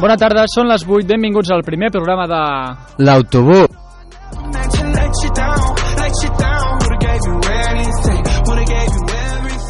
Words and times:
Bona 0.00 0.16
tarda, 0.20 0.44
són 0.52 0.68
les 0.68 0.84
8, 0.84 1.06
benvinguts 1.08 1.50
al 1.56 1.64
primer 1.66 1.90
programa 1.94 2.26
de... 2.28 2.42
L'autobús. 3.06 3.66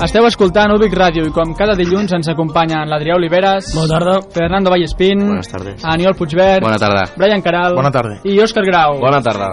Esteu 0.07 0.27
escoltant 0.29 0.75
Ubic 0.75 0.93
Ràdio 0.93 1.25
i 1.25 1.33
com 1.33 1.55
cada 1.57 1.73
dilluns 1.79 2.13
ens 2.19 2.29
acompanyen 2.29 2.91
l'Adrià 2.91 3.17
Oliveres, 3.17 3.71
Bona 3.75 3.89
tarda. 3.95 4.17
Fernando 4.35 4.71
Vallespín, 4.73 5.23
Buenas 5.25 5.49
tardes. 5.49 5.81
Aniol 5.89 6.15
Puigvert, 6.19 6.61
Bona 6.63 6.77
tarda. 6.79 7.07
Brian 7.17 7.41
Caral 7.43 7.75
Bona 7.79 7.91
tarda. 7.91 8.19
i 8.29 8.37
Òscar 8.45 8.67
Grau. 8.69 8.99
Bona 9.01 9.23
tarda. 9.25 9.49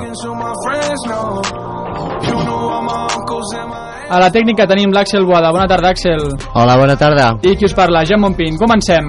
A 4.13 4.19
la 4.19 4.29
tècnica 4.29 4.67
tenim 4.69 4.91
l'Àxel 4.93 5.23
Boada. 5.25 5.53
Bona 5.55 5.65
tarda, 5.67 5.93
Àxel. 5.95 6.27
Hola, 6.53 6.75
bona 6.77 6.97
tarda. 6.99 7.31
I 7.41 7.55
qui 7.55 7.65
us 7.65 7.73
parla, 7.73 8.03
Jan 8.05 8.19
Montpin. 8.21 8.59
Comencem. 8.59 9.07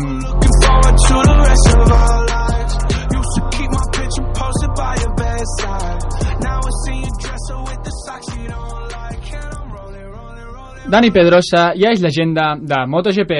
Looking 0.94 1.33
Dani 10.84 11.08
Pedrosa 11.10 11.70
ja 11.80 11.94
és 11.94 12.02
l'agenda 12.04 12.54
de 12.60 12.82
MotoGP. 12.86 13.32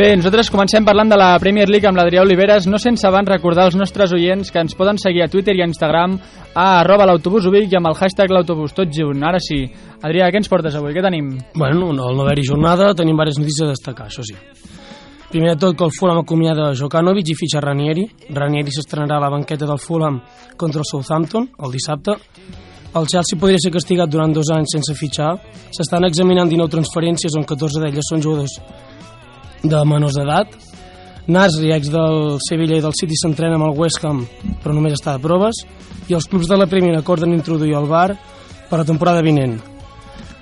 Bé, 0.00 0.14
nosaltres 0.16 0.48
comencem 0.48 0.80
parlant 0.80 1.10
de 1.12 1.16
la 1.20 1.34
Premier 1.36 1.66
League 1.68 1.84
amb 1.84 1.98
l'Adrià 1.98 2.22
Oliveres, 2.24 2.64
no 2.72 2.78
sense 2.80 3.04
abans 3.04 3.28
recordar 3.28 3.66
als 3.66 3.74
nostres 3.76 4.14
oients 4.16 4.48
que 4.48 4.62
ens 4.62 4.72
poden 4.72 4.96
seguir 4.96 5.20
a 5.20 5.28
Twitter 5.28 5.52
i 5.58 5.60
a 5.60 5.66
Instagram 5.68 6.14
a 6.54 6.64
arroba 6.78 7.04
l'autobús 7.04 7.44
i 7.44 7.76
amb 7.76 7.90
el 7.90 7.96
hashtag 7.98 8.30
l'autobús, 8.32 8.72
tot 8.72 8.88
junt. 8.88 9.20
Ara 9.22 9.36
sí. 9.36 9.58
Adrià, 10.00 10.30
què 10.32 10.40
ens 10.40 10.48
portes 10.48 10.74
avui? 10.74 10.94
Què 10.94 11.02
tenim? 11.04 11.28
Bueno, 11.52 11.92
no, 11.92 12.06
al 12.08 12.16
no 12.16 12.24
haver-hi 12.24 12.46
jornada 12.48 12.94
tenim 12.94 13.12
diverses 13.12 13.42
notícies 13.42 13.66
a 13.66 13.74
destacar, 13.74 14.06
això 14.08 14.24
sí. 14.24 14.38
Primer 15.28 15.52
de 15.52 15.60
tot 15.66 15.76
que 15.76 15.84
el 15.84 15.92
Fulham 15.92 16.22
acomiada 16.22 16.72
Jokanovic 16.72 17.28
i 17.28 17.36
fitxa 17.36 17.60
Ranieri. 17.60 18.06
Ranieri 18.32 18.72
s'estrenarà 18.72 19.18
a 19.18 19.24
la 19.26 19.28
banqueta 19.28 19.68
del 19.68 19.78
Fulham 19.78 20.22
contra 20.56 20.80
el 20.80 20.88
Southampton 20.88 21.50
el 21.60 21.76
dissabte. 21.76 22.16
El 22.96 23.04
Chelsea 23.04 23.36
podria 23.36 23.60
ser 23.60 23.74
castigat 23.76 24.08
durant 24.08 24.32
dos 24.32 24.48
anys 24.48 24.78
sense 24.78 24.96
fitxar. 24.96 25.34
S'estan 25.68 26.08
examinant 26.08 26.48
19 26.48 26.72
transferències 26.72 27.36
on 27.36 27.44
14 27.44 27.84
d'elles 27.84 28.08
són 28.08 28.24
jugadors 28.24 28.56
de 29.62 29.80
menors 29.86 30.16
d'edat. 30.18 30.52
Nasri, 31.30 31.70
ex 31.74 31.90
del 31.92 32.38
Sevilla 32.42 32.78
i 32.78 32.82
del 32.82 32.96
City, 32.96 33.14
s'entrena 33.18 33.58
amb 33.58 33.68
el 33.68 33.76
West 33.78 34.04
Ham, 34.04 34.24
però 34.62 34.74
només 34.74 34.96
està 34.96 35.14
de 35.16 35.22
proves. 35.22 35.62
I 36.08 36.16
els 36.18 36.26
clubs 36.26 36.48
de 36.50 36.58
la 36.58 36.66
Premier 36.66 36.96
acorden 36.98 37.34
introduir 37.36 37.76
el 37.78 37.86
VAR 37.90 38.14
per 38.70 38.80
la 38.80 38.86
temporada 38.88 39.22
vinent. 39.22 39.58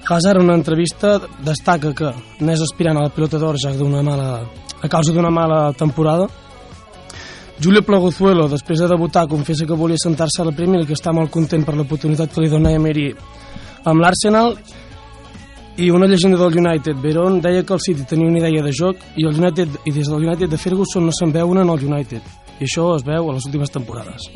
Hazard, 0.08 0.40
en 0.40 0.48
una 0.48 0.56
entrevista, 0.56 1.18
destaca 1.44 1.92
que 1.92 2.12
n'és 2.40 2.62
aspirant 2.64 2.96
a 2.96 3.04
la 3.04 3.12
pilota 3.12 3.40
d'or 3.40 3.58
ja 3.60 3.74
d'una 3.76 4.00
mala, 4.02 4.28
a 4.80 4.88
causa 4.88 5.12
d'una 5.12 5.30
mala 5.30 5.72
temporada. 5.76 6.28
Julio 7.60 7.82
Plagozuelo, 7.82 8.46
després 8.48 8.80
de 8.80 8.88
debutar, 8.88 9.26
confessa 9.28 9.66
que 9.66 9.76
volia 9.76 9.98
sentar-se 10.00 10.40
a 10.40 10.46
la 10.46 10.54
Premier 10.56 10.84
i 10.84 10.86
que 10.86 10.96
està 10.96 11.12
molt 11.12 11.30
content 11.34 11.66
per 11.66 11.74
l'oportunitat 11.76 12.32
que 12.32 12.40
li 12.40 12.48
dona 12.48 12.72
Emery 12.72 13.10
amb 13.84 14.00
l'Arsenal 14.00 14.54
i 15.78 15.90
una 15.90 16.06
llegenda 16.06 16.36
del 16.36 16.58
United, 16.58 16.96
Veron, 16.98 17.40
deia 17.40 17.62
que 17.62 17.72
el 17.72 17.80
City 17.80 18.02
tenia 18.02 18.26
una 18.26 18.40
idea 18.40 18.62
de 18.64 18.72
joc 18.74 18.98
i 19.14 19.24
el 19.28 19.36
United 19.38 19.76
i 19.86 19.92
des 19.94 20.08
del 20.10 20.24
United 20.26 20.50
de 20.50 20.58
Ferguson 20.58 21.04
no 21.06 21.12
se'n 21.14 21.30
veu 21.30 21.52
una 21.52 21.62
en 21.62 21.70
el 21.70 21.84
United. 21.86 22.22
I 22.58 22.66
això 22.66 22.88
es 22.96 23.04
veu 23.06 23.30
a 23.30 23.34
les 23.36 23.46
últimes 23.46 23.70
temporades. 23.70 24.26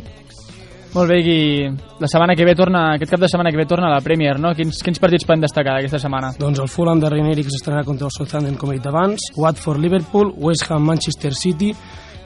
Molt 0.92 1.10
bé, 1.10 1.18
i 1.18 1.66
la 1.98 2.06
setmana 2.06 2.36
que 2.38 2.46
ve 2.46 2.54
torna, 2.54 2.84
aquest 2.94 3.10
cap 3.10 3.24
de 3.24 3.30
setmana 3.32 3.50
que 3.50 3.58
ve 3.58 3.66
torna 3.66 3.88
a 3.88 3.96
la 3.96 4.04
Premier, 4.04 4.36
no? 4.38 4.54
Quins, 4.54 4.78
quins 4.86 5.02
partits 5.02 5.26
poden 5.26 5.42
destacar 5.42 5.80
aquesta 5.80 5.98
setmana? 5.98 6.30
Doncs 6.38 6.62
el 6.62 6.70
Fulham 6.70 7.02
de 7.02 7.10
que 7.10 7.50
s'estrenarà 7.50 7.82
contra 7.82 8.06
el 8.06 8.14
Southampton, 8.14 8.54
com 8.54 8.70
he 8.70 8.78
dit 8.78 8.86
abans, 8.86 9.32
Watford, 9.34 9.80
Liverpool, 9.80 10.32
West 10.36 10.70
Ham, 10.70 10.86
Manchester 10.86 11.34
City, 11.34 11.74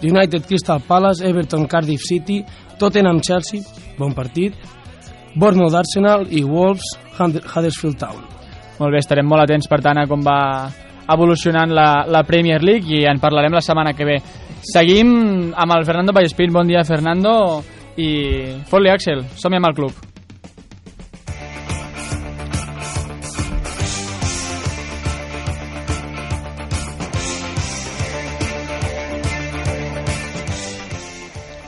United, 0.03 0.45
Crystal 0.45 0.83
Palace, 0.87 1.25
Everton, 1.25 1.67
Cardiff 1.67 2.03
City, 2.03 2.45
Tottenham, 2.77 3.23
Chelsea, 3.23 3.63
bon 3.97 4.13
partit, 4.13 4.53
Bournemouth, 5.37 5.75
Arsenal 5.75 6.27
i 6.29 6.45
Wolves, 6.45 6.99
Huddersfield 7.17 7.97
Town. 7.97 8.36
Molt 8.77 8.93
bé, 8.93 9.01
estarem 9.01 9.25
molt 9.25 9.47
atents, 9.47 9.69
per 9.73 9.81
tant, 9.81 9.97
a 9.97 10.09
com 10.09 10.21
va 10.25 10.41
evolucionant 11.09 11.71
la, 11.73 12.05
la 12.13 12.25
Premier 12.29 12.61
League 12.63 12.91
i 12.93 13.07
en 13.09 13.21
parlarem 13.23 13.55
la 13.57 13.63
setmana 13.65 13.95
que 13.97 14.05
ve. 14.05 14.19
Seguim 14.67 15.55
amb 15.57 15.77
el 15.77 15.87
Fernando 15.87 16.13
Vallespín. 16.13 16.53
Bon 16.53 16.69
dia, 16.69 16.85
Fernando. 16.85 17.63
I 17.97 18.11
fot-li, 18.69 18.93
Axel. 18.93 19.25
Som-hi 19.41 19.57
amb 19.57 19.71
el 19.71 19.79
club. 19.79 20.05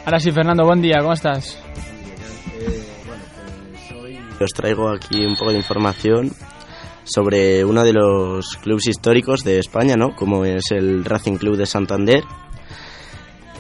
Ara 0.09 0.21
sí, 0.21 0.33
Fernando, 0.33 0.65
bon 0.65 0.81
dia, 0.81 1.03
com 1.05 1.13
estàs? 1.13 1.55
Os 4.41 4.55
traigo 4.57 4.89
aquí 4.89 5.25
un 5.25 5.35
poco 5.37 5.51
de 5.53 5.59
información 5.59 6.31
sobre 7.09 7.65
uno 7.65 7.83
de 7.85 7.93
los 7.93 8.57
clubes 8.59 8.87
históricos 8.89 9.43
de 9.45 9.59
España, 9.59 9.97
¿no? 9.97 10.15
Como 10.15 10.45
es 10.45 10.71
el 10.71 11.05
Racing 11.05 11.37
Club 11.37 11.57
de 11.57 11.67
Santander. 11.67 12.23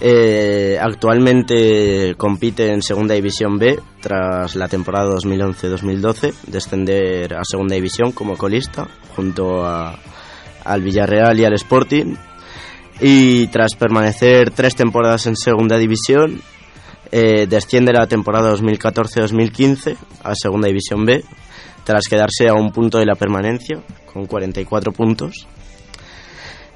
Eh, 0.00 0.78
actualmente 0.80 2.14
compite 2.16 2.72
en 2.72 2.82
Segunda 2.82 3.14
División 3.14 3.58
B 3.58 3.80
tras 4.00 4.54
la 4.54 4.68
temporada 4.68 5.10
2011-2012, 5.16 6.34
descender 6.46 7.34
a 7.34 7.40
Segunda 7.42 7.74
División 7.74 8.12
como 8.12 8.36
colista 8.36 8.86
junto 9.16 9.64
a- 9.66 9.98
al 10.64 10.82
Villarreal 10.82 11.40
y 11.40 11.44
al 11.44 11.54
Sporting. 11.54 12.14
Y 13.00 13.48
tras 13.48 13.74
permanecer 13.76 14.50
tres 14.52 14.76
temporadas 14.76 15.26
en 15.26 15.34
Segunda 15.36 15.76
División, 15.78 16.40
eh, 17.10 17.46
desciende 17.48 17.92
la 17.92 18.06
temporada 18.06 18.50
2014-2015 18.50 19.96
a 20.22 20.34
Segunda 20.36 20.68
División 20.68 21.06
B, 21.06 21.24
tras 21.88 22.04
quedarse 22.06 22.46
a 22.48 22.52
un 22.52 22.70
punto 22.70 22.98
de 22.98 23.06
la 23.06 23.14
permanencia, 23.14 23.80
con 24.12 24.26
44 24.26 24.92
puntos. 24.92 25.46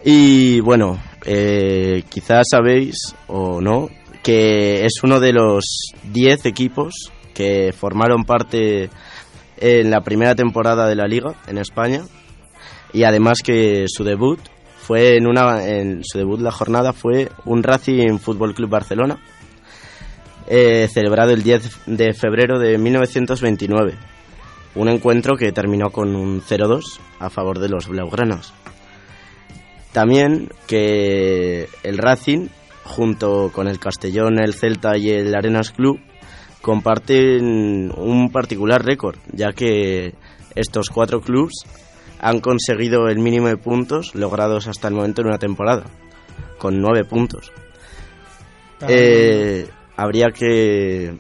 Y 0.03 0.61
bueno, 0.61 0.99
eh, 1.27 2.03
quizás 2.09 2.47
sabéis 2.51 2.97
o 3.27 3.61
no 3.61 3.91
que 4.23 4.87
es 4.87 5.03
uno 5.03 5.21
de 5.21 5.35
los 5.35 5.93
10 6.15 6.47
equipos 6.47 7.13
que 7.35 7.75
formaron 7.79 8.25
parte 8.25 8.89
en 9.59 9.91
la 9.91 10.01
primera 10.01 10.35
temporada 10.35 10.89
de 10.89 10.95
la 10.95 11.07
liga 11.07 11.35
en 11.47 11.59
España 11.59 12.05
y 12.95 13.05
además 13.05 13.41
que 13.45 13.85
su 13.89 14.05
debut 14.05 14.41
fue 14.79 15.19
en 15.19 15.27
una 15.27 15.69
en 15.69 16.05
su 16.05 16.17
debut 16.17 16.41
la 16.41 16.53
jornada 16.53 16.95
fue 16.95 17.29
un 17.45 17.63
Racing 17.63 18.19
Fútbol 18.19 18.55
Club 18.55 18.71
Barcelona 18.71 19.19
eh, 20.47 20.89
celebrado 20.91 21.33
el 21.33 21.43
10 21.43 21.81
de 21.87 22.15
febrero 22.15 22.59
de 22.59 22.79
1929 22.79 24.12
un 24.75 24.89
encuentro 24.89 25.37
que 25.37 25.53
terminó 25.53 25.91
con 25.91 26.15
un 26.15 26.41
0-2 26.41 26.99
a 27.19 27.31
favor 27.31 27.59
de 27.59 27.69
los 27.69 27.89
blaugranas 27.89 28.53
también 29.93 30.49
que 30.67 31.69
el 31.83 31.99
Racing 31.99 32.49
junto 32.83 33.51
con 33.53 33.69
el 33.69 33.79
Castellón, 33.79 34.41
el 34.41 34.55
Celta 34.55 34.97
y 34.97 35.11
el 35.11 35.35
Arenas 35.35 35.71
Club 35.71 36.01
comparten 36.61 37.93
un 37.97 38.31
particular 38.33 38.85
récord, 38.85 39.17
ya 39.33 39.53
que 39.53 40.15
estos 40.55 40.89
cuatro 40.91 41.21
clubes 41.21 41.65
han 42.21 42.41
conseguido 42.41 43.09
el 43.09 43.19
mínimo 43.19 43.49
de 43.49 43.57
puntos 43.57 44.15
logrados 44.15 44.67
hasta 44.67 44.89
el 44.89 44.95
momento 44.95 45.23
en 45.23 45.29
una 45.29 45.39
temporada, 45.39 45.85
con 46.59 46.81
nueve 46.81 47.05
puntos. 47.05 47.53
Eh, 48.89 49.69
habría 49.97 50.29
que, 50.31 51.17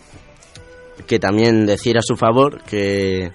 que 1.07 1.19
también 1.19 1.67
decir 1.67 1.99
a 1.99 2.03
su 2.03 2.17
favor 2.17 2.63
que 2.63 3.33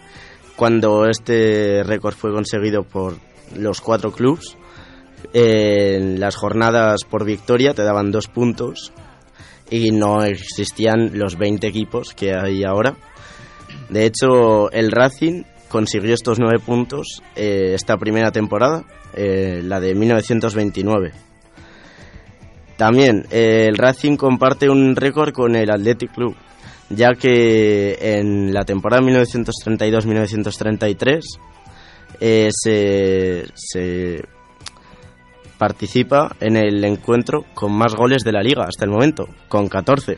cuando 0.57 1.05
este 1.05 1.83
récord 1.83 2.15
fue 2.15 2.33
conseguido 2.33 2.83
por 2.83 3.15
los 3.55 3.79
cuatro 3.79 4.11
clubes, 4.11 4.57
en 5.33 6.19
las 6.19 6.35
jornadas 6.35 7.03
por 7.03 7.23
victoria 7.25 7.73
te 7.73 7.83
daban 7.83 8.11
dos 8.11 8.27
puntos 8.27 8.91
y 9.69 9.91
no 9.91 10.23
existían 10.23 11.17
los 11.17 11.37
20 11.37 11.67
equipos 11.67 12.13
que 12.13 12.33
hay 12.33 12.63
ahora. 12.63 12.95
De 13.89 14.05
hecho, 14.05 14.71
el 14.71 14.91
Racing 14.91 15.43
consiguió 15.69 16.13
estos 16.13 16.39
nueve 16.39 16.59
puntos 16.59 17.21
eh, 17.35 17.73
esta 17.73 17.97
primera 17.97 18.31
temporada, 18.31 18.83
eh, 19.13 19.61
la 19.63 19.79
de 19.79 19.93
1929. 19.93 21.11
También 22.77 23.25
eh, 23.31 23.65
el 23.67 23.77
Racing 23.77 24.17
comparte 24.17 24.69
un 24.69 24.95
récord 24.95 25.33
con 25.33 25.55
el 25.55 25.69
Athletic 25.69 26.13
Club, 26.13 26.35
ya 26.89 27.13
que 27.13 27.97
en 28.01 28.53
la 28.53 28.63
temporada 28.63 29.03
1932-1933 29.03 31.21
eh, 32.19 32.49
se, 32.51 33.45
se 33.53 34.23
participa 35.57 36.35
en 36.39 36.55
el 36.55 36.83
encuentro 36.85 37.45
con 37.53 37.73
más 37.73 37.95
goles 37.95 38.23
de 38.23 38.31
la 38.31 38.41
liga 38.41 38.65
hasta 38.67 38.85
el 38.85 38.91
momento, 38.91 39.27
con 39.49 39.67
14. 39.67 40.17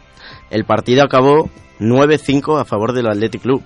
El 0.50 0.66
partido 0.66 1.04
acabó 1.04 1.50
9-5 1.80 2.60
a 2.60 2.66
favor 2.66 2.94
del 2.94 3.08
Athletic 3.08 3.42
Club. 3.42 3.64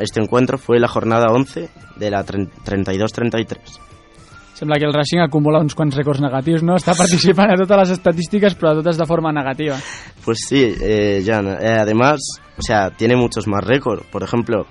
Este 0.00 0.20
encuentro 0.20 0.58
fue 0.58 0.78
la 0.78 0.88
jornada 0.88 1.32
11 1.32 1.68
de 1.96 2.10
la 2.10 2.24
32-33. 2.24 3.85
Sembla 4.56 4.78
que 4.78 4.86
el 4.86 4.94
Racing 4.94 5.20
acumula 5.20 5.60
uns 5.60 5.74
quants 5.76 5.92
rècords 5.98 6.22
negatius, 6.24 6.62
no? 6.64 6.78
Està 6.80 6.94
participant 6.96 7.50
a 7.52 7.58
totes 7.60 7.76
les 7.76 7.90
estadístiques, 7.98 8.54
però 8.56 8.72
totes 8.78 8.96
de 8.96 9.04
forma 9.04 9.28
negativa. 9.28 9.76
Pues 10.24 10.46
sí, 10.48 10.62
eh, 10.80 11.22
Jan. 11.26 11.58
eh, 11.60 11.76
además, 11.78 12.22
o 12.56 12.62
sea, 12.62 12.88
tiene 12.88 13.16
muchos 13.16 13.46
más 13.48 13.62
récords. 13.62 14.06
Por 14.10 14.22
ejemplo, 14.22 14.64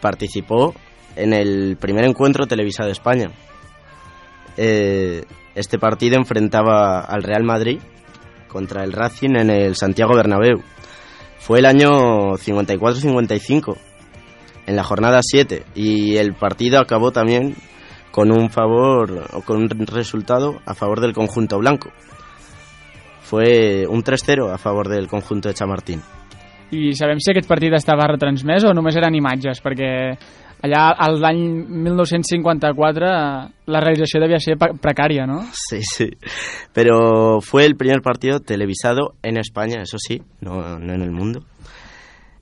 participó 0.00 0.72
en 1.16 1.32
el 1.32 1.76
primer 1.80 2.04
encuentro 2.04 2.46
televisado 2.46 2.86
de 2.86 2.92
España. 2.92 3.32
Eh, 4.56 5.24
este 5.56 5.80
partido 5.80 6.16
enfrentaba 6.16 7.00
al 7.00 7.24
Real 7.24 7.42
Madrid 7.42 7.80
contra 8.46 8.84
el 8.84 8.92
Racing 8.92 9.34
en 9.34 9.50
el 9.50 9.74
Santiago 9.74 10.14
Bernabéu. 10.14 10.62
Fue 11.40 11.58
el 11.58 11.66
año 11.66 12.36
54-55, 12.36 13.76
en 14.66 14.76
la 14.76 14.84
jornada 14.84 15.18
7, 15.22 15.64
y 15.74 16.18
el 16.18 16.34
partido 16.34 16.78
acabó 16.80 17.10
también 17.10 17.56
con 18.10 18.30
un 18.32 18.50
favor 18.50 19.28
o 19.32 19.42
con 19.42 19.58
un 19.58 19.68
resultado 19.68 20.60
a 20.66 20.74
favor 20.74 21.00
del 21.00 21.12
conjunto 21.12 21.58
blanco. 21.58 21.90
Fue 23.20 23.86
un 23.86 24.02
3-0 24.02 24.52
a 24.52 24.58
favor 24.58 24.88
del 24.88 25.06
conjunto 25.06 25.48
de 25.48 25.54
Chamartín. 25.54 26.02
I 26.70 26.92
sabem 26.92 27.16
si 27.20 27.30
aquest 27.32 27.48
partit 27.48 27.72
estava 27.72 28.06
retransmès 28.10 28.66
o 28.68 28.74
només 28.76 28.96
eren 29.00 29.14
imatges, 29.16 29.62
perquè 29.64 29.88
allà 30.64 30.82
al 31.00 31.16
l'any 31.22 31.40
1954 31.86 33.08
eh, 33.08 33.46
la 33.72 33.80
realització 33.80 34.20
devia 34.20 34.40
ser 34.42 34.58
precària, 34.58 35.24
no? 35.26 35.40
Sí, 35.52 35.80
sí. 35.80 36.10
Pero 36.74 37.40
fue 37.40 37.64
el 37.64 37.76
primer 37.76 38.02
partido 38.02 38.40
televisado 38.40 39.14
en 39.22 39.38
España, 39.38 39.82
eso 39.82 39.96
sí, 39.98 40.20
no, 40.40 40.78
no 40.78 40.92
en 40.92 41.02
el 41.02 41.10
mundo. 41.10 41.44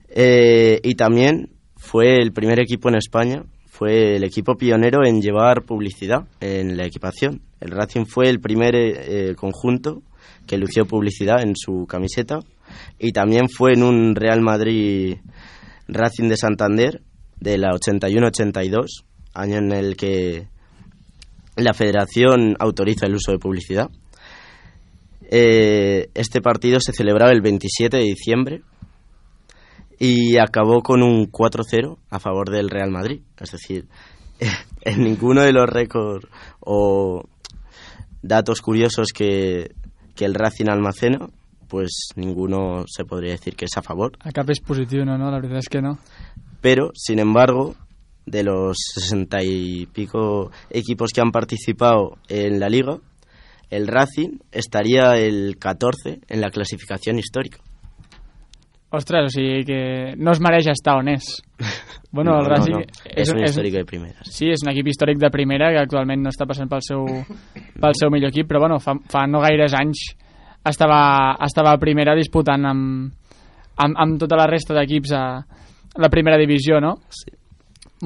Eh, 0.09 0.79
y 0.83 0.95
también 0.95 1.49
fue 1.77 2.15
el 2.15 2.33
primer 2.33 2.59
equipo 2.59 2.89
en 2.89 2.95
España, 2.95 3.43
fue 3.77 4.15
el 4.15 4.23
equipo 4.23 4.55
pionero 4.55 5.05
en 5.05 5.21
llevar 5.21 5.61
publicidad 5.61 6.25
en 6.39 6.77
la 6.77 6.85
equipación. 6.85 7.41
El 7.59 7.69
Racing 7.69 8.05
fue 8.05 8.27
el 8.27 8.39
primer 8.39 8.75
eh, 8.75 9.35
conjunto 9.35 10.01
que 10.47 10.57
lució 10.57 10.85
publicidad 10.85 11.43
en 11.43 11.55
su 11.55 11.85
camiseta 11.85 12.39
y 12.97 13.11
también 13.11 13.49
fue 13.49 13.73
en 13.73 13.83
un 13.83 14.15
Real 14.15 14.41
Madrid 14.41 15.17
Racing 15.87 16.27
de 16.27 16.37
Santander 16.37 17.01
de 17.39 17.59
la 17.59 17.69
81-82, 17.69 19.03
año 19.35 19.57
en 19.57 19.71
el 19.71 19.95
que 19.95 20.47
la 21.55 21.75
federación 21.75 22.55
autoriza 22.59 23.05
el 23.05 23.13
uso 23.13 23.31
de 23.31 23.37
publicidad. 23.37 23.91
Eh, 25.29 26.09
este 26.15 26.41
partido 26.41 26.79
se 26.79 26.93
celebraba 26.93 27.31
el 27.31 27.41
27 27.41 27.95
de 27.95 28.03
diciembre 28.03 28.61
y 29.99 30.37
acabó 30.37 30.81
con 30.81 31.03
un 31.03 31.31
4-0 31.31 31.97
a 32.09 32.19
favor 32.19 32.49
del 32.49 32.69
Real 32.69 32.91
Madrid. 32.91 33.21
Es 33.39 33.51
decir, 33.51 33.87
en 34.81 35.03
ninguno 35.03 35.41
de 35.41 35.53
los 35.53 35.67
récords 35.67 36.27
o 36.59 37.23
datos 38.21 38.61
curiosos 38.61 39.09
que, 39.13 39.71
que 40.15 40.25
el 40.25 40.33
Racing 40.33 40.69
almacena, 40.69 41.27
pues 41.67 42.09
ninguno 42.15 42.85
se 42.87 43.05
podría 43.05 43.31
decir 43.31 43.55
que 43.55 43.65
es 43.65 43.77
a 43.77 43.81
favor. 43.81 44.17
A 44.23 44.31
cap 44.31 44.49
és 44.49 44.61
positiu, 44.63 45.03
no? 45.03 45.17
La 45.17 45.39
veritat 45.41 45.65
és 45.65 45.69
que 45.69 45.81
no. 45.83 45.97
pero 46.61 46.91
sin 46.93 47.19
embargo, 47.19 47.75
de 48.25 48.43
los 48.43 48.77
sesenta 48.93 49.43
y 49.43 49.85
pico 49.87 50.51
equipos 50.69 51.11
que 51.13 51.21
han 51.21 51.31
participado 51.31 52.17
en 52.27 52.59
la 52.59 52.67
liga, 52.67 52.99
el 53.69 53.87
Racing 53.87 54.39
estaría 54.51 55.17
el 55.17 55.57
14 55.57 56.21
en 56.27 56.41
la 56.41 56.49
clasificación 56.49 57.19
histórica. 57.19 57.59
Ostres, 58.89 59.25
o 59.27 59.31
sigui 59.33 59.65
que 59.67 59.79
no 60.15 60.31
es 60.31 60.39
mereix 60.39 60.69
estar 60.71 60.97
on 61.01 61.11
és. 61.15 61.37
Bueno, 62.09 62.31
No, 62.31 62.37
el 62.39 62.43
no, 62.45 62.49
Racing 62.49 62.73
no, 62.73 62.79
es 63.03 63.29
un 63.29 63.43
histórico 63.43 63.77
de 63.77 63.85
primeras. 63.85 64.29
Sí, 64.31 64.47
és 64.47 64.61
un 64.63 64.71
equip 64.71 64.87
històric 64.87 65.19
de 65.19 65.29
primera 65.29 65.67
que 65.73 65.81
actualment 65.81 66.21
no 66.23 66.31
està 66.31 66.47
passant 66.47 66.69
pel 66.71 66.79
seu, 66.81 67.03
pel 67.83 67.97
seu 67.99 68.09
millor 68.09 68.31
equip, 68.31 68.47
però 68.47 68.61
bueno, 68.63 68.79
fa, 68.79 68.95
fa 69.11 69.25
no 69.27 69.41
gaires 69.43 69.75
anys 69.75 70.05
estava, 70.65 71.35
estava 71.45 71.73
a 71.75 71.81
primera 71.81 72.15
disputant 72.15 72.63
amb, 72.65 73.11
amb, 73.75 73.99
amb 74.05 74.17
tota 74.23 74.39
la 74.39 74.47
resta 74.47 74.73
d'equips 74.73 75.13
a 75.13 75.25
la 75.99 76.09
primera 76.09 76.39
divisió, 76.39 76.79
no? 76.79 76.95
Sí. 77.11 77.35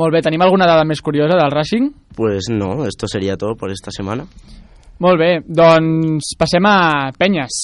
Molt 0.01 0.15
bé, 0.15 0.21
tenim 0.23 0.41
alguna 0.41 0.67
dada 0.69 0.83
més 0.87 1.01
curiosa 1.03 1.37
del 1.37 1.51
Racing? 1.51 1.89
Pues 2.15 2.49
no, 2.49 2.85
esto 2.87 3.07
sería 3.07 3.37
todo 3.37 3.55
por 3.55 3.71
esta 3.71 3.91
semana. 3.91 4.25
Molt 5.03 5.19
bé, 5.19 5.31
doncs 5.45 6.33
passem 6.39 6.65
a 6.69 7.11
Penyes. 7.17 7.55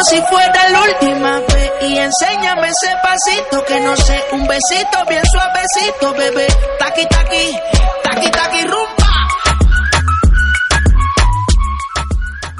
Como 0.00 0.04
si 0.04 0.22
fuera 0.30 0.70
la 0.70 0.80
última 0.82 1.40
vez 1.40 1.72
y 1.82 1.98
enséñame 1.98 2.68
ese 2.68 2.90
pasito 3.02 3.64
que 3.66 3.80
no 3.80 3.94
sé, 3.96 4.18
un 4.32 4.46
besito 4.46 4.98
bien 5.08 5.22
suavecito, 5.30 6.12
bebé. 6.14 6.46
Taqui 6.78 7.06
taqui, 7.06 7.58
taqui 8.02 8.30
taqui 8.30 8.62
rumba. 8.64 9.10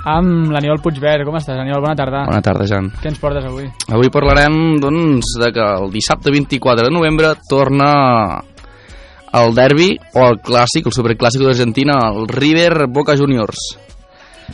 Amb 0.04 0.52
l'Aniol 0.52 0.80
Puigverd. 0.82 1.24
Com 1.24 1.36
estàs, 1.36 1.56
Aniol? 1.56 1.80
Bona 1.80 1.96
tarda. 1.96 2.24
Bona 2.28 2.42
tarda, 2.44 2.66
Jan. 2.68 2.90
Què 3.00 3.08
ens 3.08 3.20
portes 3.20 3.44
avui? 3.44 3.68
Avui 3.88 4.12
parlarem, 4.12 4.76
doncs, 4.80 5.36
de 5.40 5.52
que 5.52 5.66
el 5.80 5.90
dissabte 5.92 6.32
24 6.32 6.88
de 6.88 6.92
novembre 6.92 7.34
torna 7.48 7.90
el 9.32 9.54
derbi 9.54 9.94
o 10.12 10.26
el 10.28 10.42
clàssic, 10.44 10.90
el 10.90 10.96
superclàssic 10.96 11.46
d'Argentina, 11.46 12.02
el 12.10 12.28
River 12.28 12.88
Boca 12.88 13.16
Juniors. 13.16 13.89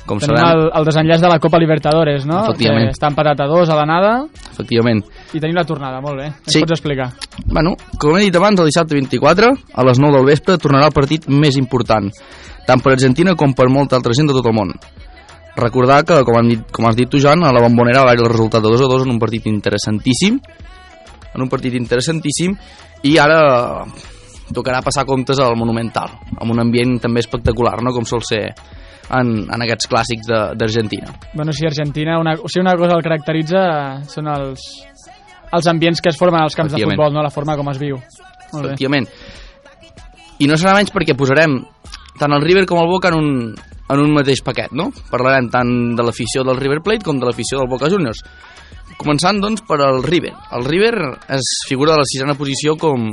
Com 0.07 0.19
Tenim 0.21 0.37
sabem, 0.37 0.51
el, 0.53 0.71
el 0.79 0.85
desenllaç 0.85 1.21
de 1.23 1.29
la 1.31 1.39
Copa 1.43 1.59
Libertadores, 1.59 2.27
no? 2.27 2.43
Efectivament. 2.45 2.91
Que 2.91 2.99
està 2.99 3.09
empatat 3.11 3.41
a 3.41 3.47
dos 3.49 3.71
a 3.71 3.77
l'anada 3.79 4.13
efectivament. 4.53 5.01
i 5.33 5.41
tenim 5.41 5.57
la 5.57 5.65
tornada, 5.65 6.01
molt 6.05 6.19
bé. 6.21 6.27
Ens 6.27 6.53
Sí. 6.53 6.61
pots 6.61 6.77
explicar? 6.77 7.09
Bueno, 7.47 7.75
com 7.99 8.17
he 8.17 8.21
dit 8.27 8.37
abans, 8.37 8.61
el 8.61 8.67
dissabte 8.67 8.95
24, 8.95 9.49
a 9.75 9.85
les 9.85 9.99
9 9.99 10.17
del 10.19 10.27
vespre, 10.27 10.59
tornarà 10.59 10.87
el 10.87 10.93
partit 10.93 11.27
més 11.29 11.57
important, 11.57 12.11
tant 12.67 12.81
per 12.83 12.93
Argentina 12.93 13.35
com 13.35 13.55
per 13.55 13.69
molta 13.71 13.97
altra 13.97 14.13
gent 14.13 14.29
de 14.29 14.35
tot 14.35 14.47
el 14.47 14.55
món. 14.55 14.73
Recordar 15.57 16.05
que, 16.05 16.23
com, 16.23 16.37
han 16.37 16.49
dit, 16.49 16.61
com 16.71 16.85
has 16.87 16.97
dit 16.97 17.09
tu, 17.09 17.19
Jan, 17.19 17.43
a 17.43 17.53
la 17.53 17.63
bombonera 17.65 18.03
va 18.05 18.11
haver 18.13 18.27
el 18.27 18.33
resultat 18.33 18.61
de 18.63 18.69
2 18.69 18.83
a 18.83 18.89
2 18.93 19.07
en 19.07 19.11
un 19.15 19.19
partit 19.19 19.47
interessantíssim, 19.47 20.39
en 21.35 21.43
un 21.43 21.49
partit 21.49 21.73
interessantíssim, 21.75 22.53
i 23.05 23.17
ara 23.19 23.85
tocarà 24.53 24.83
passar 24.85 25.05
comptes 25.07 25.41
al 25.41 25.57
Monumental, 25.57 26.13
amb 26.39 26.53
un 26.53 26.61
ambient 26.61 26.99
també 27.01 27.21
espectacular, 27.21 27.81
no?, 27.83 27.93
com 27.93 28.05
sol 28.05 28.21
ser 28.23 28.53
en, 29.11 29.33
en 29.47 29.65
aquests 29.67 29.89
clàssics 29.91 30.29
d'Argentina. 30.29 31.13
Bueno, 31.35 31.55
si 31.55 31.67
Argentina, 31.67 32.19
una, 32.21 32.35
o 32.37 32.51
sigui, 32.51 32.65
una 32.65 32.77
cosa 32.79 32.99
el 32.99 33.05
caracteritza 33.07 33.63
són 34.11 34.31
els, 34.33 34.65
els 35.53 35.71
ambients 35.71 36.03
que 36.03 36.13
es 36.13 36.19
formen 36.19 36.43
als 36.43 36.59
camps 36.59 36.75
de 36.75 36.83
futbol, 36.83 37.15
no? 37.15 37.25
la 37.25 37.33
forma 37.35 37.57
com 37.59 37.71
es 37.73 37.81
viu. 37.83 38.01
Efectivament. 38.51 39.09
I 40.43 40.51
no 40.51 40.59
serà 40.61 40.75
menys 40.77 40.93
perquè 40.93 41.17
posarem 41.17 41.61
tant 42.21 42.35
el 42.37 42.45
River 42.45 42.67
com 42.69 42.81
el 42.83 42.91
Boca 42.91 43.13
en 43.13 43.17
un, 43.17 43.31
en 43.89 44.03
un 44.03 44.13
mateix 44.13 44.43
paquet, 44.45 44.73
no? 44.77 44.91
Parlarem 45.11 45.49
tant 45.53 45.73
de 45.97 46.05
l'afició 46.05 46.45
del 46.45 46.61
River 46.61 46.83
Plate 46.85 47.07
com 47.07 47.21
de 47.21 47.29
l'afició 47.29 47.63
del 47.63 47.71
Boca 47.71 47.91
Juniors. 47.93 48.23
Començant, 48.97 49.41
doncs, 49.43 49.63
per 49.69 49.79
al 49.85 50.03
River. 50.05 50.33
El 50.57 50.65
River 50.65 50.95
es 51.37 51.51
figura 51.69 51.93
de 51.93 52.01
la 52.01 52.09
sisena 52.09 52.37
posició 52.39 52.77
com, 52.81 53.11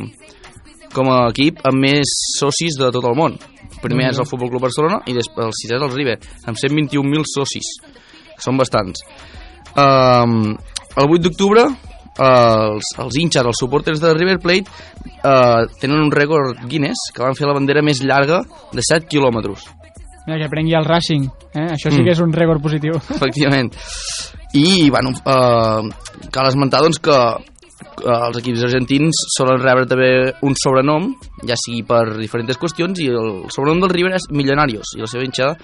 com 0.96 1.10
a 1.12 1.25
equip 1.32 1.60
amb 1.68 1.84
més 1.84 2.13
socis 2.38 2.78
de 2.80 2.92
tot 2.96 3.08
el 3.10 3.18
món. 3.20 3.36
Primer 3.84 4.10
és 4.12 4.20
el 4.22 4.28
Futbol 4.30 4.52
Club 4.54 4.66
Barcelona 4.66 5.02
i 5.10 5.16
després 5.18 5.48
el 5.50 5.56
sisè 5.60 5.78
és 5.78 5.86
el 5.86 5.94
River, 5.94 6.18
amb 6.48 6.60
121.000 6.60 7.28
socis. 7.30 7.74
Són 8.44 8.58
bastants. 8.60 9.04
Um, 9.74 10.54
el 10.98 11.10
8 11.10 11.24
d'octubre 11.28 11.68
els, 12.22 12.90
els 13.02 13.16
hinxes, 13.18 13.42
els 13.42 13.58
suporters 13.58 14.02
de 14.02 14.12
River 14.13 14.38
Plate 14.42 14.70
uh, 15.25 15.66
tenen 15.82 15.98
un 15.98 16.12
rècord 16.13 16.60
Guinness 16.70 17.08
que 17.13 17.24
van 17.24 17.34
fer 17.34 17.48
la 17.50 17.56
bandera 17.58 17.82
més 17.82 18.04
llarga 18.06 18.44
de 18.74 18.84
7 18.86 19.10
quilòmetres 19.10 19.66
Mira, 20.28 20.38
que 20.40 20.48
prengui 20.48 20.75
el 20.78 20.86
Racing. 20.88 21.25
Eh? 21.52 21.66
Això 21.74 21.90
sí 21.92 22.00
Mm. 22.00 22.06
que 22.06 22.12
és 22.13 22.20
un 22.24 22.32
rècord 22.32 22.62
positiu. 22.63 22.96
efectivament 23.18 23.74
i 24.54 24.90
bueno, 24.94 25.10
uh, 25.25 26.30
cal 26.32 26.48
esmentar 26.48 26.84
doncs, 26.86 27.00
que 27.02 27.18
els 28.04 28.40
equips 28.40 28.63
argentins 28.68 29.24
solen 29.38 29.62
rebre 29.62 29.90
també 29.90 30.12
un 30.46 30.56
sobrenom 30.60 31.12
ja 31.48 31.58
sigui 31.60 31.84
per 31.88 32.06
diferents 32.18 32.60
qüestions 32.60 33.02
i 33.04 33.10
el 33.12 33.44
sobrenom 33.54 33.84
del 33.84 33.94
River 33.94 34.16
és 34.18 34.30
Millonarios 34.32 34.96
i 34.98 35.04
la 35.04 35.12
seva 35.12 35.25
hinxada 35.28 35.58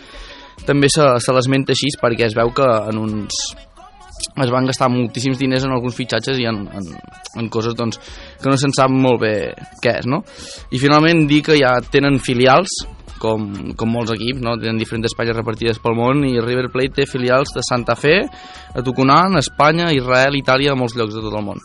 també 0.67 0.89
se, 0.91 1.05
se 1.23 1.33
l'esmenta 1.35 1.75
així 1.75 1.91
perquè 2.01 2.27
es 2.27 2.35
veu 2.37 2.51
que 2.55 2.67
en 2.91 2.99
uns 2.99 3.39
es 4.19 4.51
van 4.51 4.67
gastar 4.67 4.89
moltíssims 4.91 5.39
diners 5.39 5.65
en 5.65 5.73
alguns 5.73 5.95
fitxatges 5.95 6.39
i 6.39 6.47
en, 6.49 6.61
en, 6.75 6.87
en 7.39 7.49
coses 7.51 7.75
doncs, 7.75 7.99
que 8.41 8.51
no 8.51 8.57
se'n 8.59 8.75
sap 8.75 8.91
molt 8.91 9.21
bé 9.23 9.33
què 9.83 9.99
és, 10.01 10.07
no? 10.11 10.21
I 10.71 10.81
finalment 10.81 11.25
dir 11.29 11.41
que 11.45 11.57
ja 11.59 11.77
tenen 11.91 12.19
filials, 12.23 12.81
com, 13.19 13.49
com 13.79 13.91
molts 13.91 14.13
equips, 14.15 14.41
no? 14.43 14.55
tenen 14.59 14.79
diferents 14.79 15.09
espanyes 15.11 15.37
repartides 15.37 15.81
pel 15.83 15.97
món 15.97 16.23
i 16.27 16.37
River 16.39 16.69
Plate 16.73 17.01
té 17.01 17.07
filials 17.09 17.51
de 17.55 17.63
Santa 17.67 17.95
Fe, 17.99 18.21
a 18.23 18.83
Tucumán, 18.85 19.37
Espanya, 19.39 19.91
Israel, 19.95 20.39
Itàlia, 20.39 20.73
a 20.73 20.79
molts 20.79 20.95
llocs 20.99 21.17
de 21.17 21.23
tot 21.25 21.35
el 21.35 21.45
món. 21.51 21.59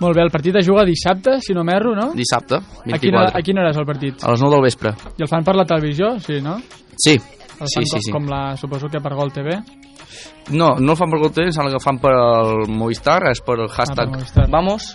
Molt 0.00 0.14
bé, 0.16 0.22
el 0.22 0.30
partit 0.30 0.54
es 0.60 0.66
juga 0.68 0.84
dissabte, 0.86 1.40
si 1.42 1.52
no 1.54 1.64
m'erro, 1.66 1.94
no? 1.96 2.12
Dissabte, 2.14 2.54
A 2.56 2.98
quina, 2.98 3.24
24, 3.24 3.38
a 3.38 3.42
quina 3.42 3.60
hora 3.62 3.70
és 3.70 3.76
el 3.80 3.86
partit? 3.86 4.22
a 4.22 4.30
les 4.30 4.40
9 4.40 4.54
del 4.54 4.62
vespre. 4.62 4.92
I 5.18 5.22
el 5.22 5.28
fan 5.28 5.44
per 5.44 5.56
la 5.56 5.64
televisió? 5.66 6.18
Sí, 6.20 6.40
no? 6.40 6.58
Sí, 6.96 7.16
El 7.58 7.66
sí, 7.66 7.74
fan 7.80 7.84
sí, 7.84 7.90
com, 7.90 8.00
sí. 8.06 8.12
com 8.12 8.26
la, 8.30 8.56
suposo 8.56 8.86
que 8.88 9.00
per 9.00 9.14
Gol 9.14 9.32
TV. 9.32 9.56
No, 10.50 10.76
no 10.78 10.92
el 10.92 10.96
fan 10.96 11.10
per 11.10 11.18
Gol 11.20 11.32
TV, 11.32 11.46
em 11.50 11.52
sembla 11.52 11.70
que 11.74 11.80
el 11.80 11.84
fan 11.84 11.98
per 11.98 12.12
el 12.14 12.68
Movistar, 12.70 13.18
és 13.32 13.40
per 13.42 13.58
el 13.58 13.68
hashtag 13.68 14.08
Movistar. 14.14 14.46
Vamos. 14.50 14.92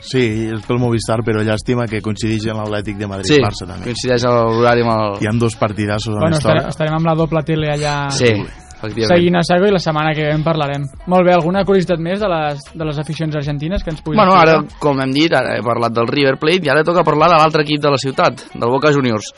Sí, 0.00 0.22
és 0.54 0.62
pel 0.64 0.78
Movistar, 0.80 1.18
però 1.26 1.42
llàstima 1.44 1.84
que 1.90 2.00
coincideix 2.00 2.46
amb 2.48 2.62
l'Atlètic 2.62 2.96
de 2.96 3.04
Sí, 3.04 3.10
Madrid-Barça 3.10 3.66
també. 3.68 3.84
coincideix 3.90 4.24
a 4.24 4.30
l'horari 4.32 4.80
amb 4.86 4.94
el... 4.94 5.18
Hi 5.20 5.28
ha 5.28 5.34
dos 5.36 5.56
partidassos 5.60 6.14
a 6.14 6.20
Bueno, 6.22 6.30
la 6.30 6.38
història. 6.38 6.56
estarem, 6.62 6.68
estarem 6.72 6.94
amb 6.96 7.06
la 7.10 7.14
doble 7.18 7.42
tele 7.44 7.68
allà 7.74 7.94
Sí, 8.10 8.24
efectivament. 8.24 8.69
Seguint 8.80 9.36
a 9.36 9.42
Sago 9.46 9.68
i 9.68 9.74
la 9.74 9.80
setmana 9.82 10.14
que 10.16 10.26
ve 10.26 10.34
en 10.34 10.44
parlarem. 10.44 10.86
Molt 11.12 11.26
bé, 11.26 11.34
alguna 11.36 11.64
curiositat 11.68 12.00
més 12.02 12.20
de 12.22 12.28
les, 12.32 12.62
de 12.74 12.88
les 12.88 13.00
aficions 13.02 13.36
argentines 13.36 13.84
que 13.84 13.92
ens 13.92 14.00
puguis 14.04 14.20
Bueno, 14.20 14.36
ara, 14.38 14.60
com 14.82 15.00
hem 15.02 15.12
dit, 15.14 15.32
ara 15.36 15.58
he 15.58 15.64
parlat 15.64 15.94
del 15.96 16.08
River 16.10 16.38
Plate 16.40 16.66
i 16.66 16.72
ara 16.72 16.86
toca 16.86 17.06
parlar 17.06 17.30
de 17.34 17.40
l'altre 17.40 17.66
equip 17.66 17.82
de 17.82 17.92
la 17.92 18.00
ciutat, 18.00 18.46
del 18.54 18.72
Boca 18.72 18.92
Juniors. 18.96 19.34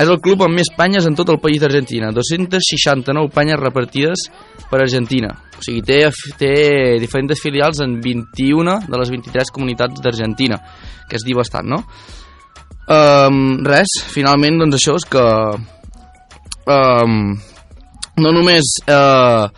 És 0.00 0.08
el 0.08 0.20
club 0.24 0.46
amb 0.46 0.56
més 0.56 0.70
panyes 0.72 1.04
en 1.04 1.16
tot 1.18 1.28
el 1.28 1.40
país 1.42 1.60
d'Argentina, 1.60 2.08
269 2.16 3.34
panyes 3.34 3.58
repartides 3.60 4.22
per 4.70 4.80
Argentina. 4.80 5.34
O 5.58 5.64
sigui, 5.64 5.82
té, 5.84 5.98
té 6.40 6.54
diferents 7.02 7.42
filials 7.42 7.82
en 7.84 7.98
21 8.00 8.78
de 8.86 9.02
les 9.02 9.12
23 9.12 9.52
comunitats 9.52 10.00
d'Argentina, 10.00 10.56
que 11.10 11.20
és 11.20 11.26
dir 11.26 11.36
bastant, 11.36 11.68
no? 11.68 11.82
Um, 12.90 13.60
res, 13.66 14.00
finalment, 14.14 14.62
doncs 14.62 14.80
això 14.80 14.96
és 14.98 15.06
que... 15.10 15.26
Um, 16.70 17.36
no 18.22 18.32
només... 18.36 18.78
Uh, 18.86 19.48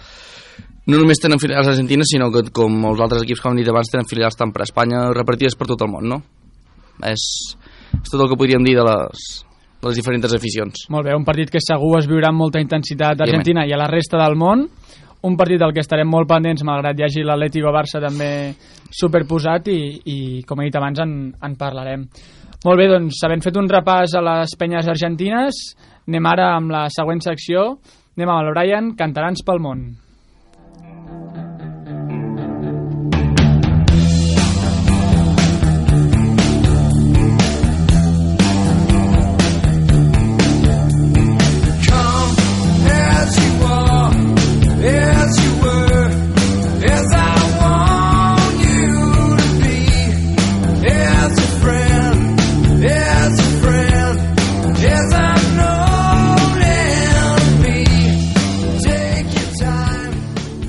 no 0.82 0.98
només 0.98 1.20
tenen 1.22 1.38
filials 1.38 1.68
argentines, 1.70 2.10
sinó 2.10 2.26
que 2.34 2.42
com 2.54 2.72
els 2.88 3.00
altres 3.04 3.22
equips 3.22 3.42
que 3.42 3.50
hem 3.52 3.60
dit 3.60 3.68
abans 3.70 3.90
tenen 3.90 4.08
filials 4.10 4.34
tant 4.38 4.50
per 4.50 4.64
Espanya 4.64 5.04
repartides 5.14 5.54
per 5.54 5.68
tot 5.70 5.84
el 5.86 5.92
món, 5.92 6.08
no? 6.10 6.18
És, 7.06 7.22
és 8.00 8.10
tot 8.10 8.18
el 8.18 8.30
que 8.32 8.38
podríem 8.40 8.66
dir 8.66 8.74
de 8.80 8.86
les, 8.88 9.28
de 9.78 9.88
les 9.90 10.00
diferents 10.00 10.34
aficions. 10.34 10.88
Molt 10.90 11.06
bé, 11.06 11.14
un 11.14 11.26
partit 11.28 11.54
que 11.54 11.62
segur 11.62 11.94
es 12.00 12.10
viurà 12.10 12.32
amb 12.32 12.42
molta 12.42 12.62
intensitat 12.62 13.20
a 13.20 13.28
Argentina 13.28 13.66
i 13.66 13.74
a 13.74 13.78
la 13.78 13.86
resta 13.90 14.18
del 14.24 14.34
món. 14.38 14.66
Un 15.22 15.38
partit 15.38 15.60
del 15.62 15.70
que 15.70 15.82
estarem 15.84 16.08
molt 16.10 16.26
pendents, 16.26 16.64
malgrat 16.66 16.98
hi 16.98 17.06
hagi 17.06 17.22
l'Atlético 17.22 17.70
Barça 17.70 18.02
també 18.02 18.30
superposat 18.90 19.70
i, 19.70 19.80
i 20.10 20.18
com 20.46 20.58
he 20.58 20.66
dit 20.66 20.78
abans, 20.78 20.98
en, 20.98 21.12
en 21.38 21.54
parlarem. 21.58 22.08
Molt 22.66 22.78
bé, 22.78 22.88
doncs, 22.90 23.22
havent 23.26 23.42
fet 23.42 23.58
un 23.58 23.70
repàs 23.70 24.16
a 24.18 24.22
les 24.22 24.58
penyes 24.58 24.90
argentines, 24.90 25.62
anem 26.10 26.26
ara 26.30 26.52
amb 26.56 26.74
la 26.74 26.88
següent 26.90 27.22
secció. 27.22 27.76
Anem 28.12 28.28
amb 28.28 28.42
el 28.44 28.50
Brian, 28.52 28.88
Cantarans 28.98 29.40
pel 29.48 29.60
món. 29.64 29.78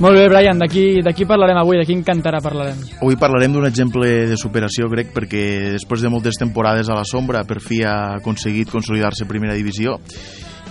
Molt 0.04 0.18
bé, 0.18 0.26
Brian, 0.28 0.58
d'aquí 0.60 1.00
d'aquí 1.00 1.24
parlarem 1.24 1.56
avui, 1.56 1.78
de 1.80 1.86
quin 1.88 2.02
cantarà 2.04 2.36
parlarem. 2.44 2.76
Avui 3.00 3.16
parlarem 3.16 3.54
d'un 3.54 3.64
exemple 3.64 4.10
de 4.28 4.36
superació, 4.36 4.84
crec, 4.92 5.14
perquè 5.16 5.44
després 5.78 6.04
de 6.04 6.10
moltes 6.12 6.36
temporades 6.36 6.90
a 6.92 6.98
la 6.98 7.06
sombra, 7.08 7.40
per 7.48 7.56
fi 7.64 7.78
ha 7.88 8.18
aconseguit 8.18 8.68
consolidar-se 8.68 9.24
a 9.24 9.30
primera 9.30 9.56
divisió, 9.56 9.96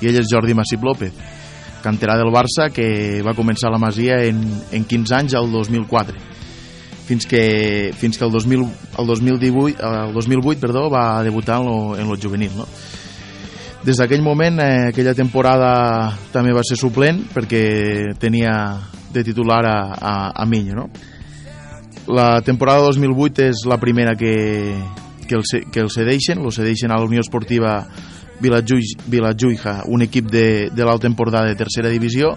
i 0.03 0.11
ell 0.11 0.21
és 0.21 0.29
Jordi 0.29 0.53
Massip 0.53 0.85
López, 0.85 1.17
canterà 1.81 2.19
del 2.21 2.29
Barça, 2.29 2.69
que 2.69 3.25
va 3.25 3.33
començar 3.33 3.73
la 3.73 3.81
Masia 3.81 4.21
en, 4.27 4.45
en 4.69 4.85
15 4.85 5.17
anys, 5.23 5.37
al 5.41 5.49
2004, 5.49 6.13
fins 7.09 7.25
que, 7.25 7.43
fins 7.97 8.21
que 8.21 8.29
el, 8.29 8.37
2000, 8.37 8.69
el, 9.01 9.13
2018, 9.17 9.81
el 9.81 10.13
2008 10.13 10.61
perdó, 10.61 10.91
va 10.93 11.23
debutar 11.25 11.57
en 11.63 11.71
lo, 11.71 11.77
en 11.97 12.05
lo 12.05 12.21
juvenil, 12.21 12.53
no? 12.53 12.69
Des 13.83 13.97
d'aquell 13.97 14.21
moment, 14.21 14.61
eh, 14.61 14.89
aquella 14.93 15.17
temporada 15.17 15.73
també 16.31 16.53
va 16.53 16.61
ser 16.61 16.77
suplent 16.77 17.25
perquè 17.33 18.13
tenia 18.21 18.53
de 19.13 19.23
titular 19.23 19.65
a, 19.65 19.77
a, 19.93 20.15
a 20.35 20.45
Miño, 20.45 20.75
no? 20.75 20.89
La 22.07 22.41
temporada 22.41 22.83
2008 22.89 23.45
és 23.47 23.63
la 23.69 23.77
primera 23.79 24.17
que, 24.19 24.75
que, 25.27 25.35
el, 25.35 25.43
que 25.71 25.79
el 25.79 25.89
cedeixen, 25.89 26.43
lo 26.43 26.51
cedeixen 26.51 26.91
a 26.91 26.97
la 26.99 27.07
Unió 27.07 27.21
Esportiva 27.23 27.77
Vilajuija, 28.43 29.83
un 29.87 30.03
equip 30.03 30.27
de, 30.27 30.69
de 30.73 30.83
l'Alta 30.83 31.07
Empordà 31.07 31.45
de 31.47 31.55
tercera 31.55 31.91
divisió, 31.93 32.33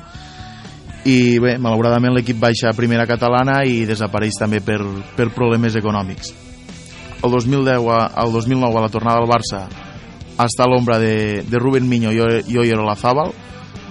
i 1.06 1.38
bé, 1.42 1.56
malauradament 1.62 2.14
l'equip 2.14 2.38
baixa 2.42 2.70
a 2.70 2.76
primera 2.76 3.06
catalana 3.06 3.60
i 3.66 3.84
desapareix 3.86 4.38
també 4.38 4.60
per, 4.62 4.80
per 5.16 5.30
problemes 5.34 5.78
econòmics. 5.78 6.32
El 7.22 7.32
2010 7.32 7.90
a, 7.90 8.00
el 8.22 8.32
2009 8.34 8.78
a 8.78 8.86
la 8.86 8.92
tornada 8.92 9.22
al 9.22 9.30
Barça 9.30 9.64
està 10.36 10.66
a 10.66 10.70
l'ombra 10.70 10.98
de, 11.02 11.42
de 11.48 11.58
Rubén 11.58 11.88
Miño 11.88 12.12
i 12.12 12.20
i 12.52 12.58
Oyer 12.58 12.78
Olazábal, 12.78 13.32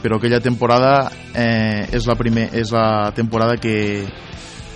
però 0.06 0.20
aquella 0.20 0.38
temporada 0.40 1.10
eh, 1.34 1.90
és, 1.90 2.06
la 2.06 2.14
primer, 2.14 2.52
és 2.54 2.70
la 2.70 3.10
temporada 3.18 3.56
que, 3.58 4.06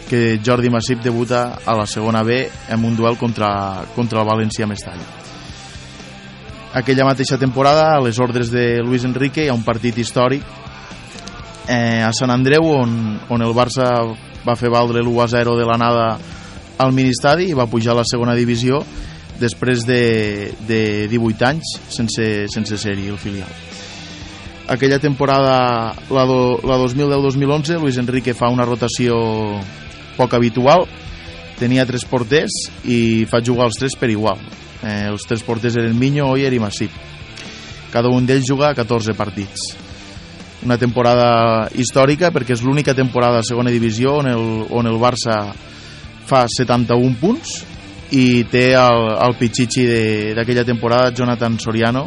que 0.09 0.39
Jordi 0.41 0.71
Massip 0.74 1.03
debuta 1.05 1.59
a 1.62 1.75
la 1.77 1.86
segona 1.86 2.24
B 2.25 2.39
en 2.74 2.86
un 2.88 2.95
duel 2.98 3.13
contra, 3.21 3.86
contra 3.93 4.24
el 4.24 4.25
València 4.25 4.65
Mestalla. 4.65 5.05
Aquella 6.81 7.05
mateixa 7.05 7.38
temporada, 7.38 7.91
a 7.93 8.01
les 8.01 8.17
ordres 8.17 8.50
de 8.50 8.81
Luis 8.81 9.05
Enrique, 9.05 9.45
hi 9.45 9.53
ha 9.53 9.57
un 9.57 9.62
partit 9.62 10.01
històric 10.01 10.41
eh, 11.69 12.01
a 12.01 12.09
Sant 12.09 12.33
Andreu 12.33 12.65
on, 12.74 13.00
on 13.29 13.45
el 13.45 13.53
Barça 13.53 13.93
va 14.41 14.57
fer 14.57 14.74
valdre 14.74 15.05
l'1-0 15.05 15.57
de 15.62 15.69
l'anada 15.69 16.12
al 16.81 16.98
ministadi 16.98 17.51
i 17.51 17.57
va 17.57 17.69
pujar 17.69 17.93
a 17.93 18.01
la 18.01 18.09
segona 18.09 18.33
divisió 18.33 18.81
després 19.38 19.86
de, 19.86 20.55
de 20.65 20.83
18 21.05 21.51
anys 21.53 21.77
sense, 21.86 22.31
sense 22.50 22.81
ser-hi 22.81 23.13
el 23.13 23.21
filial. 23.21 23.68
Aquella 24.69 24.99
temporada, 24.99 25.95
la, 26.13 26.23
do, 26.29 26.59
la 26.63 26.77
2010-2011, 26.77 27.79
Luis 27.81 27.97
Enrique 27.97 28.35
fa 28.38 28.51
una 28.53 28.65
rotació 28.67 29.15
poc 30.15 30.35
habitual, 30.38 30.85
tenia 31.57 31.88
tres 31.89 32.05
porters 32.05 32.53
i 32.85 33.25
fa 33.29 33.41
jugar 33.41 33.65
els 33.71 33.79
tres 33.81 33.95
per 33.97 34.11
igual. 34.13 34.38
Eh, 34.83 35.07
els 35.09 35.25
tres 35.25 35.41
porters 35.43 35.75
eren 35.81 35.97
Miño, 35.97 36.27
Oyer 36.29 36.53
i 36.53 36.61
Massip. 36.61 36.93
Cada 37.89 38.11
un 38.13 38.27
d'ells 38.29 38.45
juga 38.45 38.69
14 38.77 39.15
partits. 39.17 39.71
Una 40.61 40.77
temporada 40.77 41.65
històrica 41.73 42.29
perquè 42.35 42.53
és 42.53 42.61
l'única 42.61 42.93
temporada 42.93 43.39
a 43.39 43.47
segona 43.47 43.71
divisió 43.73 44.17
on 44.21 44.27
el, 44.29 44.47
on 44.69 44.85
el 44.91 44.99
Barça 45.01 45.39
fa 46.29 46.43
71 46.45 47.15
punts 47.17 47.63
i 48.13 48.43
té 48.51 48.73
el, 48.77 49.05
el 49.17 49.33
pitxitxi 49.39 49.85
de- 49.88 50.33
d'aquella 50.38 50.65
temporada, 50.67 51.13
Jonathan 51.15 51.57
Soriano, 51.59 52.05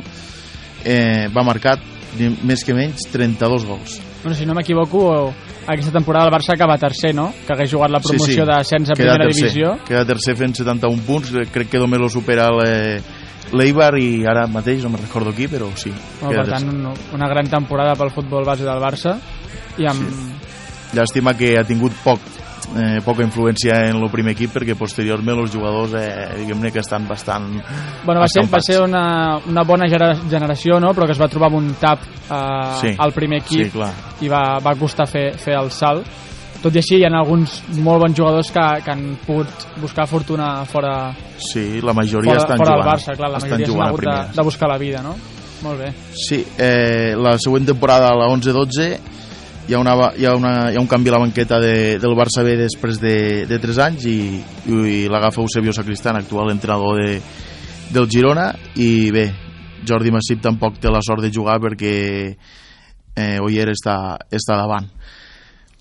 eh, 0.84 1.26
va 1.34 1.42
marcar 1.42 1.78
ni 2.18 2.28
més 2.44 2.64
que 2.64 2.74
menys 2.74 3.06
32 3.12 3.64
gols. 3.66 4.00
Bueno, 4.22 4.36
si 4.38 4.44
no 4.46 4.54
m'equivoco, 4.54 5.32
aquesta 5.66 5.92
temporada 5.92 6.26
el 6.28 6.32
Barça 6.34 6.52
acaba 6.54 6.76
tercer, 6.78 7.14
no? 7.14 7.32
Que 7.46 7.54
hagués 7.54 7.70
jugat 7.72 7.90
la 7.90 8.00
promoció 8.00 8.44
d'ascens 8.46 8.90
a 8.90 8.94
Queda 8.94 9.14
primera 9.16 9.24
tercer. 9.30 9.48
divisió. 9.50 9.72
Queda 9.88 10.04
tercer 10.06 10.36
fent 10.36 10.54
71 10.56 11.02
punts, 11.06 11.32
crec 11.52 11.68
que 11.70 11.78
només 11.82 12.00
lo 12.00 12.08
supera 12.08 12.48
l'e- 12.54 13.00
l'Eibar 13.52 13.96
i 13.98 14.22
ara 14.24 14.46
mateix 14.46 14.82
no 14.84 14.88
me'n 14.92 15.02
recordo 15.02 15.32
qui, 15.34 15.48
però 15.48 15.66
sí. 15.76 15.90
Bueno, 16.20 16.42
per 16.42 16.48
tant, 16.54 16.68
un, 16.70 16.86
una 17.12 17.28
gran 17.28 17.48
temporada 17.50 17.94
pel 17.98 18.10
futbol 18.14 18.44
base 18.46 18.64
del 18.64 18.78
Barça 18.80 19.16
i 19.78 19.84
amb, 19.86 20.06
Llàstima 20.92 21.32
que 21.36 21.54
ha 21.58 21.64
tingut 21.64 21.92
poc 22.04 22.20
eh, 22.76 23.00
poca 23.04 23.22
influència 23.24 23.76
en 23.90 23.98
el 24.00 24.10
primer 24.10 24.32
equip 24.36 24.52
perquè 24.56 24.76
posteriorment 24.78 25.42
els 25.42 25.52
jugadors 25.54 25.94
eh, 25.98 26.28
diguem-ne 26.40 26.70
que 26.72 26.80
estan 26.80 27.06
bastant 27.08 27.48
Bueno, 28.04 28.20
va 28.22 28.28
ser, 28.28 28.46
va 28.50 28.60
ser 28.62 28.80
una, 28.82 29.38
una 29.48 29.64
bona 29.66 29.88
generació, 29.88 30.78
no? 30.80 30.92
però 30.94 31.06
que 31.06 31.12
es 31.16 31.20
va 31.20 31.28
trobar 31.28 31.50
amb 31.52 31.60
un 31.62 31.72
tap 31.80 32.02
eh, 32.02 32.76
Sí, 32.80 32.94
al 32.98 33.12
primer 33.12 33.42
equip 33.42 33.66
sí, 33.66 33.70
clar. 33.74 33.90
i 34.22 34.28
va, 34.32 34.58
va 34.64 34.74
costar 34.78 35.06
fer, 35.10 35.32
fer 35.38 35.56
el 35.58 35.70
salt. 35.74 36.06
Tot 36.62 36.76
i 36.76 36.78
així, 36.78 37.00
hi 37.00 37.04
ha 37.04 37.10
alguns 37.18 37.56
molt 37.82 38.04
bons 38.04 38.14
jugadors 38.14 38.52
que, 38.54 38.62
que 38.86 38.92
han 38.92 39.00
pogut 39.26 39.64
buscar 39.82 40.04
fortuna 40.06 40.64
fora, 40.64 41.10
Sí, 41.42 41.80
la 41.82 41.90
majoria 41.92 42.36
fora, 42.36 42.44
estan 42.44 42.60
fora 42.62 42.76
jugant. 42.76 42.84
del 42.84 42.92
Barça, 42.92 43.16
clar, 43.18 43.30
la 43.32 43.38
estan 43.40 43.50
majoria 43.50 43.66
s'han 43.66 43.74
jugant 43.74 43.88
hagut 43.88 44.00
de, 44.00 44.06
primera. 44.06 44.36
de 44.36 44.44
buscar 44.46 44.68
la 44.70 44.76
vida, 44.78 45.02
no? 45.02 45.16
Molt 45.64 45.78
bé. 45.82 45.88
Sí, 46.14 46.38
eh, 46.58 47.16
la 47.18 47.32
següent 47.42 47.66
temporada, 47.66 48.12
la 48.14 48.28
11-12, 48.30 48.86
hi 49.72 49.74
ha, 49.74 49.78
una, 49.80 50.12
hi, 50.14 50.26
ha 50.26 50.34
una, 50.36 50.70
hi 50.70 50.76
ha 50.76 50.80
un 50.80 50.86
canvi 50.86 51.08
a 51.08 51.12
la 51.14 51.18
banqueta 51.22 51.58
de, 51.58 51.96
del 51.96 52.12
Barça 52.12 52.42
B 52.44 52.58
després 52.60 52.98
de, 53.00 53.46
de 53.48 53.58
3 53.58 53.78
anys 53.80 54.04
i, 54.04 54.16
i 54.68 55.06
l'agafa 55.08 55.40
Eusebio 55.40 55.72
Sacristán, 55.72 56.18
actual 56.20 56.52
entrenador 56.52 57.00
de, 57.00 57.14
del 57.88 58.08
Girona. 58.12 58.50
I 58.76 59.08
bé, 59.14 59.24
Jordi 59.88 60.12
Massip 60.12 60.42
tampoc 60.44 60.76
té 60.76 60.92
la 60.92 61.00
sort 61.00 61.24
de 61.24 61.32
jugar 61.32 61.56
perquè 61.62 61.94
eh, 63.16 63.38
Oyer 63.40 63.70
està, 63.72 63.96
està 64.28 64.60
davant 64.60 64.90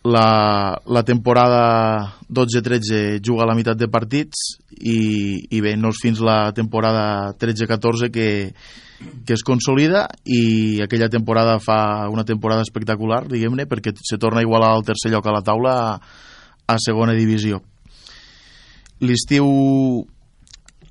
la, 0.03 0.81
la 0.85 1.03
temporada 1.03 2.17
12-13 2.27 3.21
juga 3.21 3.45
la 3.45 3.53
meitat 3.53 3.77
de 3.77 3.87
partits 3.87 4.57
i, 4.79 5.45
i 5.49 5.61
bé, 5.61 5.75
no 5.77 5.91
és 5.93 6.01
fins 6.01 6.21
la 6.25 6.51
temporada 6.57 7.33
13-14 7.37 8.09
que, 8.09 8.29
que 9.25 9.37
es 9.37 9.45
consolida 9.45 10.07
i 10.25 10.81
aquella 10.81 11.09
temporada 11.09 11.59
fa 11.61 12.09
una 12.09 12.25
temporada 12.25 12.65
espectacular, 12.65 13.27
diguem-ne, 13.29 13.67
perquè 13.69 13.93
se 14.01 14.17
torna 14.17 14.41
a 14.41 14.47
igualar 14.47 14.73
el 14.77 14.87
tercer 14.87 15.13
lloc 15.13 15.27
a 15.27 15.35
la 15.37 15.45
taula 15.45 15.75
a, 15.83 15.93
a 16.65 16.79
segona 16.81 17.13
divisió. 17.13 17.61
L'estiu 19.01 19.45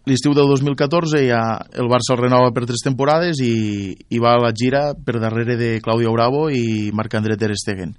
l'estiu 0.08 0.32
del 0.34 0.48
2014 0.48 1.20
ja 1.28 1.42
el 1.78 1.90
Barça 1.90 2.14
el 2.14 2.22
renova 2.22 2.54
per 2.54 2.64
tres 2.66 2.82
temporades 2.82 3.42
i, 3.44 3.92
i 4.10 4.18
va 4.22 4.32
a 4.34 4.40
la 4.42 4.54
gira 4.56 4.94
per 4.94 5.20
darrere 5.20 5.58
de 5.58 5.76
Claudio 5.82 6.14
Bravo 6.14 6.48
i 6.50 6.90
Marc-André 6.94 7.36
Ter 7.38 7.52
Stegen 7.58 7.92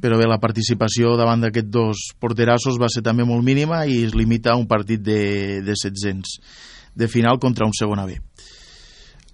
però 0.00 0.18
bé, 0.18 0.26
la 0.28 0.40
participació 0.42 1.14
davant 1.18 1.44
d'aquests 1.44 1.70
dos 1.70 2.04
porterassos 2.20 2.78
va 2.80 2.90
ser 2.92 3.04
també 3.06 3.26
molt 3.26 3.44
mínima 3.46 3.84
i 3.86 4.02
es 4.08 4.14
limita 4.14 4.52
a 4.52 4.58
un 4.58 4.66
partit 4.66 5.02
de, 5.02 5.62
de 5.62 5.76
700 5.76 6.38
de 6.94 7.08
final 7.08 7.38
contra 7.38 7.66
un 7.66 7.74
segona 7.74 8.06
B. 8.06 8.18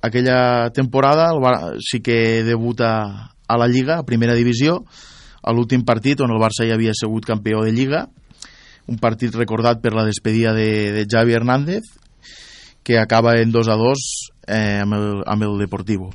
Aquella 0.03 0.71
temporada 0.71 1.29
el 1.33 1.41
Bar 1.41 1.77
sí 1.81 2.01
que 2.01 2.43
debuta 2.45 3.33
a 3.47 3.59
la 3.59 3.69
Lliga, 3.69 3.99
a 3.99 4.07
primera 4.07 4.35
divisió, 4.35 4.85
a 5.43 5.53
l'últim 5.53 5.85
partit 5.85 6.21
on 6.21 6.33
el 6.33 6.41
Barça 6.41 6.65
ja 6.69 6.77
havia 6.77 6.95
sigut 6.97 7.27
campió 7.29 7.65
de 7.65 7.73
Lliga, 7.73 8.07
un 8.89 8.99
partit 9.01 9.35
recordat 9.37 9.83
per 9.83 9.93
la 9.95 10.07
despedida 10.09 10.55
de, 10.57 10.93
de 10.93 11.07
Javi 11.09 11.37
Hernández, 11.37 11.85
que 12.83 12.99
acaba 12.99 13.37
en 13.41 13.53
2 13.53 13.69
a 13.69 13.77
2 13.77 14.07
eh, 14.47 14.81
amb, 14.83 14.97
el, 14.97 15.09
amb 15.27 15.45
el 15.45 15.59
Deportivo. 15.61 16.11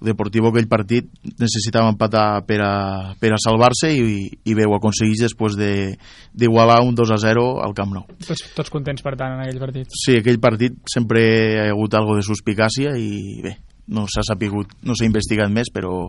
El 0.00 0.08
Deportivo 0.08 0.48
aquell 0.48 0.68
partit 0.68 1.10
necessitava 1.36 1.90
empatar 1.92 2.42
per 2.48 2.56
a, 2.64 3.12
per 3.20 3.34
a 3.36 3.40
salvar-se 3.42 3.90
i, 3.92 4.30
i 4.48 4.54
bé, 4.56 4.64
ho 4.64 4.72
aconsegueix 4.78 5.20
després 5.26 5.58
de- 5.60 5.96
d'igualar 6.32 6.78
un 6.86 6.94
2 6.96 7.10
a 7.12 7.18
0 7.20 7.42
al 7.60 7.74
Camp 7.76 7.92
Nou. 7.92 8.06
Tots, 8.26 8.46
tots 8.56 8.72
contents, 8.72 9.02
per 9.04 9.12
tant, 9.20 9.34
en 9.36 9.42
aquell 9.44 9.60
partit. 9.60 9.92
Sí, 9.92 10.16
aquell 10.22 10.40
partit 10.40 10.78
sempre 10.88 11.20
hi 11.20 11.58
ha 11.60 11.68
hagut 11.74 11.94
algo 12.00 12.16
de 12.16 12.24
suspicàcia 12.24 12.94
i 12.96 13.42
bé, 13.44 13.58
no 13.92 14.06
s'ha 14.08 14.24
sapigut, 14.24 14.72
no 14.88 14.96
s'ha 14.96 15.04
investigat 15.04 15.52
més, 15.52 15.68
però 15.74 16.06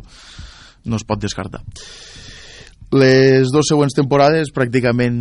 no 0.86 0.96
es 0.96 1.04
pot 1.04 1.20
descartar. 1.20 1.60
Les 2.92 3.48
dues 3.52 3.70
següents 3.72 3.96
temporades 3.96 4.50
pràcticament 4.56 5.20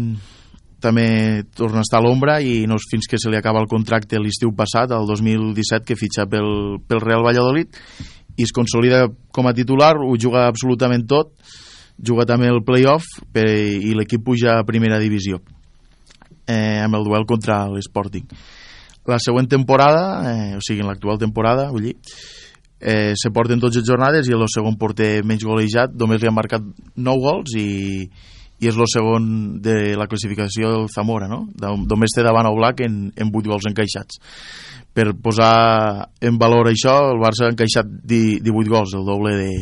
també 0.80 1.42
torna 1.54 1.82
a 1.82 1.84
estar 1.84 1.98
a 2.00 2.02
l'ombra 2.06 2.38
i 2.40 2.64
no 2.66 2.78
és 2.80 2.86
fins 2.90 3.06
que 3.10 3.18
se 3.20 3.28
li 3.30 3.36
acaba 3.36 3.60
el 3.60 3.68
contracte 3.68 4.18
l'estiu 4.18 4.54
passat, 4.56 4.90
el 4.96 5.06
2017, 5.06 5.84
que 5.90 5.98
fitxa 5.98 6.24
pel, 6.30 6.78
pel 6.88 7.02
Real 7.04 7.22
Valladolid 7.26 7.76
i 8.36 8.46
es 8.46 8.52
consolida 8.56 9.06
com 9.32 9.48
a 9.48 9.54
titular, 9.56 9.94
ho 9.98 10.14
juga 10.18 10.46
absolutament 10.48 11.06
tot, 11.08 11.32
juga 12.00 12.26
també 12.28 12.48
el 12.48 12.62
playoff 12.64 13.06
per, 13.32 13.46
i 13.50 13.92
l'equip 13.96 14.24
puja 14.24 14.58
a 14.58 14.66
primera 14.66 14.98
divisió 15.00 15.40
eh, 16.50 16.80
amb 16.80 16.96
el 16.96 17.04
duel 17.04 17.26
contra 17.28 17.66
l'Sporting. 17.68 18.26
La 19.08 19.18
següent 19.22 19.48
temporada, 19.48 20.02
eh, 20.30 20.56
o 20.56 20.64
sigui, 20.64 20.82
en 20.82 20.90
l'actual 20.90 21.18
temporada, 21.18 21.70
vull 21.70 21.90
dir, 21.90 21.96
eh, 22.80 23.12
se 23.16 23.30
porten 23.30 23.60
12 23.60 23.84
jornades 23.86 24.28
i 24.28 24.34
el 24.34 24.44
segon 24.48 24.76
porter 24.80 25.22
menys 25.24 25.44
golejat 25.44 25.94
només 25.94 26.20
li 26.20 26.28
han 26.28 26.36
marcat 26.36 26.64
9 26.96 27.20
gols 27.20 27.56
i, 27.60 28.08
i 28.60 28.68
és 28.68 28.76
el 28.76 28.88
segon 28.92 29.60
de 29.60 29.96
la 29.96 30.08
classificació 30.08 30.72
del 30.72 30.88
Zamora, 30.92 31.28
no? 31.28 31.46
Només 31.60 32.16
té 32.16 32.24
davant 32.24 32.48
Oblak 32.48 32.82
en, 32.86 33.06
en 33.16 33.32
8 33.32 33.52
gols 33.52 33.68
encaixats. 33.68 34.20
Per 34.94 35.06
posar 35.22 36.08
en 36.26 36.38
valor 36.40 36.66
això, 36.70 36.96
el 37.12 37.20
Barça 37.22 37.46
ha 37.46 37.52
encaixat 37.52 37.86
di- 37.86 38.40
18 38.42 38.72
gols, 38.72 38.94
el 38.98 39.06
doble 39.06 39.36
de, 39.38 39.52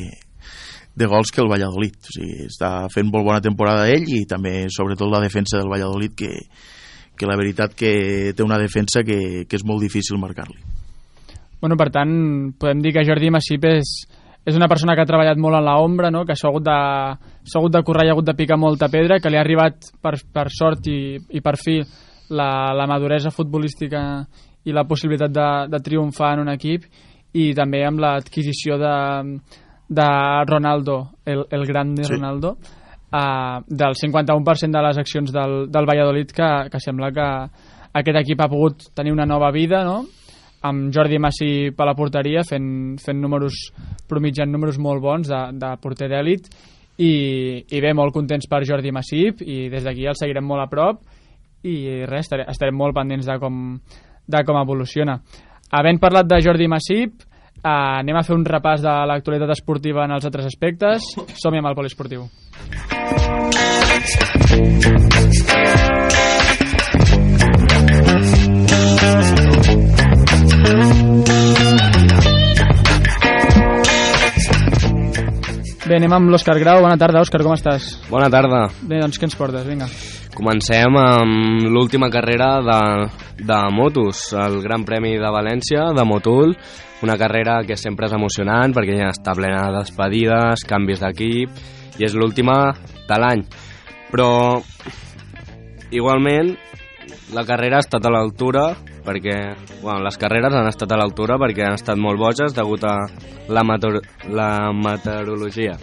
de 0.96 1.06
gols 1.06 1.30
que 1.30 1.42
el 1.44 1.50
Valladolid. 1.50 1.98
O 2.00 2.14
sigui, 2.14 2.46
està 2.48 2.72
fent 2.92 3.10
molt 3.12 3.26
bona 3.26 3.42
temporada 3.44 3.88
ell 3.92 4.08
i 4.08 4.24
també, 4.26 4.66
sobretot, 4.72 5.10
la 5.12 5.20
defensa 5.22 5.60
del 5.60 5.68
Valladolid, 5.70 6.16
que, 6.16 6.32
que 7.18 7.28
la 7.28 7.36
veritat 7.36 7.76
que 7.76 8.32
té 8.34 8.46
una 8.46 8.58
defensa 8.58 9.04
que, 9.04 9.44
que 9.44 9.60
és 9.60 9.66
molt 9.68 9.84
difícil 9.84 10.18
marcar-li. 10.22 10.58
Bueno, 11.60 11.76
per 11.76 11.90
tant, 11.92 12.10
podem 12.58 12.80
dir 12.80 12.94
que 12.94 13.04
Jordi 13.04 13.32
Massip 13.34 13.64
és, 13.68 13.92
és 14.46 14.56
una 14.56 14.68
persona 14.70 14.94
que 14.94 15.02
ha 15.02 15.10
treballat 15.10 15.38
molt 15.42 15.58
en 15.58 15.66
l'ombra, 15.66 16.10
no? 16.14 16.24
que 16.24 16.36
s'ha 16.38 16.48
hagut, 16.48 16.64
de, 16.64 16.80
hagut 17.52 17.74
de 17.74 17.82
currar 17.84 18.06
i 18.06 18.12
ha 18.12 18.14
hagut 18.14 18.28
de 18.30 18.36
picar 18.38 18.56
molta 18.56 18.88
pedra, 18.88 19.18
que 19.20 19.28
li 19.28 19.36
ha 19.36 19.42
arribat 19.44 19.90
per, 20.00 20.14
per 20.32 20.48
sort 20.54 20.86
i, 20.88 21.18
i 21.34 21.42
per 21.42 21.56
fi 21.58 21.80
la, 22.30 22.72
la 22.78 22.86
maduresa 22.86 23.34
futbolística 23.34 24.00
i 24.68 24.74
la 24.76 24.84
possibilitat 24.88 25.32
de, 25.32 25.48
de 25.72 25.80
triomfar 25.84 26.34
en 26.36 26.44
un 26.44 26.52
equip 26.52 26.84
i 27.38 27.50
també 27.56 27.82
amb 27.86 28.00
l'adquisició 28.02 28.76
de, 28.80 28.96
de 29.88 30.08
Ronaldo, 30.48 31.00
el, 31.24 31.46
el 31.50 31.66
gran 31.68 31.96
Sí. 31.96 32.12
Ronaldo, 32.12 32.56
uh, 33.12 33.64
del 33.66 33.96
51% 33.96 34.70
de 34.76 34.84
les 34.88 34.98
accions 34.98 35.32
del, 35.32 35.58
del 35.72 35.88
Valladolid 35.88 36.30
que, 36.30 36.50
que 36.70 36.80
sembla 36.80 37.12
que 37.12 37.28
aquest 37.98 38.22
equip 38.22 38.40
ha 38.40 38.48
pogut 38.48 38.90
tenir 38.94 39.12
una 39.12 39.26
nova 39.26 39.50
vida, 39.50 39.82
no? 39.84 40.04
amb 40.62 40.90
Jordi 40.94 41.20
Massip 41.22 41.78
a 41.80 41.86
la 41.86 41.94
porteria 41.94 42.42
fent, 42.42 42.98
fent 42.98 43.20
números, 43.22 43.68
promitjant 44.10 44.50
números 44.50 44.78
molt 44.82 45.02
bons 45.02 45.30
de, 45.30 45.42
de 45.54 45.70
porter 45.82 46.08
d'èlit 46.10 46.48
i, 46.98 47.12
i 47.62 47.80
bé, 47.80 47.92
molt 47.94 48.14
contents 48.14 48.48
per 48.50 48.64
Jordi 48.66 48.90
Massip 48.94 49.44
i 49.46 49.68
des 49.70 49.86
d'aquí 49.86 50.08
el 50.10 50.18
seguirem 50.18 50.46
molt 50.46 50.64
a 50.64 50.70
prop 50.72 51.04
i 51.62 52.02
res, 52.06 52.26
estarem, 52.26 52.50
estarem 52.50 52.76
molt 52.78 52.96
pendents 52.96 53.26
de 53.26 53.38
com, 53.38 53.78
de 54.28 54.44
com 54.44 54.60
evoluciona. 54.60 55.18
Havent 55.72 56.00
parlat 56.00 56.28
de 56.28 56.40
Jordi 56.44 56.68
Massip, 56.68 57.24
eh, 57.58 57.68
anem 57.70 58.16
a 58.16 58.24
fer 58.24 58.36
un 58.36 58.44
repàs 58.44 58.84
de 58.84 58.94
l'actualitat 59.10 59.56
esportiva 59.56 60.04
en 60.04 60.16
els 60.16 60.28
altres 60.28 60.46
aspectes. 60.46 61.12
Som-hi 61.40 61.58
amb 61.58 61.72
el 61.72 61.78
poliesportiu. 61.78 62.28
Bé, 75.88 75.96
anem 75.96 76.12
amb 76.12 76.28
l'Òscar 76.28 76.58
Grau. 76.60 76.82
Bona 76.84 76.98
tarda, 77.00 77.22
Òscar, 77.24 77.40
com 77.40 77.54
estàs? 77.56 77.94
Bona 78.12 78.28
tarda. 78.28 78.66
Bé, 78.82 79.00
doncs 79.00 79.16
què 79.16 79.24
ens 79.30 79.38
portes? 79.38 79.64
Vinga. 79.64 79.88
Comencem 80.38 80.94
amb 80.94 81.64
l'última 81.66 82.06
carrera 82.14 82.60
de, 82.62 82.82
de 83.42 83.56
motos, 83.74 84.20
el 84.38 84.60
Gran 84.62 84.84
Premi 84.86 85.16
de 85.18 85.32
València, 85.34 85.88
de 85.96 86.04
Motul, 86.06 86.54
una 87.02 87.16
carrera 87.18 87.56
que 87.66 87.74
sempre 87.74 88.06
és 88.06 88.14
emocionant 88.14 88.70
perquè 88.76 89.00
ja 89.00 89.08
està 89.10 89.34
plena 89.34 89.64
de 89.66 89.80
despedides, 89.80 90.62
canvis 90.62 91.02
d'equip, 91.02 91.58
i 91.98 92.06
és 92.06 92.14
l'última 92.14 92.70
de 93.10 93.18
l'any. 93.18 93.42
Però, 94.12 94.30
igualment, 95.90 96.54
la 97.34 97.42
carrera 97.42 97.82
ha 97.82 97.86
estat 97.88 98.06
a 98.06 98.14
l'altura 98.14 98.68
perquè 99.08 99.36
bueno, 99.82 100.04
les 100.06 100.22
carreres 100.22 100.54
han 100.54 100.70
estat 100.70 100.94
a 100.94 101.02
l'altura 101.02 101.42
perquè 101.42 101.66
han 101.66 101.80
estat 101.82 101.98
molt 101.98 102.22
boges 102.22 102.54
degut 102.54 102.86
a 102.86 102.96
la, 103.50 103.66
meteor 103.66 104.04
la 104.30 104.52
meteorologia. 104.70 105.80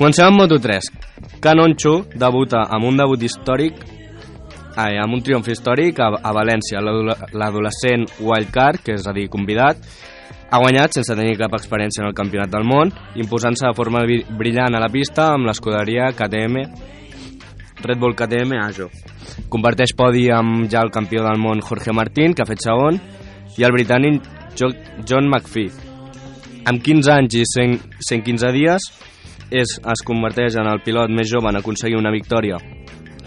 Comencem 0.00 0.24
amb 0.30 0.40
Moto3. 0.40 0.78
Canoncho 1.44 1.90
debuta 2.16 2.62
amb 2.72 2.86
un 2.88 2.96
debut 2.96 3.20
històric 3.26 3.82
ai, 4.80 4.94
amb 4.96 5.12
un 5.12 5.20
triomf 5.20 5.48
històric 5.52 5.98
a, 6.00 6.06
a 6.24 6.30
València, 6.32 6.80
l'adole- 6.80 7.16
l'adolescent 7.36 8.06
wildcard, 8.24 8.80
que 8.86 8.94
és 8.96 9.04
a 9.04 9.12
dir, 9.12 9.26
convidat, 9.28 9.76
ha 10.50 10.60
guanyat 10.62 10.94
sense 10.96 11.12
tenir 11.18 11.34
cap 11.36 11.52
experiència 11.58 12.00
en 12.04 12.08
el 12.08 12.14
campionat 12.16 12.48
del 12.54 12.64
món, 12.64 12.88
imposant-se 13.20 13.66
de 13.66 13.74
forma 13.76 14.00
bri- 14.06 14.22
brillant 14.38 14.72
a 14.78 14.80
la 14.80 14.88
pista 14.88 15.34
amb 15.34 15.50
l'escuderia 15.50 16.08
KTM 16.16 16.64
Red 17.84 18.00
Bull 18.00 18.16
KTM 18.16 18.56
Ajo. 18.62 18.88
Comparteix 19.52 19.92
podi 19.98 20.30
amb 20.32 20.64
ja 20.72 20.80
el 20.86 20.94
campió 20.94 21.26
del 21.26 21.38
món 21.42 21.60
Jorge 21.60 21.92
Martín, 21.92 22.32
que 22.32 22.46
ha 22.46 22.48
fet 22.48 22.62
segon, 22.64 22.96
i 23.58 23.66
el 23.68 23.74
britànic 23.76 24.22
Jo- 24.56 24.72
John 25.04 25.28
McPhee. 25.28 25.68
Amb 26.70 26.80
15 26.84 27.12
anys 27.18 27.36
i 27.36 27.44
100, 27.44 27.78
115 28.00 28.50
dies 28.56 28.88
és, 29.50 29.76
es 29.82 30.04
converteix 30.06 30.56
en 30.60 30.68
el 30.70 30.82
pilot 30.84 31.12
més 31.12 31.28
jove 31.30 31.50
en 31.50 31.58
aconseguir 31.58 31.98
una 31.98 32.12
victòria 32.14 32.58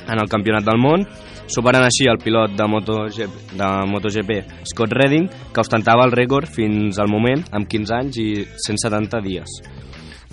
en 0.03 0.19
el 0.19 0.29
campionat 0.31 0.65
del 0.67 0.79
món, 0.81 1.05
superant 1.47 1.85
així 1.85 2.07
el 2.11 2.19
pilot 2.23 2.55
de 2.57 2.67
MotoGP, 2.67 3.37
de 3.59 3.69
MotoGP 3.91 4.65
Scott 4.71 4.95
Redding, 4.95 5.29
que 5.53 5.63
ostentava 5.63 6.05
el 6.07 6.15
rècord 6.15 6.49
fins 6.51 6.99
al 6.99 7.11
moment 7.11 7.43
amb 7.51 7.69
15 7.69 7.95
anys 7.99 8.19
i 8.19 8.29
170 8.65 9.21
dies. 9.23 9.59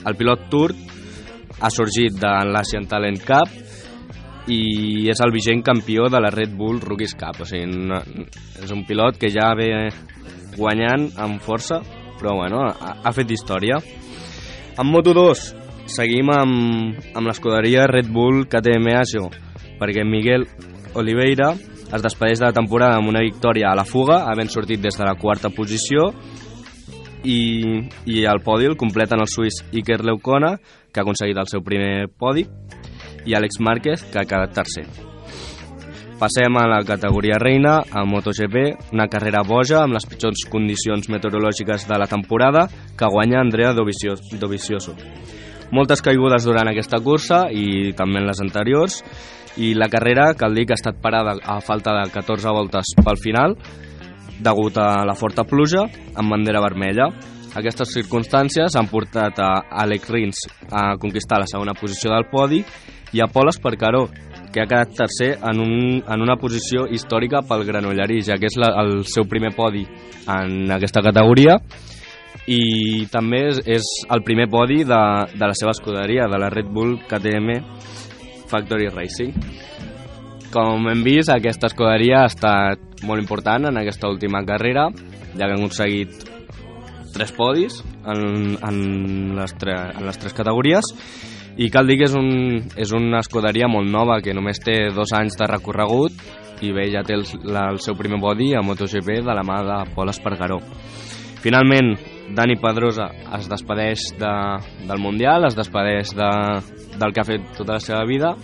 El 0.06 0.16
pilot 0.16 0.48
turc 0.50 1.60
ha 1.60 1.70
sorgit 1.70 2.16
de 2.16 2.30
l'Asian 2.48 2.86
Talent 2.88 3.20
Cup 3.26 4.50
i 4.50 5.06
és 5.12 5.20
el 5.22 5.32
vigent 5.34 5.62
campió 5.62 6.08
de 6.10 6.20
la 6.22 6.32
Red 6.32 6.54
Bull 6.56 6.80
Rookies 6.80 7.14
Cup. 7.18 7.42
O 7.44 7.46
sigui, 7.46 7.68
no, 7.68 8.00
és 8.62 8.72
un 8.74 8.86
pilot 8.88 9.20
que 9.20 9.30
ja 9.30 9.52
ve 9.58 9.70
guanyant 10.56 11.10
amb 11.20 11.42
força, 11.44 11.82
però 12.18 12.38
bueno, 12.40 12.64
ha, 12.66 12.96
ha 13.04 13.12
fet 13.14 13.30
història. 13.30 13.78
En 14.80 14.88
Moto2 14.88 15.59
seguim 15.90 16.30
amb, 16.32 16.98
amb 17.16 17.26
l'escuderia 17.28 17.86
Red 17.90 18.10
Bull 18.12 18.44
KTM 18.50 18.94
Ajo, 19.00 19.28
perquè 19.80 20.04
Miguel 20.06 20.46
Oliveira 20.98 21.52
es 21.90 22.04
despedeix 22.04 22.38
de 22.38 22.46
la 22.48 22.54
temporada 22.54 22.98
amb 23.00 23.10
una 23.10 23.22
victòria 23.24 23.72
a 23.72 23.76
la 23.78 23.84
fuga, 23.84 24.22
havent 24.30 24.50
sortit 24.52 24.80
des 24.82 24.96
de 24.96 25.06
la 25.06 25.16
quarta 25.18 25.50
posició, 25.50 26.10
i, 27.24 27.40
i 28.08 28.22
el 28.24 28.40
podi 28.44 28.70
el 28.70 28.78
completen 28.80 29.20
el 29.20 29.28
suís 29.28 29.60
Iker 29.74 30.00
Leukona, 30.06 30.54
que 30.90 31.00
ha 31.00 31.04
aconseguit 31.04 31.36
el 31.36 31.50
seu 31.50 31.62
primer 31.66 32.08
podi, 32.16 32.46
i 33.26 33.34
Àlex 33.36 33.58
Márquez, 33.60 34.06
que 34.08 34.22
ha 34.22 34.28
quedat 34.28 34.54
tercer. 34.56 34.86
Passem 36.20 36.56
a 36.60 36.66
la 36.68 36.82
categoria 36.84 37.38
reina, 37.40 37.78
a 37.80 38.04
MotoGP, 38.04 38.92
una 38.92 39.08
carrera 39.08 39.40
boja 39.46 39.82
amb 39.82 39.96
les 39.96 40.04
pitjors 40.08 40.42
condicions 40.52 41.08
meteorològiques 41.08 41.86
de 41.88 41.98
la 41.98 42.06
temporada 42.08 42.66
que 42.96 43.08
guanya 43.08 43.40
Andrea 43.40 43.72
Dovizio- 43.72 44.18
Dovizioso. 44.38 44.94
Moltes 45.70 46.02
caigudes 46.02 46.42
durant 46.46 46.66
aquesta 46.66 46.98
cursa 46.98 47.44
i 47.54 47.92
també 47.98 48.18
en 48.18 48.26
les 48.26 48.40
anteriors 48.42 48.96
i 49.60 49.72
la 49.74 49.90
carrera 49.90 50.32
cal 50.38 50.54
dir 50.54 50.64
que 50.66 50.74
ha 50.74 50.80
estat 50.80 50.98
parada 51.02 51.36
a 51.38 51.60
falta 51.62 51.94
de 51.94 52.08
14 52.10 52.54
voltes 52.54 52.94
pel 52.98 53.18
final 53.22 53.54
degut 54.40 54.78
a 54.80 55.04
la 55.06 55.14
forta 55.14 55.44
pluja 55.44 55.84
amb 56.16 56.32
bandera 56.32 56.62
vermella. 56.64 57.10
Aquestes 57.54 57.92
circumstàncies 57.94 58.76
han 58.78 58.88
portat 58.90 59.38
a 59.42 59.50
Alex 59.82 60.10
Rins 60.10 60.42
a 60.70 60.96
conquistar 61.02 61.40
la 61.42 61.50
segona 61.50 61.74
posició 61.74 62.12
del 62.14 62.28
podi 62.30 62.62
i 63.12 63.22
a 63.22 63.26
Pol 63.26 63.50
Esparcaró, 63.50 64.04
que 64.50 64.62
ha 64.62 64.68
quedat 64.70 64.94
tercer 64.96 65.32
en, 65.38 65.62
un, 65.62 66.02
en 66.02 66.22
una 66.22 66.38
posició 66.38 66.86
històrica 66.90 67.42
pel 67.46 67.66
Granollerí, 67.66 68.20
ja 68.26 68.38
que 68.38 68.50
és 68.50 68.58
la, 68.58 68.70
el 68.82 69.04
seu 69.06 69.26
primer 69.30 69.52
podi 69.54 69.84
en 70.30 70.70
aquesta 70.74 71.02
categoria 71.02 71.58
i 72.50 73.06
també 73.12 73.44
és, 73.52 73.60
és 73.78 73.88
el 74.10 74.24
primer 74.26 74.48
podi 74.50 74.82
de, 74.82 75.02
de 75.36 75.46
la 75.46 75.54
seva 75.54 75.74
escuderia, 75.76 76.26
de 76.30 76.40
la 76.40 76.50
Red 76.50 76.70
Bull 76.74 76.96
KTM 77.06 77.60
Factory 78.50 78.90
Racing. 78.90 79.36
Com 80.50 80.88
hem 80.90 81.04
vist, 81.06 81.30
aquesta 81.30 81.70
escuderia 81.70 82.24
ha 82.24 82.30
estat 82.30 83.04
molt 83.06 83.22
important 83.22 83.70
en 83.70 83.78
aquesta 83.78 84.10
última 84.10 84.42
carrera, 84.46 84.88
ja 85.36 85.46
que 85.46 85.52
han 85.52 85.60
aconseguit 85.60 86.26
tres 87.14 87.30
podis 87.34 87.80
en, 88.06 88.56
en, 88.58 88.80
les, 89.38 89.54
tre, 89.58 89.76
en 89.94 90.06
les 90.06 90.18
tres 90.18 90.34
categories 90.34 90.86
i 91.60 91.68
cal 91.70 91.86
dir 91.86 91.98
que 92.00 92.06
és, 92.06 92.14
un, 92.18 92.60
és 92.78 92.92
una 92.94 93.20
escuderia 93.22 93.68
molt 93.70 93.90
nova 93.90 94.20
que 94.22 94.34
només 94.34 94.62
té 94.62 94.76
dos 94.94 95.12
anys 95.16 95.38
de 95.38 95.48
recorregut 95.50 96.14
i 96.62 96.70
bé, 96.76 96.86
ja 96.92 97.02
té 97.06 97.16
el, 97.16 97.26
la, 97.46 97.68
el 97.72 97.80
seu 97.82 97.96
primer 97.98 98.20
podi 98.22 98.52
a 98.54 98.62
MotoGP 98.62 99.20
de 99.26 99.34
la 99.34 99.44
mà 99.46 99.62
de 99.64 99.78
Pol 99.94 100.10
Espargaró. 100.12 100.58
Finalment, 101.40 101.94
Dani 102.34 102.54
Pedrosa 102.62 103.08
es 103.36 103.48
despedeix 103.50 104.04
de, 104.20 104.32
del 104.86 105.02
Mundial, 105.02 105.48
es 105.48 105.56
despedeix 105.58 106.12
de, 106.14 106.30
del 107.00 107.14
que 107.14 107.22
ha 107.22 107.26
fet 107.26 107.48
tota 107.56 107.78
la 107.78 107.82
seva 107.82 108.04
vida, 108.06 108.34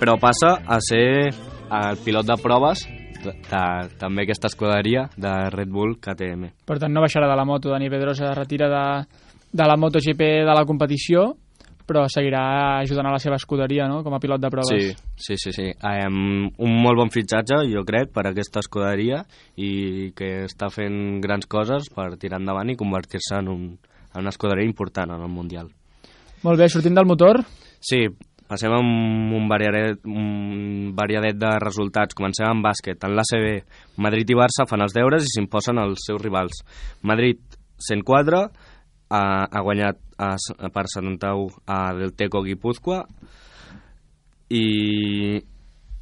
però 0.00 0.18
passa 0.20 0.58
a 0.66 0.78
ser 0.84 1.32
el 1.32 2.02
pilot 2.04 2.28
de 2.28 2.36
proves 2.42 2.84
de, 3.22 3.32
de, 3.32 3.62
també 4.00 4.26
aquesta 4.26 4.50
escuderia 4.52 5.06
de 5.16 5.32
Red 5.54 5.72
Bull 5.72 5.96
KTM. 6.02 6.52
Per 6.68 6.78
tant, 6.82 6.92
no 6.92 7.02
baixarà 7.04 7.30
de 7.30 7.38
la 7.38 7.46
moto. 7.48 7.72
Dani 7.72 7.90
Pedrosa 7.90 8.30
es 8.30 8.38
retira 8.38 8.68
de, 8.70 8.84
de 9.52 9.66
la 9.66 9.76
MotoGP 9.80 10.22
de 10.46 10.54
la 10.54 10.64
competició, 10.68 11.32
però 11.86 12.04
seguirà 12.12 12.42
ajudant 12.82 13.08
a 13.10 13.14
la 13.14 13.20
seva 13.22 13.38
escuderia, 13.40 13.86
no?, 13.90 14.02
com 14.04 14.14
a 14.16 14.20
pilot 14.22 14.42
de 14.42 14.52
proves. 14.52 14.70
Sí, 14.72 14.94
sí, 15.16 15.38
sí. 15.38 15.52
sí. 15.54 15.68
Um, 15.80 16.48
un 16.66 16.78
molt 16.82 17.00
bon 17.00 17.12
fitxatge, 17.14 17.62
jo 17.70 17.84
crec, 17.88 18.10
per 18.14 18.26
a 18.26 18.32
aquesta 18.34 18.62
escuderia 18.64 19.22
i 19.56 20.12
que 20.16 20.32
està 20.46 20.70
fent 20.74 21.20
grans 21.24 21.46
coses 21.50 21.90
per 21.94 22.12
tirar 22.20 22.42
endavant 22.42 22.72
i 22.72 22.78
convertir-se 22.78 23.38
en, 23.38 23.52
un, 23.52 23.68
en 24.12 24.24
una 24.24 24.34
escuderia 24.34 24.66
important 24.66 25.14
en 25.14 25.22
el 25.22 25.32
Mundial. 25.32 25.70
Molt 26.42 26.60
bé, 26.60 26.68
sortint 26.70 26.94
del 26.94 27.08
motor, 27.08 27.40
Sí, 27.86 28.06
passem 28.48 28.72
amb 28.74 29.34
un 29.36 29.48
variadet, 29.50 30.00
un 30.08 30.92
variadet 30.96 31.38
de 31.38 31.52
resultats. 31.62 32.16
Comencem 32.18 32.48
amb 32.48 32.64
bàsquet. 32.66 33.04
En 33.06 33.16
l'ACB, 33.16 33.76
Madrid 34.02 34.32
i 34.32 34.38
Barça 34.38 34.66
fan 34.68 34.84
els 34.86 34.96
deures 34.96 35.26
i 35.26 35.32
s'imposen 35.34 35.82
els 35.82 36.06
seus 36.08 36.22
rivals. 36.22 36.62
Madrid 37.06 37.42
104 37.88 38.42
ha, 39.10 39.46
ha 39.46 39.62
guanyat 39.62 39.98
a, 40.18 40.34
per 40.72 40.86
71 40.92 41.62
a 41.66 41.80
Del 41.98 42.14
Teco 42.16 42.42
Guipúzcoa 42.44 43.04
i 44.50 45.42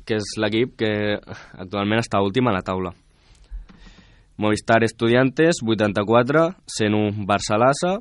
que 0.04 0.18
és 0.20 0.34
l'equip 0.40 0.76
que 0.80 0.92
actualment 1.56 2.02
està 2.02 2.20
últim 2.20 2.48
a 2.48 2.54
la 2.54 2.64
taula. 2.64 2.92
Movistar 4.36 4.82
Estudiantes 4.84 5.62
84, 5.62 6.48
101 6.66 7.24
Barça-Lassa 7.28 7.94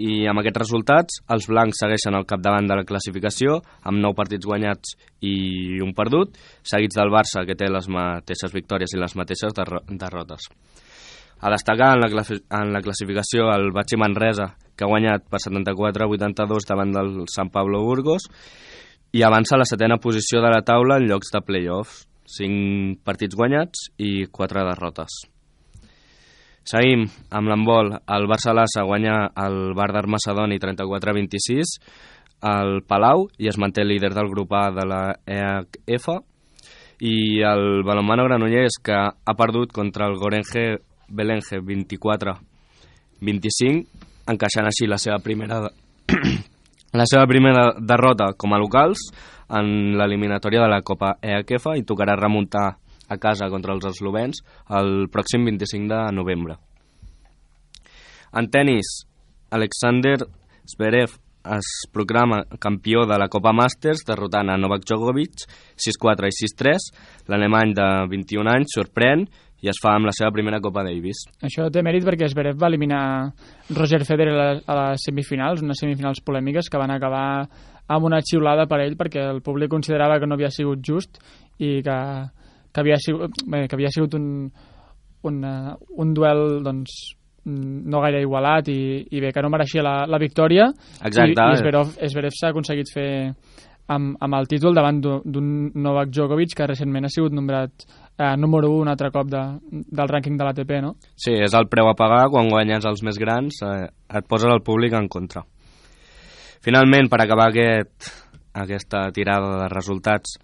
i 0.00 0.22
amb 0.26 0.40
aquests 0.40 0.62
resultats 0.62 1.20
els 1.34 1.46
blancs 1.50 1.82
segueixen 1.84 2.16
al 2.16 2.24
capdavant 2.26 2.66
de 2.66 2.78
la 2.80 2.86
classificació 2.88 3.58
amb 3.84 4.00
9 4.00 4.16
partits 4.16 4.48
guanyats 4.48 4.96
i 5.20 5.78
un 5.84 5.92
perdut, 5.94 6.38
seguits 6.64 6.96
del 6.96 7.12
Barça 7.12 7.44
que 7.46 7.58
té 7.58 7.68
les 7.68 7.88
mateixes 7.92 8.54
victòries 8.56 8.96
i 8.96 9.02
les 9.02 9.16
mateixes 9.20 9.54
derro 9.54 9.84
derrotes. 9.90 10.48
A 11.42 11.50
destacar 11.50 11.96
en 11.96 12.04
la, 12.04 12.24
en 12.62 12.72
la 12.72 12.80
classificació 12.80 13.48
el 13.50 13.72
Batxi 13.74 13.98
Manresa, 13.98 14.52
que 14.76 14.86
ha 14.86 14.90
guanyat 14.90 15.26
per 15.26 15.40
74-82 15.42 16.68
davant 16.68 16.94
del 16.94 17.10
San 17.30 17.50
Pablo 17.50 17.82
Burgos 17.82 18.28
i 19.12 19.24
avança 19.26 19.56
a 19.56 19.60
la 19.60 19.66
setena 19.68 19.98
posició 20.00 20.40
de 20.40 20.52
la 20.54 20.62
taula 20.62 20.96
en 21.00 21.08
llocs 21.10 21.34
de 21.34 21.42
play-offs, 21.44 22.06
5 22.38 23.02
partits 23.04 23.36
guanyats 23.36 23.90
i 23.98 24.24
4 24.30 24.64
derrotes. 24.70 25.18
Seguim 26.62 27.08
amb 27.34 27.50
l'handbol. 27.50 27.90
El 28.06 28.28
Barça-Lassa 28.30 28.84
guanya 28.86 29.16
el 29.44 29.74
Bardar 29.74 30.06
Macedoni 30.06 30.60
34-26 30.62 31.74
al 32.46 32.82
Palau 32.86 33.26
i 33.38 33.50
es 33.50 33.58
manté 33.58 33.84
líder 33.84 34.12
del 34.14 34.30
grup 34.30 34.54
A 34.54 34.68
de 34.74 34.86
la 34.86 35.02
EHF 35.26 36.08
i 37.02 37.42
el 37.42 37.82
balonmano 37.82 38.28
Granollers 38.28 38.78
que 38.82 38.94
ha 38.94 39.34
perdut 39.38 39.74
contra 39.74 40.06
el 40.06 40.18
Gorenge 41.12 41.60
Belenge 41.60 41.60
24-25 43.20 43.86
encaixant 44.32 44.66
així 44.66 44.86
la 44.88 44.98
seva 44.98 45.18
primera 45.22 45.60
la 47.00 47.06
seva 47.08 47.26
primera 47.28 47.72
derrota 47.78 48.32
com 48.36 48.52
a 48.52 48.58
locals 48.60 48.98
en 49.52 49.96
l'eliminatòria 49.98 50.62
de 50.64 50.70
la 50.72 50.82
Copa 50.82 51.16
EHF 51.20 51.66
i 51.76 51.84
tocarà 51.88 52.16
remuntar 52.16 52.76
a 53.08 53.16
casa 53.20 53.50
contra 53.52 53.74
els 53.76 53.84
eslovens 53.90 54.42
el 54.70 55.08
pròxim 55.12 55.44
25 55.44 55.88
de 55.92 56.12
novembre. 56.16 56.56
En 58.32 58.48
tennis, 58.48 58.86
Alexander 59.52 60.16
Zverev 60.64 61.18
es 61.52 61.66
proclama 61.92 62.44
campió 62.58 63.04
de 63.04 63.18
la 63.18 63.28
Copa 63.28 63.52
Masters 63.52 64.04
derrotant 64.06 64.48
a 64.48 64.56
Novak 64.56 64.86
Djokovic 64.86 65.44
6-4 65.76 66.30
i 66.30 66.36
6-3. 66.38 66.88
L'alemany 67.28 67.74
de 67.76 67.88
21 68.08 68.52
anys 68.54 68.76
sorprèn 68.78 69.26
i 69.62 69.70
es 69.70 69.78
fa 69.82 69.94
amb 69.96 70.08
la 70.08 70.14
seva 70.16 70.32
primera 70.34 70.60
Copa 70.60 70.82
Davis. 70.82 71.22
Això 71.46 71.68
té 71.70 71.84
mèrit 71.86 72.04
perquè 72.06 72.26
Zverev 72.30 72.58
va 72.58 72.70
eliminar 72.70 73.02
Roger 73.70 74.02
Federer 74.08 74.34
a 74.34 74.40
les, 74.40 74.64
a 74.66 74.78
les 74.80 75.06
semifinals, 75.06 75.62
unes 75.62 75.78
semifinals 75.78 76.22
polèmiques 76.26 76.70
que 76.70 76.80
van 76.82 76.90
acabar 76.90 77.46
amb 77.92 78.08
una 78.08 78.20
xiulada 78.26 78.66
per 78.70 78.80
ell 78.82 78.98
perquè 78.98 79.22
el 79.30 79.40
públic 79.44 79.70
considerava 79.70 80.18
que 80.18 80.26
no 80.26 80.36
havia 80.38 80.50
sigut 80.50 80.82
just 80.82 81.22
i 81.58 81.80
que, 81.86 81.96
que, 82.72 82.82
havia, 82.82 82.98
sigut, 82.98 83.42
bé, 83.46 83.66
que 83.68 83.78
havia 83.78 83.90
sigut 83.94 84.14
un, 84.18 84.28
un, 85.30 85.42
uh, 85.46 85.74
un 86.02 86.14
duel 86.14 86.62
doncs, 86.66 86.94
no 87.44 88.00
gaire 88.04 88.22
igualat 88.22 88.68
i, 88.70 88.80
i 89.10 89.20
bé, 89.22 89.32
que 89.34 89.42
no 89.42 89.50
mereixia 89.50 89.82
la, 89.82 89.96
la 90.06 90.18
victòria 90.22 90.68
Exacte. 91.02 91.34
i, 91.34 91.34
i 91.34 91.58
Zverev, 91.58 91.96
Zverev 92.14 92.38
s'ha 92.38 92.52
aconseguit 92.52 92.92
fer 92.94 93.10
amb, 93.90 94.14
amb 94.22 94.38
el 94.38 94.46
títol 94.50 94.76
davant 94.78 95.00
d'un 95.02 95.48
Novak 95.74 96.12
Djokovic 96.12 96.54
que 96.58 96.68
recentment 96.70 97.08
ha 97.08 97.12
sigut 97.12 97.34
nombrat 97.34 97.86
eh, 98.18 98.36
número 98.36 98.70
1 98.70 98.82
un 98.82 98.90
altre 98.92 99.10
cop 99.14 99.28
de, 99.30 99.42
del 99.70 100.10
rànquing 100.10 100.36
de 100.38 100.46
l'ATP, 100.46 100.72
no? 100.84 100.94
Sí, 101.16 101.34
és 101.34 101.54
el 101.56 101.68
preu 101.72 101.88
a 101.90 101.96
pagar 101.98 102.26
quan 102.32 102.50
guanyes 102.52 102.86
els 102.88 103.02
més 103.06 103.18
grans, 103.20 103.62
eh, 103.66 103.88
et 103.88 104.28
poses 104.28 104.50
el 104.52 104.62
públic 104.64 104.94
en 104.98 105.08
contra. 105.08 105.44
Finalment, 106.62 107.08
per 107.10 107.22
acabar 107.22 107.48
aquest, 107.50 108.12
aquesta 108.54 109.08
tirada 109.14 109.56
de 109.64 109.70
resultats, 109.72 110.36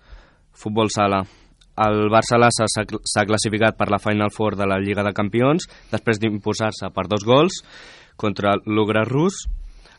futbol 0.59 0.90
sala. 0.90 1.22
El 1.78 2.09
Barça 2.11 2.40
s'ha 2.50 3.26
classificat 3.28 3.76
per 3.78 3.87
la 3.92 4.00
Final 4.02 4.33
Four 4.35 4.57
de 4.59 4.66
la 4.66 4.81
Lliga 4.83 5.04
de 5.07 5.14
Campions 5.14 5.68
després 5.92 6.18
d'imposar-se 6.18 6.90
per 6.90 7.07
dos 7.07 7.22
gols 7.22 7.61
contra 8.18 8.57
l'Ugra 8.66 9.04
rus 9.07 9.44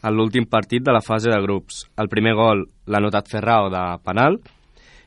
en 0.04 0.16
l'últim 0.16 0.44
partit 0.52 0.84
de 0.84 0.92
la 0.92 1.04
fase 1.04 1.32
de 1.32 1.40
grups. 1.40 1.86
El 1.96 2.12
primer 2.12 2.36
gol 2.36 2.66
l'ha 2.88 3.00
notat 3.00 3.32
Ferrao 3.32 3.70
de 3.72 3.84
penal 4.04 4.42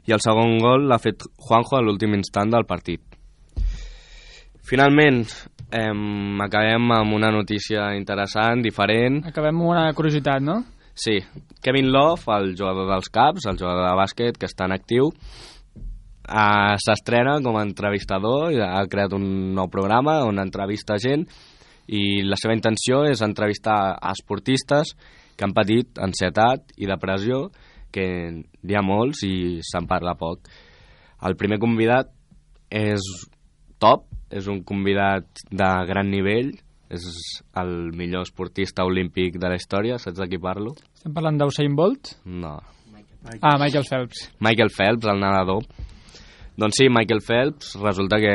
i 0.07 0.15
el 0.15 0.23
segon 0.25 0.59
gol 0.63 0.89
l'ha 0.91 0.99
fet 1.03 1.25
Juanjo 1.47 1.79
a 1.79 1.83
l'últim 1.85 2.15
instant 2.17 2.51
del 2.51 2.67
partit. 2.67 3.03
Finalment, 4.63 5.23
eh, 5.71 5.93
acabem 6.45 6.93
amb 6.97 7.15
una 7.15 7.31
notícia 7.35 7.93
interessant, 7.99 8.63
diferent. 8.63 9.23
Acabem 9.27 9.57
amb 9.57 9.71
una 9.75 9.93
curiositat, 9.93 10.43
no? 10.43 10.63
Sí, 10.95 11.19
Kevin 11.63 11.91
Love, 11.91 12.29
el 12.37 12.55
jugador 12.57 12.91
dels 12.91 13.09
Caps, 13.09 13.47
el 13.47 13.59
jugador 13.59 13.87
de 13.89 13.97
bàsquet 13.97 14.37
que 14.39 14.47
està 14.47 14.67
en 14.69 14.77
actiu, 14.77 15.09
eh, 16.29 16.77
s'estrena 16.79 17.41
com 17.43 17.57
a 17.57 17.65
entrevistador 17.65 18.53
i 18.53 18.61
ha 18.61 18.85
creat 18.91 19.15
un 19.17 19.55
nou 19.57 19.71
programa 19.73 20.21
on 20.27 20.39
entrevista 20.39 20.99
gent 21.01 21.27
i 21.89 22.23
la 22.23 22.39
seva 22.39 22.55
intenció 22.55 23.03
és 23.09 23.23
entrevistar 23.25 23.97
a 23.97 24.13
esportistes 24.13 24.95
que 25.37 25.45
han 25.47 25.55
patit 25.57 25.99
ansietat 25.99 26.77
i 26.77 26.87
depressió, 26.87 27.49
que 27.93 28.07
n'hi 28.33 28.77
ha 28.77 28.83
molts 28.85 29.23
i 29.29 29.61
se'n 29.67 29.87
parla 29.91 30.17
poc. 30.19 30.49
El 31.23 31.37
primer 31.39 31.61
convidat 31.63 32.11
és 32.73 33.05
top, 33.83 34.09
és 34.33 34.49
un 34.49 34.63
convidat 34.67 35.45
de 35.51 35.71
gran 35.89 36.11
nivell, 36.11 36.53
és 36.93 37.07
el 37.57 37.93
millor 37.97 38.27
esportista 38.27 38.85
olímpic 38.85 39.39
de 39.41 39.49
la 39.49 39.57
història, 39.57 39.99
saps 40.01 40.19
de 40.21 40.29
qui 40.29 40.41
parlo? 40.41 40.75
Estem 40.97 41.15
parlant 41.17 41.39
d'Usain 41.41 41.77
Bolt? 41.77 42.17
No. 42.27 42.59
Ah, 43.41 43.57
Michael 43.61 43.87
Phelps. 43.89 44.27
Michael 44.41 44.73
Phelps, 44.75 45.09
el 45.09 45.21
nedador. 45.23 45.65
Doncs 46.59 46.81
sí, 46.81 46.89
Michael 46.93 47.23
Phelps, 47.25 47.77
resulta 47.81 48.19
que 48.21 48.35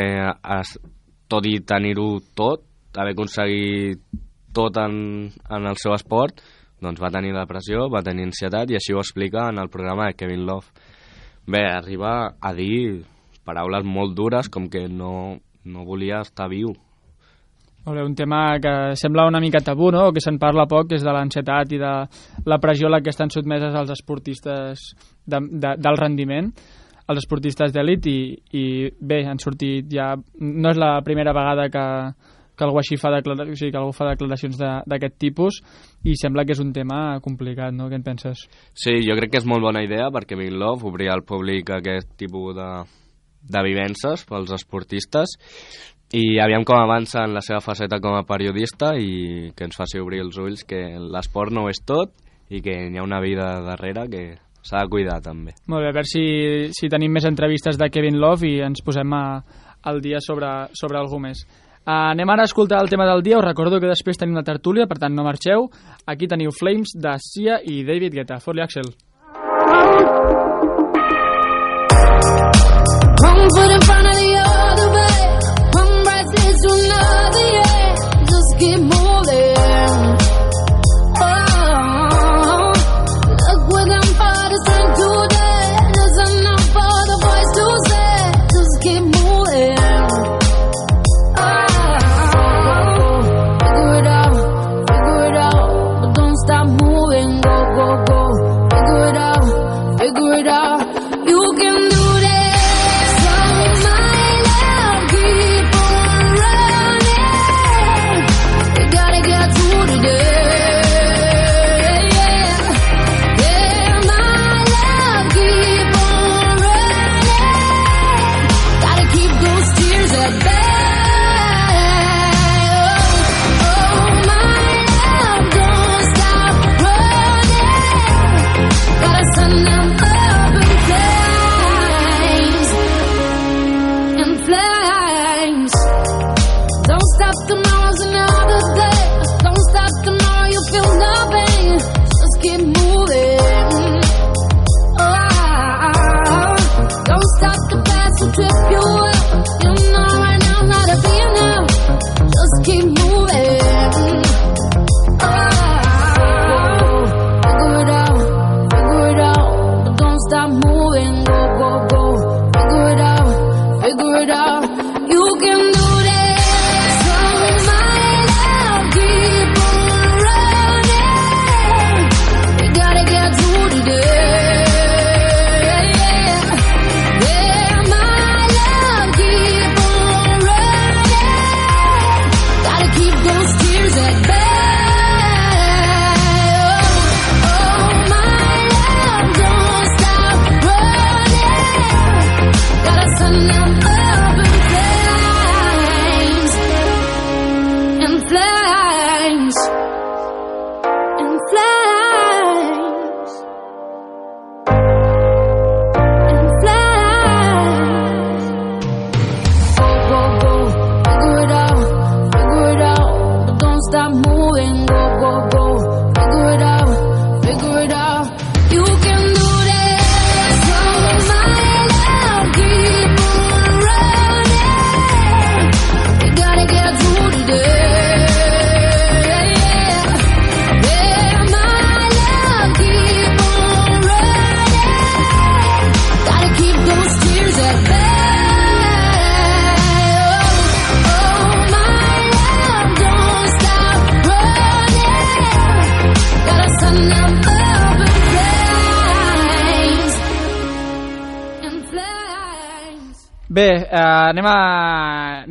tot 1.30 1.46
i 1.46 1.60
tenir-ho 1.60 2.08
tot, 2.38 2.63
haver 2.98 3.13
aconseguit 3.13 4.02
tot 4.58 4.80
en, 4.82 5.28
en 5.30 5.67
el 5.70 5.78
seu 5.78 5.93
esport, 5.93 6.41
doncs 6.82 7.02
va 7.02 7.12
tenir 7.13 7.34
depressió, 7.36 7.88
va 7.90 8.04
tenir 8.06 8.28
ansietat 8.28 8.72
i 8.72 8.78
així 8.78 8.94
ho 8.94 9.02
explica 9.02 9.48
en 9.52 9.62
el 9.62 9.70
programa 9.74 10.08
de 10.08 10.18
Kevin 10.18 10.46
Love. 10.46 10.68
Bé, 11.48 11.63
arriba 11.66 12.34
a 12.40 12.54
dir 12.54 13.04
paraules 13.48 13.86
molt 13.88 14.16
dures 14.16 14.50
com 14.52 14.68
que 14.70 14.88
no, 14.92 15.40
no 15.66 15.86
volia 15.88 16.22
estar 16.26 16.50
viu. 16.52 16.74
Molt 17.88 18.02
bé, 18.02 18.04
un 18.04 18.16
tema 18.20 18.60
que 18.60 18.72
sembla 19.00 19.30
una 19.30 19.40
mica 19.40 19.62
tabú, 19.63 19.94
no? 19.96 20.10
Que 20.12 20.20
se'n 20.20 20.36
parla 20.42 20.68
poc, 20.68 20.92
és 20.92 21.06
de 21.06 21.13
l'ansietat 21.16 21.72
i 21.72 21.80
de 21.80 21.92
la 22.44 22.58
pressió 22.60 22.90
a 22.90 22.98
la 22.98 23.00
que 23.00 23.13
estan 23.13 23.32
sotmeses 23.32 23.78
els 23.80 23.94
esportistes 23.96 24.90
de, 25.24 25.40
de, 25.40 25.72
del 25.80 26.00
rendiment, 26.02 26.52
els 27.08 27.22
esportistes 27.24 27.72
d'elit, 27.72 28.10
i, 28.12 28.20
i 28.60 28.66
bé, 29.00 29.22
han 29.24 29.40
sortit 29.40 29.88
ja... 29.88 30.12
No 30.44 30.74
és 30.74 30.82
la 30.84 30.98
primera 31.08 31.32
vegada 31.32 31.70
que, 31.72 31.86
que 32.58 32.65
algú 32.65 32.80
així 32.82 32.98
fa, 32.98 33.12
declara... 33.13 33.46
o 33.46 33.56
sigui, 33.56 33.72
que 33.72 33.78
algú 33.80 33.93
fa 33.93 34.10
declaracions 34.10 34.58
de- 34.58 34.82
d'aquest 34.89 35.17
tipus 35.22 35.60
i 36.04 36.15
sembla 36.17 36.43
que 36.46 36.56
és 36.58 36.62
un 36.63 36.72
tema 36.74 37.20
complicat, 37.22 37.74
no? 37.78 37.88
Què 37.91 38.00
en 38.00 38.04
penses? 38.06 38.48
Sí, 38.74 38.96
jo 39.06 39.15
crec 39.20 39.32
que 39.36 39.41
és 39.43 39.46
molt 39.50 39.62
bona 39.62 39.84
idea 39.86 40.10
perquè 40.13 40.38
Big 40.39 40.52
Love 40.56 40.88
obrir 40.89 41.12
al 41.13 41.22
públic 41.28 41.70
aquest 41.78 42.15
tipus 42.17 42.56
de, 42.58 42.70
de 43.54 43.62
vivències 43.67 44.26
pels 44.26 44.52
esportistes 44.58 45.38
i 46.15 46.38
aviam 46.39 46.63
com 46.63 46.80
avança 46.80 47.26
en 47.28 47.34
la 47.36 47.41
seva 47.43 47.60
faceta 47.60 48.00
com 48.00 48.15
a 48.15 48.24
periodista 48.24 48.93
i 48.96 49.52
que 49.56 49.65
ens 49.67 49.76
faci 49.76 50.00
obrir 50.00 50.22
els 50.24 50.38
ulls 50.39 50.63
que 50.63 50.80
l'esport 50.98 51.52
no 51.52 51.65
ho 51.65 51.70
és 51.70 51.82
tot 51.84 52.13
i 52.50 52.62
que 52.63 52.72
hi 52.88 52.96
ha 52.98 53.04
una 53.04 53.20
vida 53.20 53.50
darrere 53.65 54.06
que 54.08 54.22
s'ha 54.63 54.86
de 54.86 54.89
cuidar 54.91 55.20
també. 55.24 55.54
Molt 55.67 55.84
bé, 55.84 55.89
a 55.91 55.96
veure 55.96 56.08
si, 56.08 56.24
si 56.76 56.88
tenim 56.91 57.12
més 57.12 57.28
entrevistes 57.28 57.78
de 57.80 57.89
Kevin 57.91 58.17
Love 58.24 58.48
i 58.48 58.62
ens 58.63 58.82
posem 58.84 59.13
a, 59.15 59.24
al 59.84 60.00
dia 60.04 60.20
sobre, 60.24 60.48
sobre 60.76 61.00
algú 61.00 61.20
més. 61.24 61.43
Uh, 61.88 62.12
anem 62.12 62.28
ara 62.30 62.43
a 62.43 62.50
escoltar 62.52 62.82
el 62.84 62.89
tema 62.91 63.06
del 63.08 63.23
dia. 63.23 63.38
Us 63.39 63.45
recordo 63.45 63.80
que 63.80 63.88
després 63.88 64.19
tenim 64.19 64.36
la 64.36 64.43
tertúlia, 64.43 64.89
per 64.91 65.00
tant 65.00 65.15
no 65.15 65.23
marxeu. 65.23 65.69
Aquí 66.06 66.28
teniu 66.28 66.52
Flames 66.52 66.91
de 66.93 67.15
Sia 67.23 67.62
i 67.63 67.86
David 67.88 68.19
Guetta. 68.19 68.41
Fot-li 68.43 68.62
Axel. 68.62 68.91
One. 78.80 78.97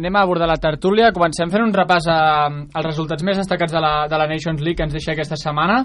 Anem 0.06 0.16
a 0.16 0.22
abordar 0.22 0.46
la 0.46 0.60
tertúlia. 0.62 1.10
Comencem 1.10 1.50
fent 1.50 1.64
un 1.66 1.74
repàs 1.74 2.06
a, 2.06 2.18
als 2.46 2.86
resultats 2.86 3.24
més 3.26 3.40
destacats 3.40 3.74
de 3.74 3.82
la, 3.82 4.06
de 4.06 4.18
la 4.20 4.28
Nations 4.30 4.62
League 4.62 4.78
que 4.78 4.86
ens 4.86 4.94
deixa 4.94 5.12
aquesta 5.12 5.38
setmana. 5.40 5.82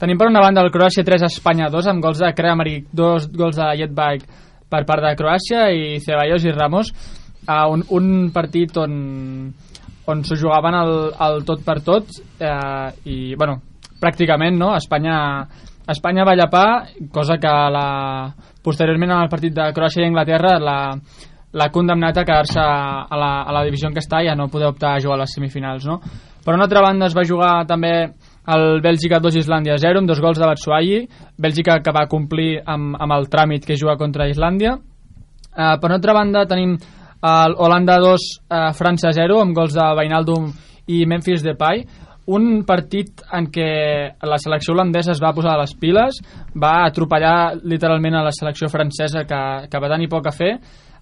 Tenim 0.00 0.18
per 0.20 0.28
una 0.28 0.42
banda 0.44 0.60
el 0.60 0.72
Croàcia 0.74 1.04
3, 1.06 1.24
Espanya 1.30 1.70
2, 1.72 1.88
amb 1.88 2.04
gols 2.04 2.20
de 2.20 2.32
Kramaric, 2.36 2.90
dos 2.92 3.30
gols 3.32 3.56
de 3.56 3.70
Jetbike 3.80 4.42
per 4.68 4.82
part 4.84 5.04
de 5.06 5.14
Croàcia 5.16 5.68
i 5.72 6.00
Ceballos 6.04 6.44
i 6.44 6.52
Ramos. 6.52 6.92
Uh, 7.44 7.68
un, 7.72 7.84
un 7.96 8.10
partit 8.34 8.76
on, 8.80 8.94
on 10.10 10.24
s'ho 10.24 10.36
jugaven 10.40 10.76
el, 10.76 10.94
el 11.24 11.44
tot 11.48 11.60
per 11.64 11.78
tot 11.84 12.08
eh, 12.40 12.88
i, 13.04 13.34
bueno, 13.36 13.58
pràcticament, 14.00 14.56
no? 14.56 14.70
Espanya, 14.76 15.16
Espanya 15.92 16.24
va 16.24 16.36
llapar, 16.36 16.68
cosa 17.12 17.36
que 17.40 17.52
la, 17.72 17.86
posteriorment 18.64 19.12
en 19.12 19.26
el 19.26 19.32
partit 19.32 19.52
de 19.56 19.68
Croàcia 19.76 20.02
i 20.02 20.08
Anglaterra 20.08 20.56
la, 20.60 20.78
l'ha 21.54 21.70
condemnat 21.70 22.18
a 22.18 22.24
quedar-se 22.26 22.60
a, 22.60 23.16
la, 23.16 23.32
a 23.46 23.54
la 23.54 23.64
divisió 23.66 23.88
en 23.88 23.94
què 23.94 24.02
està 24.02 24.22
i 24.24 24.30
a 24.30 24.36
no 24.38 24.50
poder 24.50 24.72
optar 24.72 24.94
a 24.94 25.02
jugar 25.02 25.20
a 25.20 25.22
les 25.22 25.34
semifinals, 25.36 25.86
no? 25.86 26.00
Per 26.44 26.52
una 26.52 26.66
altra 26.66 26.82
banda 26.84 27.06
es 27.08 27.14
va 27.16 27.24
jugar 27.24 27.52
també 27.68 27.92
el 28.52 28.82
Bèlgica 28.84 29.20
2 29.22 29.38
Islàndia 29.40 29.78
0 29.80 30.02
amb 30.02 30.10
dos 30.10 30.20
gols 30.20 30.40
de 30.40 30.48
Batshuayi. 30.50 30.98
Bèlgica 31.40 31.78
que 31.80 31.94
va 31.94 32.04
complir 32.10 32.58
amb, 32.60 32.98
amb 33.00 33.16
el 33.16 33.30
tràmit 33.32 33.64
que 33.64 33.78
juga 33.80 33.96
contra 33.96 34.28
Islàndia. 34.28 34.74
Uh, 35.54 35.76
per 35.80 35.88
una 35.88 35.98
altra 36.00 36.12
banda 36.12 36.44
tenim 36.50 36.74
el 37.24 37.54
Holanda 37.56 37.96
2 38.02 38.10
uh, 38.12 38.72
França 38.76 39.14
0 39.16 39.40
amb 39.40 39.56
gols 39.56 39.72
de 39.72 39.86
Wijnaldum 39.96 40.50
i 40.92 41.04
Memphis 41.08 41.46
Depay. 41.46 41.86
Un 42.34 42.64
partit 42.68 43.22
en 43.36 43.48
què 43.52 43.70
la 44.24 44.40
selecció 44.40 44.72
holandesa 44.74 45.12
es 45.12 45.20
va 45.20 45.32
posar 45.36 45.54
a 45.54 45.60
les 45.60 45.74
piles 45.76 46.20
va 46.56 46.78
atropellar 46.84 47.60
literalment 47.68 48.16
a 48.16 48.24
la 48.24 48.32
selecció 48.32 48.68
francesa 48.72 49.26
que, 49.28 49.40
que 49.68 49.80
va 49.80 49.90
tenir 49.92 50.08
poc 50.12 50.28
a 50.28 50.32
fer 50.32 50.54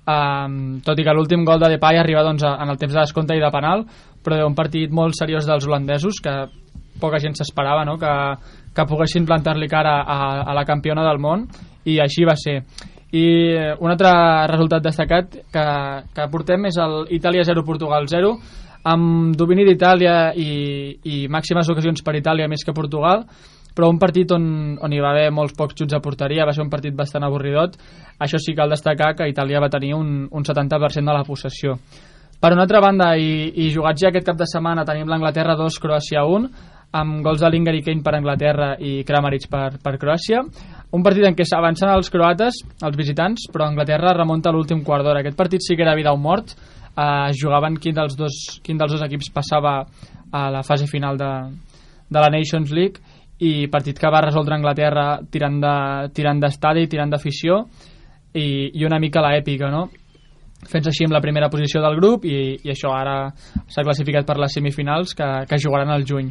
um, 0.07 0.81
tot 0.85 0.99
i 0.99 1.05
que 1.05 1.15
l'últim 1.15 1.45
gol 1.45 1.61
de 1.63 1.71
Depay 1.75 1.99
arriba 2.01 2.25
doncs, 2.27 2.45
en 2.45 2.69
el 2.69 2.79
temps 2.79 2.95
de 2.95 3.01
descompte 3.01 3.37
i 3.37 3.43
de 3.43 3.51
penal 3.55 3.85
però 4.23 4.41
un 4.47 4.57
partit 4.59 4.91
molt 4.91 5.19
seriós 5.19 5.47
dels 5.49 5.67
holandesos 5.67 6.21
que 6.23 6.35
poca 7.01 7.21
gent 7.23 7.35
s'esperava 7.39 7.85
no? 7.85 7.99
que, 7.99 8.15
que 8.75 8.89
poguessin 8.89 9.27
plantar-li 9.27 9.69
cara 9.69 10.01
a, 10.03 10.19
a 10.47 10.55
la 10.55 10.65
campiona 10.65 11.05
del 11.07 11.21
món 11.23 11.47
i 11.85 11.99
així 12.03 12.27
va 12.29 12.37
ser 12.39 12.61
i 13.13 13.25
un 13.85 13.93
altre 13.93 14.11
resultat 14.49 14.85
destacat 14.85 15.35
que, 15.53 15.65
que 16.15 16.29
portem 16.33 16.69
és 16.71 16.79
el 16.81 17.03
Itàlia 17.13 17.45
0 17.45 17.65
Portugal 17.67 18.07
0 18.09 18.37
amb 18.89 19.37
domini 19.39 19.67
d'Itàlia 19.69 20.33
i, 20.35 20.53
i 21.05 21.17
màximes 21.31 21.69
ocasions 21.71 22.03
per 22.03 22.17
Itàlia 22.19 22.49
més 22.51 22.65
que 22.65 22.75
Portugal 22.75 23.27
però 23.75 23.89
un 23.91 23.99
partit 23.99 24.33
on, 24.35 24.45
on 24.81 24.93
hi 24.93 25.01
va 25.01 25.13
haver 25.13 25.31
molts 25.33 25.57
pocs 25.59 25.77
xuts 25.79 25.97
a 25.97 26.01
porteria, 26.05 26.47
va 26.47 26.55
ser 26.55 26.65
un 26.65 26.71
partit 26.73 26.95
bastant 26.97 27.25
avorridot. 27.25 27.79
Això 28.21 28.41
sí 28.41 28.55
cal 28.55 28.73
destacar 28.73 29.15
que 29.17 29.29
Itàlia 29.31 29.63
va 29.63 29.71
tenir 29.73 29.95
un, 29.97 30.27
un 30.31 30.45
70% 30.45 31.09
de 31.09 31.17
la 31.17 31.25
possessió. 31.25 31.79
Per 32.43 32.51
una 32.53 32.65
altra 32.67 32.81
banda 32.83 33.13
i, 33.15 33.53
i 33.63 33.71
jugats 33.71 34.03
ja 34.03 34.11
aquest 34.11 34.27
cap 34.27 34.39
de 34.39 34.49
setmana 34.51 34.85
tenim 34.85 35.09
l'Anglaterra 35.09 35.55
2, 35.59 35.79
Croàcia 35.79 36.25
1 36.27 36.49
amb 36.99 37.23
gols 37.25 37.41
de 37.41 37.49
Linger 37.49 37.75
i 37.79 37.83
Kane 37.87 38.05
per 38.05 38.17
Anglaterra 38.19 38.75
i 38.83 39.01
Kramaric 39.09 39.49
per, 39.49 39.79
per 39.83 39.97
Croàcia. 40.01 40.43
Un 40.93 41.05
partit 41.07 41.25
en 41.25 41.37
què 41.39 41.47
s'avancen 41.49 41.89
els 41.89 42.11
croates 42.13 42.59
els 42.85 42.99
visitants, 42.99 43.47
però 43.53 43.71
Anglaterra 43.71 44.13
remunta 44.19 44.53
l'últim 44.53 44.83
quart 44.85 45.07
d'hora. 45.07 45.23
Aquest 45.23 45.39
partit 45.39 45.65
sí 45.65 45.77
que 45.77 45.87
era 45.87 45.97
vida 45.97 46.13
o 46.13 46.21
mort. 46.21 46.53
Eh, 46.93 47.31
jugaven 47.41 47.79
quin 47.81 47.97
dels, 47.97 48.19
dos, 48.19 48.43
quin 48.61 48.77
dels 48.77 48.93
dos 48.93 49.07
equips 49.07 49.31
passava 49.33 49.79
a 50.33 50.43
la 50.53 50.61
fase 50.67 50.91
final 50.91 51.17
de, 51.17 51.31
de 52.13 52.21
la 52.21 52.29
Nations 52.29 52.75
League 52.75 53.01
i 53.43 53.67
partit 53.71 53.99
que 53.99 54.11
va 54.13 54.23
resoldre 54.23 54.55
Anglaterra 54.55 55.07
tirant 55.31 55.59
de, 55.63 55.75
tirant 56.15 56.41
d'estadi, 56.43 56.87
d'afició 56.87 57.65
i, 58.33 58.71
i 58.79 58.85
una 58.87 59.01
mica 59.03 59.23
la 59.25 59.35
èpica, 59.37 59.71
no? 59.71 59.89
fent 60.69 60.87
així 60.87 61.07
amb 61.07 61.17
la 61.17 61.21
primera 61.21 61.51
posició 61.51 61.83
del 61.83 61.97
grup 61.99 62.25
i, 62.25 62.55
i 62.63 62.71
això 62.71 62.93
ara 62.95 63.33
s'ha 63.35 63.83
classificat 63.83 64.27
per 64.27 64.39
les 64.39 64.55
semifinals 64.55 65.15
que, 65.19 65.29
que 65.49 65.59
jugaran 65.59 65.91
al 65.91 66.07
juny. 66.07 66.31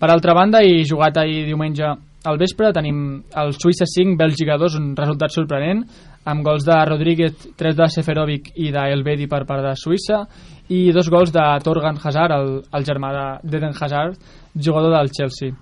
Per 0.00 0.08
altra 0.10 0.34
banda, 0.34 0.62
i 0.64 0.82
jugat 0.88 1.20
ahir 1.20 1.44
diumenge 1.46 1.86
al 2.24 2.38
vespre, 2.40 2.72
tenim 2.76 3.20
el 3.40 3.52
Suïssa 3.56 3.86
5, 3.88 4.16
Bèlgica 4.18 4.56
2, 4.60 4.76
un 4.80 4.88
resultat 4.96 5.32
sorprenent, 5.32 5.84
amb 6.28 6.44
gols 6.44 6.66
de 6.66 6.76
Rodríguez, 6.88 7.46
3 7.56 7.76
de 7.78 7.88
Seferovic 7.94 8.50
i 8.60 8.72
d'Elvedi 8.74 9.28
per 9.28 9.44
part 9.48 9.64
de 9.64 9.74
Suïssa, 9.78 10.24
i 10.68 10.90
dos 10.94 11.08
gols 11.12 11.32
de 11.34 11.44
Torgan 11.64 12.00
Hazard, 12.02 12.34
el, 12.36 12.50
el 12.76 12.88
germà 12.88 13.12
d'Eden 13.42 13.76
Hazard, 13.76 14.18
jugador 14.54 14.98
del 14.98 15.12
Chelsea. 15.16 15.54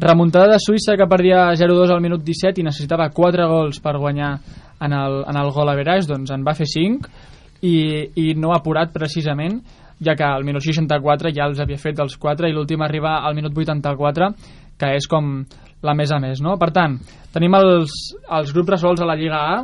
Remuntada 0.00 0.56
de 0.56 0.58
Suïssa 0.58 0.96
que 0.98 1.06
perdia 1.06 1.52
0-2 1.54 1.92
al 1.94 2.02
minut 2.02 2.24
17 2.26 2.58
i 2.60 2.66
necessitava 2.66 3.12
4 3.14 3.46
gols 3.46 3.78
per 3.82 3.94
guanyar 3.94 4.32
en 4.82 4.92
el, 4.92 5.20
en 5.30 5.36
el 5.38 5.50
gol 5.54 5.70
a 5.70 5.76
Veràs, 5.78 6.08
doncs 6.10 6.32
en 6.34 6.42
va 6.42 6.56
fer 6.58 6.66
5 6.66 7.10
i, 7.62 7.76
i 8.18 8.24
no 8.34 8.50
ha 8.52 8.58
apurat 8.58 8.90
precisament 8.92 9.60
ja 10.04 10.16
que 10.18 10.26
al 10.26 10.42
minut 10.44 10.64
64 10.64 11.30
ja 11.34 11.46
els 11.46 11.60
havia 11.62 11.78
fet 11.78 12.00
els 12.02 12.16
4 12.18 12.50
i 12.50 12.54
l'últim 12.56 12.82
arriba 12.82 13.20
al 13.22 13.36
minut 13.38 13.54
84 13.54 14.32
que 14.80 14.90
és 14.98 15.06
com 15.06 15.44
la 15.86 15.94
més 15.94 16.10
a 16.10 16.18
més 16.18 16.42
no? 16.42 16.56
per 16.58 16.72
tant, 16.74 16.98
tenim 17.32 17.54
els, 17.54 17.94
els 18.26 18.50
grups 18.52 18.74
resolts 18.74 19.04
a 19.04 19.06
la 19.06 19.14
Lliga 19.14 19.44
A 19.54 19.60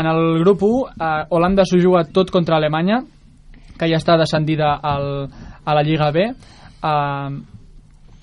en 0.00 0.06
el 0.06 0.42
grup 0.44 0.62
1 0.62 0.82
eh, 0.92 1.24
Holanda 1.32 1.64
s'ho 1.64 1.80
juga 1.80 2.04
tot 2.04 2.30
contra 2.30 2.60
Alemanya 2.60 3.00
que 3.80 3.88
ja 3.88 3.96
està 3.96 4.18
descendida 4.20 4.76
al, 4.76 5.24
a 5.64 5.74
la 5.74 5.86
Lliga 5.86 6.10
B 6.12 6.28
eh, 6.28 7.30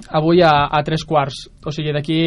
avui 0.10 0.41
a, 0.41 0.67
a 0.72 0.84
tres 0.84 1.04
quarts. 1.08 1.48
O 1.65 1.72
sigui 1.72 1.93
d'aquí 1.96 2.20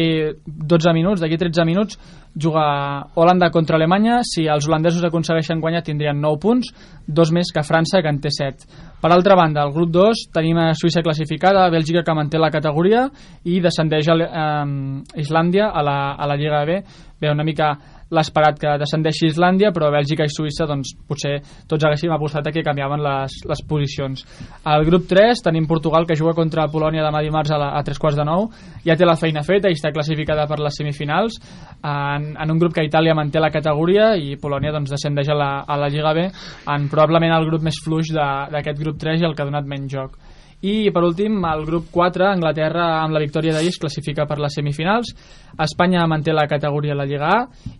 12 0.45 0.93
minuts 0.93 1.21
d'aquí 1.21 1.37
13 1.39 1.65
minuts 1.65 1.97
juga 2.35 3.07
Holanda 3.15 3.49
contra 3.51 3.75
Alemanya. 3.75 4.21
Si 4.23 4.45
els 4.47 4.67
holandesos 4.67 5.03
aconsegueixen 5.03 5.61
guanyar 5.61 5.83
tindrien 5.83 6.21
9 6.21 6.39
punts 6.41 6.71
dos 7.07 7.31
més 7.31 7.51
que 7.51 7.65
França 7.67 8.01
que 8.01 8.11
en 8.11 8.21
té 8.21 8.31
7 8.31 8.89
per 9.01 9.11
altra 9.11 9.35
banda, 9.35 9.63
al 9.63 9.73
grup 9.73 9.89
2 9.91 10.27
tenim 10.33 10.59
a 10.61 10.71
Suïssa 10.77 11.01
classificada, 11.01 11.65
a 11.65 11.71
Bèlgica 11.73 12.03
que 12.05 12.15
manté 12.15 12.37
la 12.37 12.51
categoria 12.53 13.07
i 13.49 13.57
descendeix 13.59 14.11
a 14.13 14.17
eh, 14.21 15.21
Islàndia 15.23 15.71
a 15.73 15.81
la, 15.81 15.97
a 16.13 16.29
la 16.29 16.37
Lliga 16.37 16.61
B. 16.65 16.77
Bé, 17.21 17.29
una 17.29 17.45
mica 17.45 17.73
l'esperat 18.11 18.59
que 18.59 18.75
descendeixi 18.81 19.29
Islàndia, 19.31 19.71
però 19.75 19.91
Bèlgica 19.93 20.25
i 20.27 20.31
Suïssa 20.31 20.67
doncs, 20.69 20.93
potser 21.07 21.37
tots 21.69 21.85
haguéssim 21.87 22.11
apostat 22.11 22.49
que 22.51 22.63
canviaven 22.65 23.01
les, 23.03 23.37
les 23.47 23.63
posicions. 23.67 24.25
Al 24.67 24.85
grup 24.87 25.07
3 25.09 25.43
tenim 25.45 25.67
Portugal 25.69 26.05
que 26.07 26.17
juga 26.19 26.35
contra 26.37 26.67
Polònia 26.71 27.05
demà 27.05 27.21
dimarts 27.23 27.53
a, 27.55 27.59
la, 27.61 27.69
a 27.79 27.83
tres 27.87 27.99
quarts 28.01 28.19
de 28.19 28.25
nou, 28.27 28.49
ja 28.85 28.97
té 28.99 29.07
la 29.07 29.17
feina 29.19 29.45
feta 29.47 29.71
i 29.71 29.77
està 29.77 29.93
classificada 29.95 30.47
per 30.49 30.59
les 30.59 30.75
semifinals, 30.77 31.39
en, 31.81 32.33
en 32.35 32.51
un 32.51 32.59
grup 32.61 32.75
que 32.75 32.85
Itàlia 32.85 33.15
manté 33.17 33.39
la 33.39 33.51
categoria 33.53 34.11
i 34.19 34.35
Polònia 34.41 34.73
doncs, 34.75 34.91
descendeix 34.91 35.31
a 35.31 35.37
la, 35.37 35.51
a 35.63 35.79
la 35.79 35.89
Lliga 35.91 36.13
B 36.17 36.27
en 36.27 36.89
probablement 36.91 37.37
el 37.37 37.47
grup 37.47 37.63
més 37.65 37.79
fluix 37.83 38.11
d'aquest 38.13 38.79
grup 38.81 38.99
3 39.01 39.21
i 39.21 39.27
el 39.29 39.35
que 39.35 39.45
ha 39.45 39.49
donat 39.49 39.67
menys 39.69 39.91
joc. 39.95 40.19
I 40.61 40.91
per 40.93 41.01
últim, 41.01 41.39
el 41.49 41.63
grup 41.65 41.87
4, 41.93 42.27
Anglaterra 42.29 42.87
amb 43.01 43.15
la 43.15 43.21
victòria 43.23 43.55
d'ahir 43.55 43.71
es 43.73 43.79
classifica 43.81 44.27
per 44.29 44.37
les 44.37 44.53
semifinals, 44.53 45.09
Espanya 45.57 46.03
manté 46.09 46.35
la 46.37 46.45
categoria 46.49 46.93
a 46.93 46.99
la 46.99 47.07
Lliga 47.09 47.31
A 47.33 47.39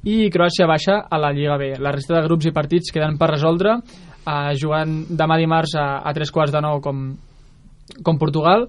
i 0.10 0.32
Croàcia 0.34 0.66
baixa 0.70 1.04
a 1.06 1.20
la 1.22 1.30
Lliga 1.36 1.60
B. 1.62 1.76
La 1.78 1.94
resta 1.94 2.18
de 2.18 2.24
grups 2.26 2.50
i 2.50 2.56
partits 2.56 2.94
queden 2.94 3.20
per 3.22 3.30
resoldre, 3.36 3.78
eh, 4.26 4.54
jugant 4.58 5.04
demà 5.10 5.38
dimarts 5.38 5.78
a, 5.78 6.02
a 6.02 6.14
tres 6.18 6.34
quarts 6.34 6.56
de 6.56 6.64
nou 6.66 6.82
com, 6.82 7.06
com 8.02 8.18
Portugal 8.18 8.66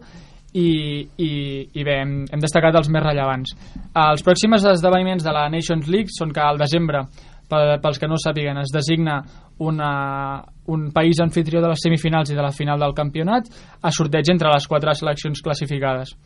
i, 0.52 0.68
i, 1.16 1.32
i 1.72 1.84
bé, 1.84 1.98
hem, 2.02 2.16
hem 2.28 2.40
destacat 2.42 2.76
els 2.76 2.90
més 2.92 3.04
rellevants. 3.04 3.56
Els 3.96 4.24
pròxims 4.24 4.66
esdeveniments 4.74 5.24
de 5.24 5.32
la 5.32 5.48
Nations 5.52 5.88
League 5.88 6.12
són 6.12 6.36
que 6.36 6.44
al 6.44 6.60
desembre 6.60 7.06
pels 7.52 8.00
que 8.00 8.08
no 8.08 8.16
ho 8.16 8.22
sàpiguen, 8.22 8.58
es 8.62 8.72
designa 8.74 9.20
una, 9.62 10.42
un 10.72 10.90
país 10.92 11.20
anfitrió 11.20 11.60
de 11.62 11.70
les 11.72 11.82
semifinals 11.84 12.32
i 12.32 12.38
de 12.38 12.42
la 12.42 12.52
final 12.52 12.80
del 12.80 12.94
campionat 12.96 13.50
a 13.82 13.92
sorteig 13.92 14.32
entre 14.32 14.50
les 14.52 14.66
quatre 14.68 14.94
seleccions 14.98 15.42
classificades. 15.44 16.16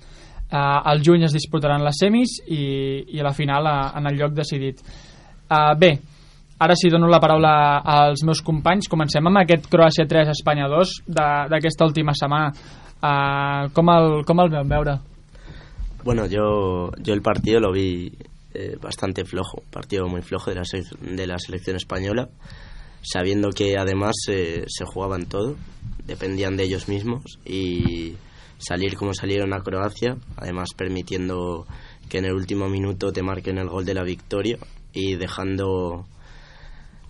Uh, 0.47 0.79
al 0.87 1.03
juny 1.03 1.25
es 1.27 1.35
disputaran 1.35 1.83
les 1.83 1.99
semis 1.99 2.37
i, 2.47 2.63
i 3.17 3.19
a 3.19 3.25
la 3.27 3.35
final 3.35 3.67
a, 3.67 3.79
en 3.99 4.07
el 4.07 4.21
lloc 4.21 4.37
decidit. 4.37 4.79
Uh, 5.51 5.75
bé, 5.79 5.91
ara 6.63 6.77
sí 6.79 6.91
dono 6.93 7.11
la 7.11 7.19
paraula 7.21 7.83
als 7.83 8.23
meus 8.25 8.45
companys. 8.47 8.87
Comencem 8.89 9.27
amb 9.27 9.43
aquest 9.43 9.67
Croàcia 9.73 10.07
3, 10.07 10.31
Espanya 10.37 10.71
2 10.71 11.01
d'aquesta 11.11 11.89
última 11.89 12.15
setmana. 12.15 12.53
Uh, 12.97 13.67
com, 13.75 13.91
el, 13.91 14.23
com 14.29 14.41
el 14.45 14.55
vam 14.55 14.71
veure? 14.71 14.97
Bueno, 16.07 16.29
yo, 16.31 16.93
yo 17.03 17.15
el 17.15 17.23
partido 17.23 17.59
lo 17.61 17.73
vi 17.73 18.13
eh, 18.59 18.79
bastante 18.81 19.27
flojo, 19.27 19.63
partido 19.71 20.07
muy 20.09 20.23
flojo 20.23 20.51
de 20.51 20.57
la, 20.57 20.63
de 21.01 21.27
la 21.27 21.39
selección 21.39 21.77
española, 21.77 22.31
sabiendo 23.03 23.51
que 23.51 23.77
además 23.79 24.15
eh, 24.29 24.65
se 24.67 24.87
jugaban 24.87 25.27
todo, 25.27 25.57
dependían 26.07 26.57
de 26.57 26.65
ellos 26.65 26.89
mismos 26.89 27.39
y 27.45 28.15
salir 28.57 28.95
como 28.95 29.13
salieron 29.13 29.53
a 29.53 29.61
Croacia, 29.61 30.17
además 30.37 30.71
permitiendo 30.75 31.67
que 32.09 32.19
en 32.19 32.25
el 32.25 32.33
último 32.33 32.69
minuto 32.71 33.13
te 33.13 33.23
marquen 33.23 33.59
el 33.59 33.69
gol 33.69 33.85
de 33.85 33.93
la 33.93 34.05
victoria 34.05 34.59
y 34.95 35.17
dejando 35.17 36.07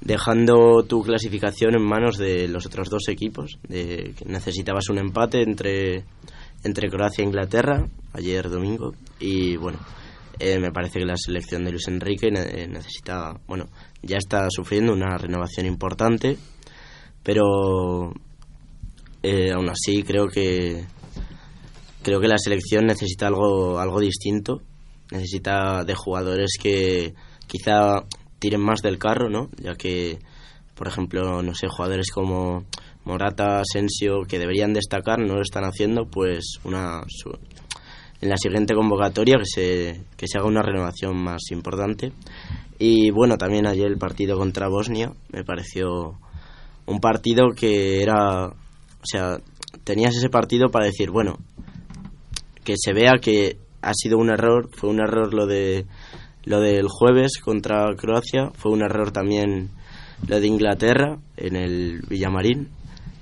dejando 0.01 0.83
tu 0.83 1.03
clasificación 1.03 1.77
en 1.77 1.83
manos 1.83 2.19
de 2.19 2.49
los 2.49 2.67
otros 2.67 2.91
dos 2.91 3.09
equipos, 3.09 3.59
de 3.69 4.15
que 4.17 4.25
necesitabas 4.25 4.89
un 4.89 4.99
empate 4.99 5.43
entre 5.43 6.05
entre 6.65 6.91
Croacia 6.91 7.23
e 7.23 7.27
Inglaterra 7.27 7.87
ayer 8.13 8.51
domingo 8.51 8.95
y 9.21 9.57
bueno, 9.57 9.79
eh, 10.39 10.59
me 10.59 10.72
parece 10.72 10.99
que 10.99 11.07
la 11.07 11.16
selección 11.16 11.64
de 11.64 11.70
Luis 11.70 11.89
Enrique 11.89 12.28
eh, 12.28 12.66
necesita, 12.68 13.41
bueno, 13.47 13.68
ya 14.03 14.16
está 14.16 14.49
sufriendo 14.51 14.93
una 14.93 15.16
renovación 15.16 15.66
importante 15.66 16.37
pero 17.26 18.12
eh, 19.20 19.51
aún 19.53 19.68
así 19.68 20.05
creo 20.05 20.28
que 20.28 20.84
creo 22.05 22.20
que 22.20 22.28
la 22.28 22.39
selección 22.39 22.87
necesita 22.87 23.26
algo 23.26 23.80
algo 23.80 23.99
distinto. 23.99 24.62
Necesita 25.11 25.82
de 25.82 25.95
jugadores 25.97 26.53
que 26.61 27.14
quizá 27.49 28.05
tiren 28.39 28.61
más 28.61 28.80
del 28.80 28.99
carro 28.99 29.28
no 29.28 29.51
ya 29.57 29.74
que 29.74 30.20
por 30.76 30.87
ejemplo 30.87 31.43
no 31.43 31.55
sé 31.55 31.66
jugadores 31.66 32.12
como 32.12 32.64
Morata 33.05 33.61
Asensio 33.61 34.22
que 34.28 34.39
deberían 34.39 34.72
destacar 34.72 35.18
no 35.18 35.34
lo 35.34 35.43
están 35.43 35.64
haciendo 35.64 36.09
pues 36.09 36.61
una 36.62 37.03
en 38.21 38.29
la 38.31 38.37
siguiente 38.37 38.75
convocatoria 38.75 39.37
que 39.39 39.45
se 39.47 40.01
que 40.17 40.27
se 40.27 40.39
haga 40.39 40.47
una 40.47 40.62
renovación 40.62 41.17
más 41.17 41.43
importante. 41.51 42.12
Y 42.79 43.11
bueno 43.11 43.37
también 43.39 43.67
ayer 43.67 43.87
el 43.87 43.99
partido 43.99 44.37
contra 44.39 44.69
Bosnia 44.69 45.12
me 45.33 45.45
pareció 45.45 46.19
un 46.87 47.01
partido 47.01 47.49
que 47.57 48.03
era 48.03 48.47
o 48.47 49.05
sea 49.05 49.39
tenías 49.85 50.14
ese 50.17 50.29
partido 50.29 50.69
para 50.71 50.87
decir 50.87 51.11
bueno 51.11 51.37
que 52.64 52.75
se 52.77 52.93
vea 52.93 53.14
que 53.21 53.57
ha 53.83 53.93
sido 53.95 54.19
un 54.19 54.31
error 54.31 54.69
fue 54.73 54.91
un 54.91 55.01
error 55.01 55.33
lo 55.33 55.47
de 55.47 55.87
lo 56.45 56.61
del 56.61 56.87
jueves 56.89 57.39
contra 57.43 57.87
Croacia 57.97 58.51
fue 58.55 58.73
un 58.73 58.83
error 58.83 59.11
también 59.11 59.71
lo 60.29 60.41
de 60.41 60.47
Inglaterra 60.47 61.19
en 61.37 61.57
el 61.57 62.01
Villamarín. 62.09 62.69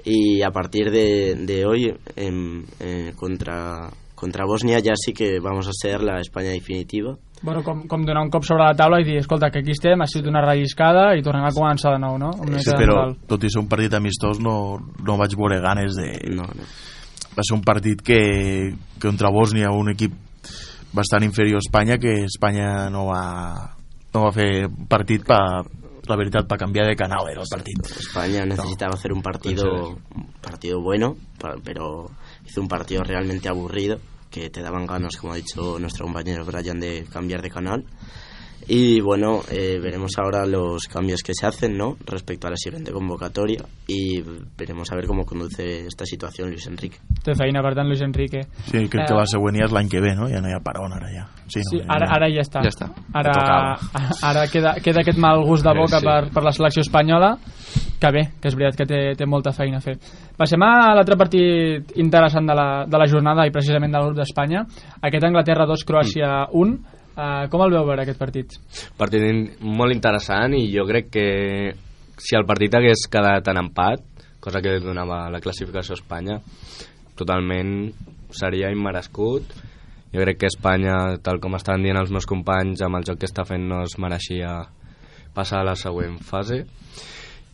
Y 0.05 0.43
a 0.43 0.51
partir 0.51 0.91
de, 0.91 1.35
de 1.35 1.65
hoy 1.65 1.93
en- 2.15 2.67
en- 2.79 3.13
contra 3.17 3.91
contra 4.15 4.47
Bosnia 4.47 4.79
ya 4.81 4.95
sí 4.97 5.13
que 5.13 5.41
vamos 5.41 5.69
a 5.69 5.73
ser 5.73 6.03
la 6.03 6.21
España 6.21 6.51
definitiva 6.51 7.17
Bueno, 7.45 7.63
com, 7.63 7.83
com 7.87 8.05
donar 8.07 8.23
un 8.25 8.31
cop 8.33 8.45
sobre 8.47 8.65
la 8.65 8.73
taula 8.73 9.03
i 9.03 9.05
dir, 9.05 9.19
escolta, 9.21 9.51
que 9.53 9.61
aquí 9.61 9.75
estem, 9.75 10.01
ha 10.01 10.07
sigut 10.09 10.31
una 10.31 10.41
relliscada 10.41 11.11
i 11.13 11.21
tornem 11.23 11.45
a 11.45 11.53
començar 11.53 11.93
de 11.93 12.01
nou, 12.01 12.17
no? 12.17 12.31
Una 12.41 12.63
Sí, 12.65 12.73
però 12.73 13.11
tot 13.29 13.45
i 13.45 13.51
ser 13.53 13.61
un 13.61 13.69
partit 13.69 13.93
amistós 13.99 14.41
no, 14.41 14.55
no 15.05 15.19
vaig 15.21 15.37
veure 15.37 15.61
ganes 15.61 15.99
de... 15.99 16.09
No, 16.33 16.47
no. 16.49 16.69
Va 17.37 17.45
ser 17.45 17.59
un 17.59 17.65
partit 17.67 18.01
que 18.01 18.19
contra 19.03 19.29
Bòsnia, 19.35 19.75
un 19.77 19.93
equip 19.93 20.17
bastant 20.97 21.27
inferior 21.27 21.61
a 21.61 21.67
Espanya, 21.67 21.99
que 22.01 22.23
Espanya 22.25 22.89
no 22.95 23.11
va, 23.11 23.25
no 24.15 24.25
va 24.25 24.33
fer 24.33 24.49
partit 24.89 25.29
pa, 25.29 25.43
la 26.09 26.17
veritat, 26.17 26.49
per 26.49 26.59
canviar 26.65 26.87
de 26.89 26.97
canal 26.97 27.29
era 27.29 27.45
el 27.45 27.51
partit. 27.51 27.93
España 27.99 28.47
necesitaba 28.49 28.95
hacer 28.97 29.13
un 29.13 29.21
partido 29.21 29.99
un 30.17 30.33
partido 30.41 30.81
bueno, 30.81 31.17
pero 31.65 32.07
hizo 32.45 32.61
un 32.61 32.69
partido 32.69 33.03
realmente 33.03 33.49
aburrido, 33.49 34.01
que 34.31 34.51
te 34.51 34.63
daban 34.63 34.87
ganas, 34.87 35.17
como 35.17 35.33
ha 35.33 35.37
dicho 35.37 35.79
nuestro 35.79 36.07
compañero 36.07 36.45
Brian, 36.45 36.81
de 36.81 37.05
cambiar 37.11 37.43
de 37.43 37.51
canal. 37.51 37.85
Y 38.67 39.01
bueno, 39.01 39.41
eh, 39.51 39.79
veremos 39.83 40.13
ahora 40.19 40.47
los 40.47 40.85
cambios 40.85 41.23
que 41.23 41.33
se 41.35 41.47
hacen, 41.47 41.77
¿no? 41.77 41.97
Respecto 42.07 42.47
a 42.47 42.51
la 42.51 42.57
siguiente 42.57 42.93
convocatoria 42.93 43.63
y 43.87 44.23
veremos 44.57 44.91
a 44.91 44.97
ver 44.97 45.07
cómo 45.07 45.27
conduce 45.27 45.87
esta 45.87 46.07
situación 46.07 46.49
Luis 46.49 46.67
Enrique. 46.67 46.97
Té 47.25 47.35
feina, 47.37 47.61
per 47.63 47.75
tant, 47.75 47.89
Luis 47.89 48.01
Enrique. 48.01 48.43
Sí, 48.65 48.89
crec 48.89 49.05
Eh, 49.05 49.07
que 49.09 49.15
la 49.15 49.27
següent 49.27 49.57
ja 49.59 49.67
és 49.69 49.73
l'any 49.73 49.89
que 49.89 50.01
ve, 50.01 50.15
no? 50.17 50.29
Ja 50.29 50.41
no 50.41 50.49
hi 50.49 50.55
ha 50.57 50.61
paron 50.65 50.93
ara 50.93 51.11
ja. 51.13 51.27
Sí, 51.47 51.61
no, 51.61 51.71
Sí, 51.71 51.81
ara, 51.89 52.09
ara 52.17 52.29
ja 52.33 52.41
està. 52.41 52.63
Ja 52.65 52.73
està. 52.73 52.89
Ara, 53.13 53.33
Ja 53.35 54.31
ara 54.31 54.47
queda, 54.53 54.75
queda 54.83 55.01
aquest 55.05 55.19
mal 55.19 55.45
gust 55.45 55.65
de 55.65 55.75
boca 55.77 56.01
Sí. 56.01 56.07
per, 56.07 56.31
per 56.33 56.43
la 56.45 56.53
selecció 56.53 56.81
espanyola, 56.81 57.37
que 58.01 58.11
bé, 58.13 58.23
que 58.41 58.49
és 58.49 58.57
veritat 58.57 58.77
que 58.81 58.87
té, 58.87 59.01
té 59.17 59.27
molta 59.27 59.53
feina 59.53 59.79
a 59.79 59.81
fer. 59.85 59.99
Passem 60.37 60.63
a 60.63 60.95
l'altre 60.95 61.17
partit 61.17 61.93
interessant 61.97 62.47
de 62.49 62.55
la, 62.57 62.85
de 62.89 62.99
la 62.99 63.07
jornada 63.07 63.47
i 63.47 63.53
precisament 63.53 63.93
del 63.93 64.09
grup 64.09 64.17
d'Espanya, 64.19 64.65
aquest 65.03 65.25
Anglaterra 65.25 65.67
2, 65.67 65.85
Croàcia 65.87 66.47
1. 66.53 66.79
Uh, 67.15 67.47
com 67.51 67.63
el 67.63 67.71
veu 67.77 67.85
veure 67.87 68.03
aquest 68.03 68.19
partit? 68.19 68.57
Partit 68.99 69.61
molt 69.63 69.95
interessant 69.95 70.57
i 70.59 70.67
jo 70.73 70.83
crec 70.89 71.13
que 71.15 71.29
si 72.19 72.35
el 72.35 72.47
partit 72.47 72.75
hagués 72.75 73.07
quedat 73.11 73.47
en 73.53 73.61
empat, 73.61 74.03
cosa 74.43 74.61
que 74.63 74.81
donava 74.83 75.29
la 75.31 75.41
classificació 75.43 75.95
a 75.95 76.01
Espanya, 76.01 76.41
totalment 77.19 77.93
seria 78.35 78.73
immerescut. 78.75 79.55
Jo 80.15 80.23
crec 80.23 80.43
que 80.43 80.51
Espanya, 80.51 80.97
tal 81.23 81.41
com 81.43 81.55
estan 81.59 81.83
dient 81.87 81.99
els 81.99 82.11
meus 82.15 82.27
companys, 82.27 82.83
amb 82.83 82.99
el 82.99 83.07
joc 83.07 83.23
que 83.23 83.31
està 83.31 83.47
fent 83.47 83.67
no 83.71 83.83
es 83.87 83.95
mereixia 83.99 84.57
passar 85.35 85.63
a 85.63 85.69
la 85.71 85.77
següent 85.79 86.19
fase. 86.23 86.65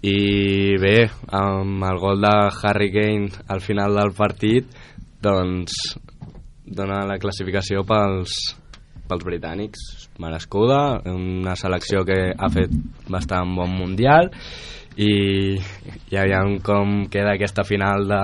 I 0.00 0.76
bé, 0.80 1.10
amb 1.36 1.84
el 1.84 2.00
gol 2.00 2.24
de 2.24 2.34
Harry 2.64 2.88
Kane 2.92 3.44
al 3.52 3.60
final 3.60 3.96
del 4.00 4.14
partit, 4.16 4.68
doncs 5.20 5.76
dona 6.64 7.02
la 7.08 7.18
classificació 7.20 7.84
pels, 7.84 8.36
pels 9.10 9.26
britànics 9.26 9.86
merescuda, 10.22 11.00
una 11.10 11.56
selecció 11.58 12.04
que 12.06 12.30
ha 12.32 12.50
fet 12.54 12.72
bastant 13.10 13.56
bon 13.56 13.74
mundial 13.74 14.30
i 15.00 15.58
ja 16.10 16.24
veiem 16.26 16.58
com 16.64 17.04
queda 17.12 17.34
aquesta 17.34 17.66
final 17.66 18.08
de 18.10 18.22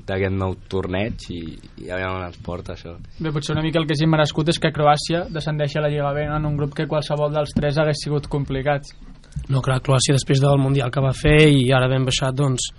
d'aquest 0.00 0.32
nou 0.32 0.54
torneig 0.70 1.26
i, 1.30 1.40
i 1.82 1.88
ja 1.88 1.98
veiem 1.98 2.16
on 2.16 2.24
ens 2.24 2.38
porta 2.44 2.74
això 2.74 2.94
Bé, 3.18 3.32
potser 3.34 3.54
una 3.54 3.64
mica 3.64 3.80
el 3.80 3.86
que 3.88 3.96
és 3.96 4.04
immerescut 4.04 4.48
és 4.52 4.58
que 4.60 4.72
Croàcia 4.74 5.26
descendeixi 5.32 5.78
a 5.78 5.84
la 5.84 5.90
Lliga 5.92 6.12
B 6.16 6.24
no? 6.28 6.38
en 6.40 6.48
un 6.48 6.56
grup 6.58 6.74
que 6.76 6.88
qualsevol 6.90 7.32
dels 7.34 7.52
tres 7.56 7.78
hagués 7.78 8.00
sigut 8.04 8.28
complicat. 8.32 8.88
No, 9.52 9.60
clar, 9.62 9.80
Croàcia 9.84 10.16
després 10.16 10.40
del 10.42 10.58
Mundial 10.62 10.90
que 10.90 11.04
va 11.04 11.12
fer 11.16 11.50
i 11.52 11.68
ara 11.76 11.88
ben 11.90 12.06
baixat, 12.08 12.34
doncs 12.36 12.70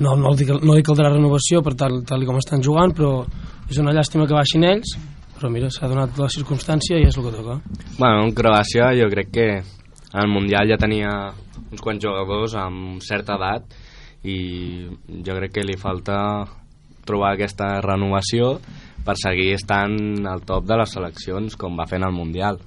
no, 0.00 0.14
no, 0.16 0.32
dic, 0.38 0.52
no 0.62 0.76
li 0.76 0.84
caldrà 0.86 1.10
renovació 1.10 1.60
per 1.66 1.74
tal, 1.78 2.00
tal 2.08 2.22
i 2.22 2.28
com 2.28 2.38
estan 2.40 2.62
jugant, 2.64 2.94
però 2.96 3.24
és 3.70 3.78
una 3.82 3.94
llàstima 3.96 4.26
que 4.28 4.36
baixin 4.36 4.64
ells, 4.68 4.94
però 5.40 5.50
mira, 5.52 5.70
s'ha 5.72 5.88
donat 5.88 6.18
la 6.20 6.28
circumstància 6.28 6.98
i 7.00 7.06
és 7.08 7.16
el 7.16 7.24
que 7.24 7.32
toca. 7.38 7.60
bueno, 7.98 8.26
en 8.28 8.34
Croàcia 8.36 8.90
jo 8.98 9.08
crec 9.10 9.30
que 9.32 9.48
al 10.12 10.28
Mundial 10.28 10.68
ja 10.68 10.76
tenia 10.76 11.10
uns 11.70 11.80
quants 11.80 12.02
jugadors 12.04 12.54
amb 12.58 13.00
certa 13.02 13.36
edat 13.38 13.62
i 14.24 14.36
jo 15.24 15.36
crec 15.38 15.52
que 15.54 15.64
li 15.64 15.76
falta 15.80 16.44
trobar 17.06 17.32
aquesta 17.34 17.80
renovació 17.80 18.58
per 19.04 19.14
seguir 19.16 19.54
estant 19.56 20.26
al 20.28 20.42
top 20.44 20.66
de 20.68 20.76
les 20.76 20.90
seleccions 20.92 21.56
com 21.56 21.78
va 21.78 21.86
fer 21.88 21.96
en 22.02 22.08
el 22.10 22.12
Mundial 22.12 22.58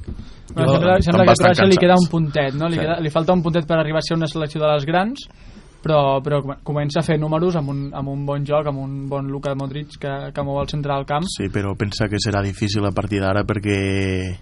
Bueno, 0.54 0.74
Jo 0.74 0.74
sembla, 0.76 0.96
sembla 1.02 1.24
que 1.26 1.32
a 1.32 1.40
Croàcia 1.40 1.66
li 1.70 1.78
queda 1.80 1.96
un 1.98 2.08
puntet, 2.12 2.54
no? 2.54 2.68
Li, 2.70 2.76
Sí. 2.76 2.82
queda, 2.82 2.98
li 3.02 3.10
falta 3.10 3.34
un 3.34 3.42
puntet 3.42 3.66
per 3.66 3.78
arribar 3.80 4.00
a 4.00 4.06
ser 4.06 4.18
una 4.18 4.28
selecció 4.28 4.60
de 4.62 4.68
les 4.74 4.86
grans, 4.86 5.24
però, 5.84 6.22
però 6.24 6.42
com- 6.42 6.62
comença 6.64 7.00
a 7.02 7.04
fer 7.04 7.20
números 7.20 7.56
amb 7.60 7.70
un, 7.70 7.82
amb 7.94 8.10
un 8.10 8.26
bon 8.26 8.46
joc, 8.48 8.68
amb 8.72 8.80
un 8.80 9.10
bon 9.10 9.28
Luka 9.28 9.54
Modric 9.56 9.98
que, 10.00 10.14
que 10.34 10.44
mou 10.48 10.60
al 10.62 10.70
centre 10.72 10.94
del 10.96 11.06
camp. 11.06 11.28
Sí, 11.28 11.50
però 11.52 11.76
pensa 11.78 12.08
que 12.08 12.18
serà 12.24 12.42
difícil 12.42 12.86
a 12.88 12.92
partir 12.96 13.20
d'ara 13.22 13.44
perquè 13.44 14.38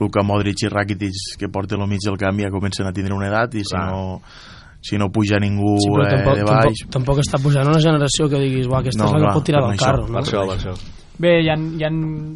Luka 0.00 0.22
Modric 0.22 0.62
i 0.66 0.68
Rakitic 0.68 1.38
que 1.40 1.48
porten 1.48 1.80
al 1.80 1.88
mig 1.88 2.04
del 2.04 2.18
camp 2.20 2.38
ja 2.38 2.50
comencen 2.52 2.86
a 2.86 2.92
tindre 2.92 3.14
una 3.16 3.28
edat 3.30 3.54
i 3.56 3.64
si 3.64 3.72
Clar. 3.72 3.86
no, 3.90 4.20
si 4.84 4.98
no 5.00 5.08
puja 5.10 5.38
ningú 5.40 5.78
Sí, 5.80 5.88
però 5.88 6.04
eh, 6.04 6.10
tampoc, 6.12 6.36
de 6.36 6.44
baix 6.44 6.82
tampoc, 6.84 6.92
tampoc 6.98 7.22
està 7.24 7.40
pujant 7.42 7.66
una 7.72 7.80
generació 7.80 8.28
que 8.28 8.38
diguis, 8.44 8.68
"Buah, 8.68 8.80
aquesta 8.84 9.02
No, 9.02 9.08
és 9.08 9.12
la 9.14 9.18
clar, 9.18 9.30
que 9.32 9.38
pot 9.40 9.44
tirar 9.46 9.62
del 9.64 9.72
això, 9.72 9.84
carro, 9.86 10.04
per 10.04 10.12
no? 10.12 10.20
això, 10.20 10.46
per 10.46 10.56
això 10.60 10.74
Bé, 11.18 11.30
hi 11.40 11.48
ha, 11.48 11.54
hi 11.56 11.82
ha 11.82 11.88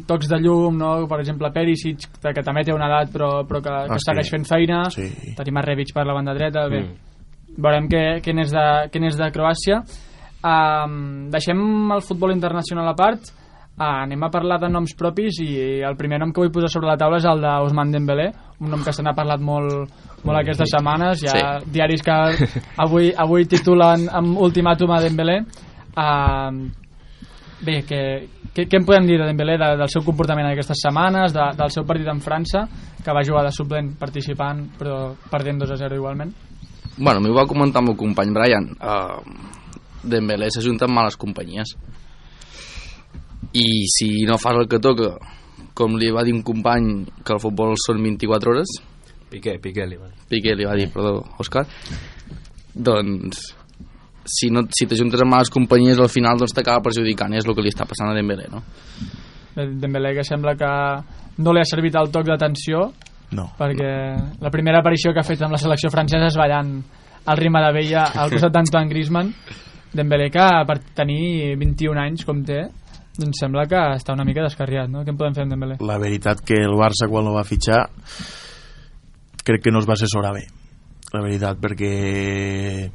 tocs 0.07 0.27
de 0.27 0.39
llum, 0.41 0.75
no? 0.75 1.05
per 1.07 1.19
exemple 1.21 1.51
Perisic, 1.53 1.99
que, 2.19 2.33
que 2.33 2.41
també 2.41 2.63
té 2.65 2.73
una 2.73 2.87
edat 2.89 3.11
però, 3.13 3.45
però 3.45 3.61
que, 3.61 3.69
que 3.69 3.93
Ah, 3.93 3.97
segueix 4.01 4.25
sí. 4.25 4.31
fent 4.31 4.45
feina, 4.49 4.89
Sí. 4.89 5.35
tenim 5.37 5.57
a 5.57 5.61
Rebic 5.61 5.93
per 5.93 6.03
la 6.07 6.13
banda 6.17 6.33
dreta, 6.33 6.67
bé, 6.67 6.81
Mm. 6.81 7.10
Veurem 7.57 7.87
què, 7.91 8.03
què 8.23 8.33
n'és 8.33 8.51
de, 8.53 8.65
què 8.91 8.99
n'és 9.01 9.17
de 9.19 9.31
Croàcia. 9.33 9.81
Um, 10.41 11.29
deixem 11.29 11.59
el 11.93 12.01
futbol 12.01 12.31
internacional 12.33 12.87
a 12.89 12.95
part, 12.97 13.27
uh, 13.77 13.83
anem 14.03 14.23
a 14.25 14.31
parlar 14.33 14.57
de 14.63 14.69
noms 14.73 14.95
propis 14.97 15.37
i 15.43 15.51
el 15.85 15.97
primer 15.99 16.17
nom 16.19 16.31
que 16.33 16.41
vull 16.41 16.51
posar 16.53 16.69
sobre 16.73 16.89
la 16.89 16.97
taula 16.97 17.19
és 17.21 17.27
el 17.29 17.43
d'Ousmane 17.43 17.93
Dembélé, 17.93 18.31
un 18.61 18.71
nom 18.73 18.81
que 18.81 18.93
se 18.93 19.03
n'ha 19.05 19.13
parlat 19.13 19.39
molt, 19.41 19.91
molt 20.25 20.39
aquestes 20.41 20.71
setmanes, 20.73 21.21
hi 21.21 21.29
ha 21.29 21.37
Sí. 21.59 21.71
diaris 21.77 22.01
que 22.01 22.17
avui, 22.85 23.11
avui 23.13 23.45
titulen 23.45 24.07
amb 24.09 24.37
ultimàtum 24.41 24.91
a 24.95 25.01
Dembélé. 25.05 25.39
Uh, 25.91 26.71
bé, 27.61 27.81
què, 27.85 28.01
què, 28.55 28.65
què 28.65 28.79
en 28.79 28.85
podem 28.87 29.05
dir 29.05 29.19
de 29.21 29.27
Dembélé, 29.29 29.59
de, 29.61 29.75
del 29.77 29.89
seu 29.93 30.01
comportament 30.01 30.47
en 30.47 30.53
aquestes 30.55 30.81
setmanes, 30.81 31.33
de, 31.37 31.51
del 31.59 31.69
seu 31.69 31.85
partit 31.85 32.07
en 32.09 32.21
França, 32.23 32.65
que 33.03 33.13
va 33.13 33.21
jugar 33.27 33.43
de 33.45 33.51
suplent 33.53 33.93
participant, 33.99 34.63
però 34.79 35.11
perdent 35.29 35.61
2 35.61 35.75
a 35.75 35.77
0 35.83 36.01
igualment? 36.01 36.33
Bueno, 36.97 37.21
m'ho 37.21 37.33
va 37.33 37.47
comentar 37.47 37.81
el 37.81 37.89
meu 37.89 37.97
company 37.99 38.33
Brian. 38.35 38.69
Uh, 38.77 39.21
Dembélé 40.03 40.49
s'ajunta 40.51 40.87
amb 40.87 40.97
males 40.97 41.17
companyies. 41.17 41.75
I 43.53 43.67
si 43.91 44.09
no 44.27 44.37
fas 44.41 44.59
el 44.59 44.69
que 44.71 44.79
toca, 44.79 45.15
com 45.73 45.97
li 45.99 46.11
va 46.11 46.23
dir 46.23 46.33
un 46.35 46.43
company 46.45 47.05
que 47.25 47.35
el 47.35 47.41
futbol 47.43 47.75
són 47.79 48.01
24 48.03 48.53
hores, 48.53 48.79
Piqué, 49.31 49.55
Piqué 49.63 49.85
li 49.87 49.95
va 49.95 50.09
dir. 50.09 50.17
Piqué 50.27 50.55
li 50.59 50.67
va 50.67 50.75
dir, 50.75 50.89
perdó, 50.91 51.21
Òscar, 51.39 51.63
doncs 52.75 53.39
si, 54.25 54.49
no, 54.51 54.65
si 54.75 54.87
t'ajuntes 54.87 55.23
amb 55.23 55.33
males 55.33 55.51
companyies 55.53 55.99
al 55.99 56.11
final 56.11 56.39
doncs 56.39 56.53
t'acaba 56.55 56.83
perjudicant 56.85 57.33
i 57.33 57.39
és 57.39 57.47
el 57.47 57.55
que 57.57 57.63
li 57.63 57.71
està 57.73 57.87
passant 57.89 58.11
a 58.11 58.15
Dembélé 58.15 58.49
no? 58.51 58.61
Bé, 59.55 59.65
Dembélé 59.81 60.13
que 60.17 60.25
sembla 60.27 60.53
que 60.59 60.71
no 61.41 61.53
li 61.55 61.63
ha 61.63 61.67
servit 61.67 61.97
el 61.99 62.11
toc 62.13 62.27
d'atenció 62.27 62.89
no. 63.37 63.49
perquè 63.59 63.91
la 64.41 64.51
primera 64.51 64.79
aparició 64.79 65.13
que 65.13 65.19
ha 65.21 65.27
fet 65.27 65.41
amb 65.41 65.53
la 65.55 65.61
selecció 65.61 65.89
francesa 65.93 66.27
és 66.27 66.37
ballant 66.37 66.75
al 67.25 67.37
ritme 67.37 67.61
de 67.63 67.71
Bella 67.75 68.05
al 68.15 68.31
costat 68.33 68.51
d'Antoine 68.53 68.89
Griezmann 68.89 69.33
Dembélé 69.93 70.29
que 70.31 70.45
per 70.67 70.77
tenir 70.95 71.55
21 71.59 71.99
anys 71.99 72.23
com 72.25 72.43
té 72.47 72.61
doncs 73.19 73.41
sembla 73.43 73.65
que 73.67 73.79
està 73.97 74.13
una 74.15 74.23
mica 74.23 74.41
descarriat 74.45 74.87
no? 74.89 75.03
què 75.03 75.11
en 75.11 75.17
podem 75.19 75.33
fer 75.35 75.43
amb 75.43 75.51
Dembélé? 75.55 75.75
la 75.83 75.97
veritat 75.99 76.39
que 76.47 76.55
el 76.63 76.77
Barça 76.79 77.09
quan 77.11 77.27
el 77.27 77.35
va 77.35 77.43
fitxar 77.43 77.81
crec 79.43 79.63
que 79.63 79.71
no 79.71 79.79
es 79.81 79.87
va 79.89 79.93
assessorar 79.97 80.33
bé 80.35 80.45
la 81.11 81.21
veritat 81.25 81.57
perquè 81.59 82.89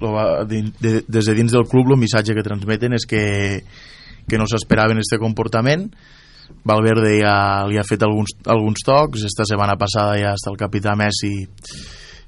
lo 0.00 0.12
va- 0.14 0.44
din- 0.48 0.72
de, 0.80 1.02
des 1.06 1.26
de 1.26 1.34
dins 1.34 1.52
del 1.52 1.66
club 1.68 1.90
el 1.92 1.98
missatge 2.00 2.34
que 2.34 2.42
transmeten 2.46 2.94
és 2.96 3.04
que, 3.06 3.22
que 4.28 4.38
no 4.38 4.46
s'esperaven 4.46 4.98
este 5.02 5.18
comportament 5.18 5.88
Valverde 6.68 7.14
ja 7.20 7.64
li 7.68 7.78
ha 7.78 7.86
fet 7.86 8.02
alguns, 8.04 8.34
alguns 8.46 8.84
tocs. 8.84 9.24
Esta 9.28 9.46
setmana 9.48 9.78
passada 9.80 10.18
ja 10.20 10.34
està 10.36 10.52
el 10.52 10.60
capità 10.60 10.96
Messi 10.98 11.48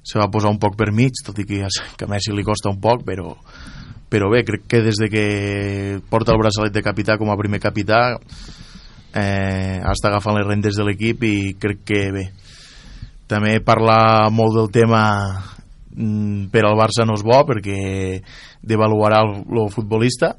se 0.02 0.18
va 0.18 0.30
posar 0.32 0.50
un 0.52 0.58
poc 0.60 0.78
per 0.80 0.90
mig 0.96 1.20
tot 1.24 1.38
i 1.38 1.44
que, 1.44 1.60
ja, 1.60 1.68
que 1.96 2.06
a 2.06 2.10
Messi 2.10 2.32
li 2.32 2.44
costa 2.46 2.70
un 2.72 2.80
poc 2.80 3.04
però, 3.04 3.34
però 4.10 4.30
bé, 4.32 4.42
crec 4.48 4.64
que 4.70 4.80
des 4.84 4.96
de 5.00 5.10
que 5.12 5.24
porta 6.10 6.32
el 6.32 6.40
braçalet 6.40 6.72
de 6.72 6.82
capità 6.82 7.18
com 7.20 7.30
a 7.30 7.38
primer 7.38 7.60
capità 7.60 8.16
eh, 8.16 9.78
està 9.80 10.08
agafant 10.08 10.38
les 10.38 10.48
rendes 10.48 10.76
de 10.76 10.86
l'equip 10.86 11.24
i 11.28 11.34
crec 11.60 11.84
que 11.86 12.02
bé. 12.14 12.26
També 13.30 13.60
parlar 13.62 14.30
molt 14.34 14.56
del 14.56 14.72
tema 14.74 15.02
mm, 15.94 16.48
per 16.50 16.64
al 16.66 16.78
Barça 16.80 17.06
no 17.06 17.14
és 17.18 17.26
bo 17.26 17.44
perquè 17.46 17.78
devaluarà 18.62 19.20
el, 19.26 19.36
el 19.44 19.70
futbolista 19.70 20.34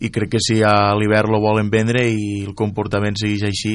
i 0.00 0.10
crec 0.10 0.36
que 0.36 0.40
si 0.42 0.62
a 0.64 0.94
l'hivern 0.96 1.32
lo 1.32 1.40
volen 1.42 1.70
vendre 1.70 2.06
i 2.08 2.42
el 2.46 2.54
comportament 2.56 3.18
segueix 3.20 3.44
així 3.48 3.74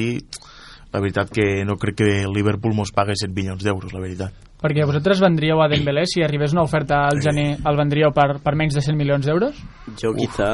la 0.92 1.00
veritat 1.02 1.30
que 1.30 1.64
no 1.66 1.76
crec 1.76 1.96
que 1.98 2.10
el 2.24 2.32
Liverpool 2.32 2.74
mos 2.74 2.92
pague 2.94 3.16
7 3.18 3.34
milions 3.34 3.62
d'euros, 3.62 3.92
la 3.92 4.00
veritat. 4.00 4.46
Perquè 4.56 4.86
vosaltres 4.88 5.20
vendríeu 5.20 5.60
a 5.60 5.68
Dembélé, 5.68 6.06
si 6.08 6.22
arribés 6.24 6.54
una 6.56 6.64
oferta 6.64 7.02
al 7.10 7.20
gener, 7.20 7.58
el 7.60 7.76
vendríeu 7.76 8.12
per, 8.16 8.38
per 8.42 8.54
menys 8.56 8.78
de 8.78 8.82
100 8.86 8.96
milions 8.96 9.26
d'euros? 9.28 9.58
Yo 10.00 10.14
quizá 10.16 10.48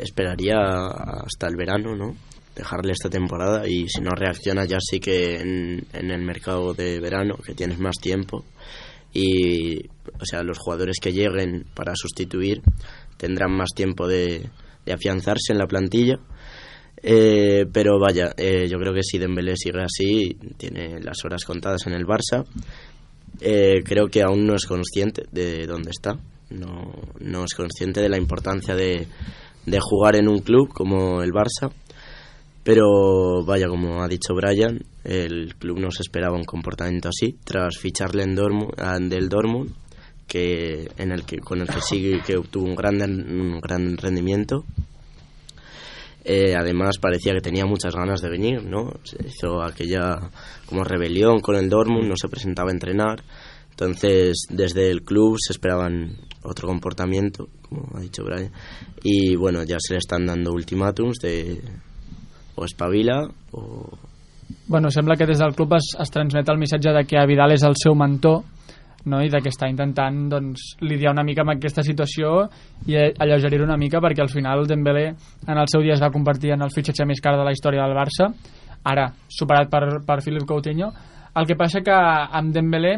esperaría 0.00 0.56
hasta 0.56 1.50
el 1.50 1.56
verano, 1.58 1.94
¿no? 1.94 2.14
Dejarle 2.56 2.92
esta 2.92 3.10
temporada 3.10 3.68
y 3.68 3.86
si 3.88 4.00
no 4.00 4.16
reacciona 4.16 4.64
ya 4.64 4.78
sí 4.80 4.98
que 4.98 5.36
en, 5.40 5.84
en 5.92 6.10
el 6.10 6.22
mercado 6.22 6.72
de 6.72 6.98
verano, 7.00 7.36
que 7.44 7.52
tienes 7.52 7.78
más 7.78 7.96
tiempo 8.00 8.44
y, 9.12 9.84
o 10.18 10.24
sea, 10.24 10.42
los 10.42 10.58
jugadores 10.58 10.96
que 11.00 11.12
lleguen 11.12 11.66
para 11.74 11.92
sustituir 11.94 12.62
tendrán 13.18 13.52
más 13.52 13.70
tiempo 13.74 14.08
de, 14.08 14.48
de 14.86 14.92
afianzarse 14.92 15.52
en 15.52 15.58
la 15.58 15.66
plantilla. 15.66 16.18
Eh, 17.02 17.66
pero 17.70 17.98
vaya, 18.00 18.32
eh, 18.36 18.66
yo 18.68 18.78
creo 18.78 18.94
que 18.94 19.02
si 19.02 19.18
Dembélé 19.18 19.56
sigue 19.56 19.82
así, 19.82 20.38
tiene 20.56 21.00
las 21.00 21.24
horas 21.24 21.44
contadas 21.44 21.86
en 21.86 21.92
el 21.92 22.06
Barça. 22.06 22.46
Eh, 23.40 23.82
creo 23.84 24.08
que 24.08 24.22
aún 24.22 24.46
no 24.46 24.54
es 24.54 24.64
consciente 24.64 25.24
de 25.30 25.66
dónde 25.66 25.90
está. 25.90 26.18
No, 26.50 26.92
no 27.20 27.44
es 27.44 27.54
consciente 27.54 28.00
de 28.00 28.08
la 28.08 28.16
importancia 28.16 28.74
de, 28.74 29.06
de 29.66 29.78
jugar 29.80 30.16
en 30.16 30.28
un 30.28 30.38
club 30.38 30.72
como 30.72 31.22
el 31.22 31.32
Barça. 31.32 31.70
Pero 32.62 33.44
vaya, 33.44 33.68
como 33.68 34.02
ha 34.02 34.08
dicho 34.08 34.34
Brian, 34.34 34.80
el 35.04 35.54
club 35.54 35.78
no 35.78 35.90
se 35.92 36.02
esperaba 36.02 36.36
un 36.36 36.44
comportamiento 36.44 37.08
así. 37.08 37.36
Tras 37.44 37.78
ficharle 37.78 38.24
en 38.24 38.34
Dortmund, 38.34 38.72
del 39.08 39.28
Dortmund, 39.28 39.72
que, 40.26 40.88
en 40.96 41.12
el 41.12 41.24
que, 41.24 41.38
con 41.38 41.60
el 41.60 41.68
que 41.68 41.80
sí 41.80 42.18
que 42.24 42.36
obtuvo 42.36 42.64
un 42.64 42.74
gran, 42.74 43.00
un 43.00 43.60
gran 43.60 43.96
rendimiento. 43.96 44.64
Eh, 46.24 46.56
además 46.56 46.98
parecía 46.98 47.32
que 47.34 47.40
tenía 47.40 47.66
muchas 47.66 47.94
ganas 47.94 48.20
de 48.20 48.28
venir, 48.28 48.64
¿no? 48.64 48.94
Se 49.04 49.16
hizo 49.28 49.62
aquella 49.62 50.18
como 50.66 50.82
rebelión 50.82 51.38
con 51.40 51.54
el 51.54 51.68
Dortmund, 51.68 52.08
no 52.08 52.16
se 52.16 52.28
presentaba 52.28 52.70
a 52.70 52.72
entrenar. 52.72 53.22
Entonces, 53.70 54.46
desde 54.50 54.90
el 54.90 55.02
club 55.02 55.36
se 55.38 55.52
esperaban 55.52 56.16
otro 56.42 56.66
comportamiento, 56.66 57.48
como 57.68 57.96
ha 57.96 58.00
dicho 58.00 58.24
Brian. 58.24 58.50
Y 59.04 59.36
bueno, 59.36 59.62
ya 59.62 59.76
se 59.78 59.94
le 59.94 59.98
están 59.98 60.26
dando 60.26 60.50
ultimátums 60.52 61.18
de 61.18 61.60
o 62.56 62.64
espabila 62.64 63.28
o 63.52 63.98
Bueno, 64.68 64.90
sembla 64.90 65.16
que 65.16 65.26
des 65.26 65.38
del 65.38 65.54
club 65.54 65.74
es, 65.74 65.94
es 65.98 66.10
transmet 66.10 66.48
el 66.48 66.58
missatge 66.58 66.92
de 66.94 67.04
que 67.04 67.18
a 67.18 67.26
Vidal 67.26 67.52
és 67.54 67.62
el 67.66 67.74
seu 67.78 67.94
mentor 67.98 68.44
no? 69.06 69.22
i 69.22 69.30
de 69.30 69.40
que 69.42 69.50
està 69.52 69.68
intentant 69.70 70.28
doncs, 70.30 70.76
lidiar 70.82 71.12
una 71.14 71.24
mica 71.24 71.42
amb 71.42 71.54
aquesta 71.54 71.82
situació 71.86 72.48
i 72.86 72.96
alleugerir 72.98 73.62
una 73.62 73.78
mica 73.80 74.00
perquè 74.02 74.22
al 74.22 74.32
final 74.32 74.66
Dembélé 74.66 75.08
en 75.46 75.56
el 75.58 75.70
seu 75.72 75.82
dia 75.82 75.94
es 75.94 76.02
va 76.02 76.10
convertir 76.14 76.52
en 76.54 76.62
el 76.62 76.74
fitxatge 76.74 77.06
més 77.06 77.22
car 77.22 77.36
de 77.38 77.44
la 77.46 77.54
història 77.54 77.86
del 77.86 77.96
Barça 77.96 78.30
ara 78.84 79.08
superat 79.28 79.70
per, 79.70 80.00
per 80.06 80.20
Philip 80.22 80.46
Coutinho 80.46 80.92
el 81.36 81.46
que 81.46 81.56
passa 81.56 81.82
que 81.84 81.92
amb 81.96 82.54
Dembélé 82.54 82.94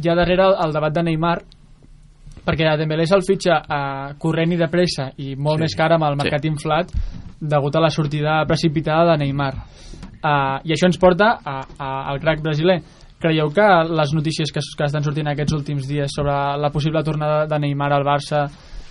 hi 0.00 0.08
ha 0.10 0.14
darrere 0.18 0.46
el, 0.48 0.56
el 0.66 0.72
debat 0.76 0.94
de 0.94 1.02
Neymar 1.08 1.38
perquè 2.44 2.66
a 2.70 2.76
Dembélé 2.80 3.04
se'l 3.06 3.24
fitxa 3.26 3.58
eh, 3.60 4.14
corrent 4.18 4.52
i 4.54 4.58
de 4.60 4.68
pressa 4.72 5.10
i 5.20 5.34
molt 5.36 5.60
Sí. 5.60 5.66
més 5.66 5.76
car 5.76 5.92
amb 5.92 6.06
el 6.08 6.16
mercat 6.16 6.42
Sí. 6.42 6.48
inflat 6.48 6.92
degut 7.40 7.76
a 7.76 7.80
la 7.80 7.90
sortida 7.90 8.44
precipitada 8.48 9.12
de 9.12 9.18
Neymar 9.24 9.54
uh, 9.56 10.60
i 10.64 10.72
això 10.72 10.88
ens 10.88 10.98
porta 11.00 11.38
a, 11.44 11.60
a, 11.78 11.88
al 12.12 12.20
crack 12.20 12.42
brasiler 12.44 12.80
creieu 13.20 13.52
que 13.54 13.68
les 13.90 14.12
notícies 14.16 14.52
que, 14.52 14.60
que 14.60 14.88
estan 14.88 15.04
sortint 15.04 15.30
aquests 15.30 15.54
últims 15.56 15.88
dies 15.88 16.12
sobre 16.16 16.34
la 16.58 16.72
possible 16.72 17.02
tornada 17.04 17.46
de 17.46 17.58
Neymar 17.60 17.92
al 17.94 18.06
Barça 18.06 18.46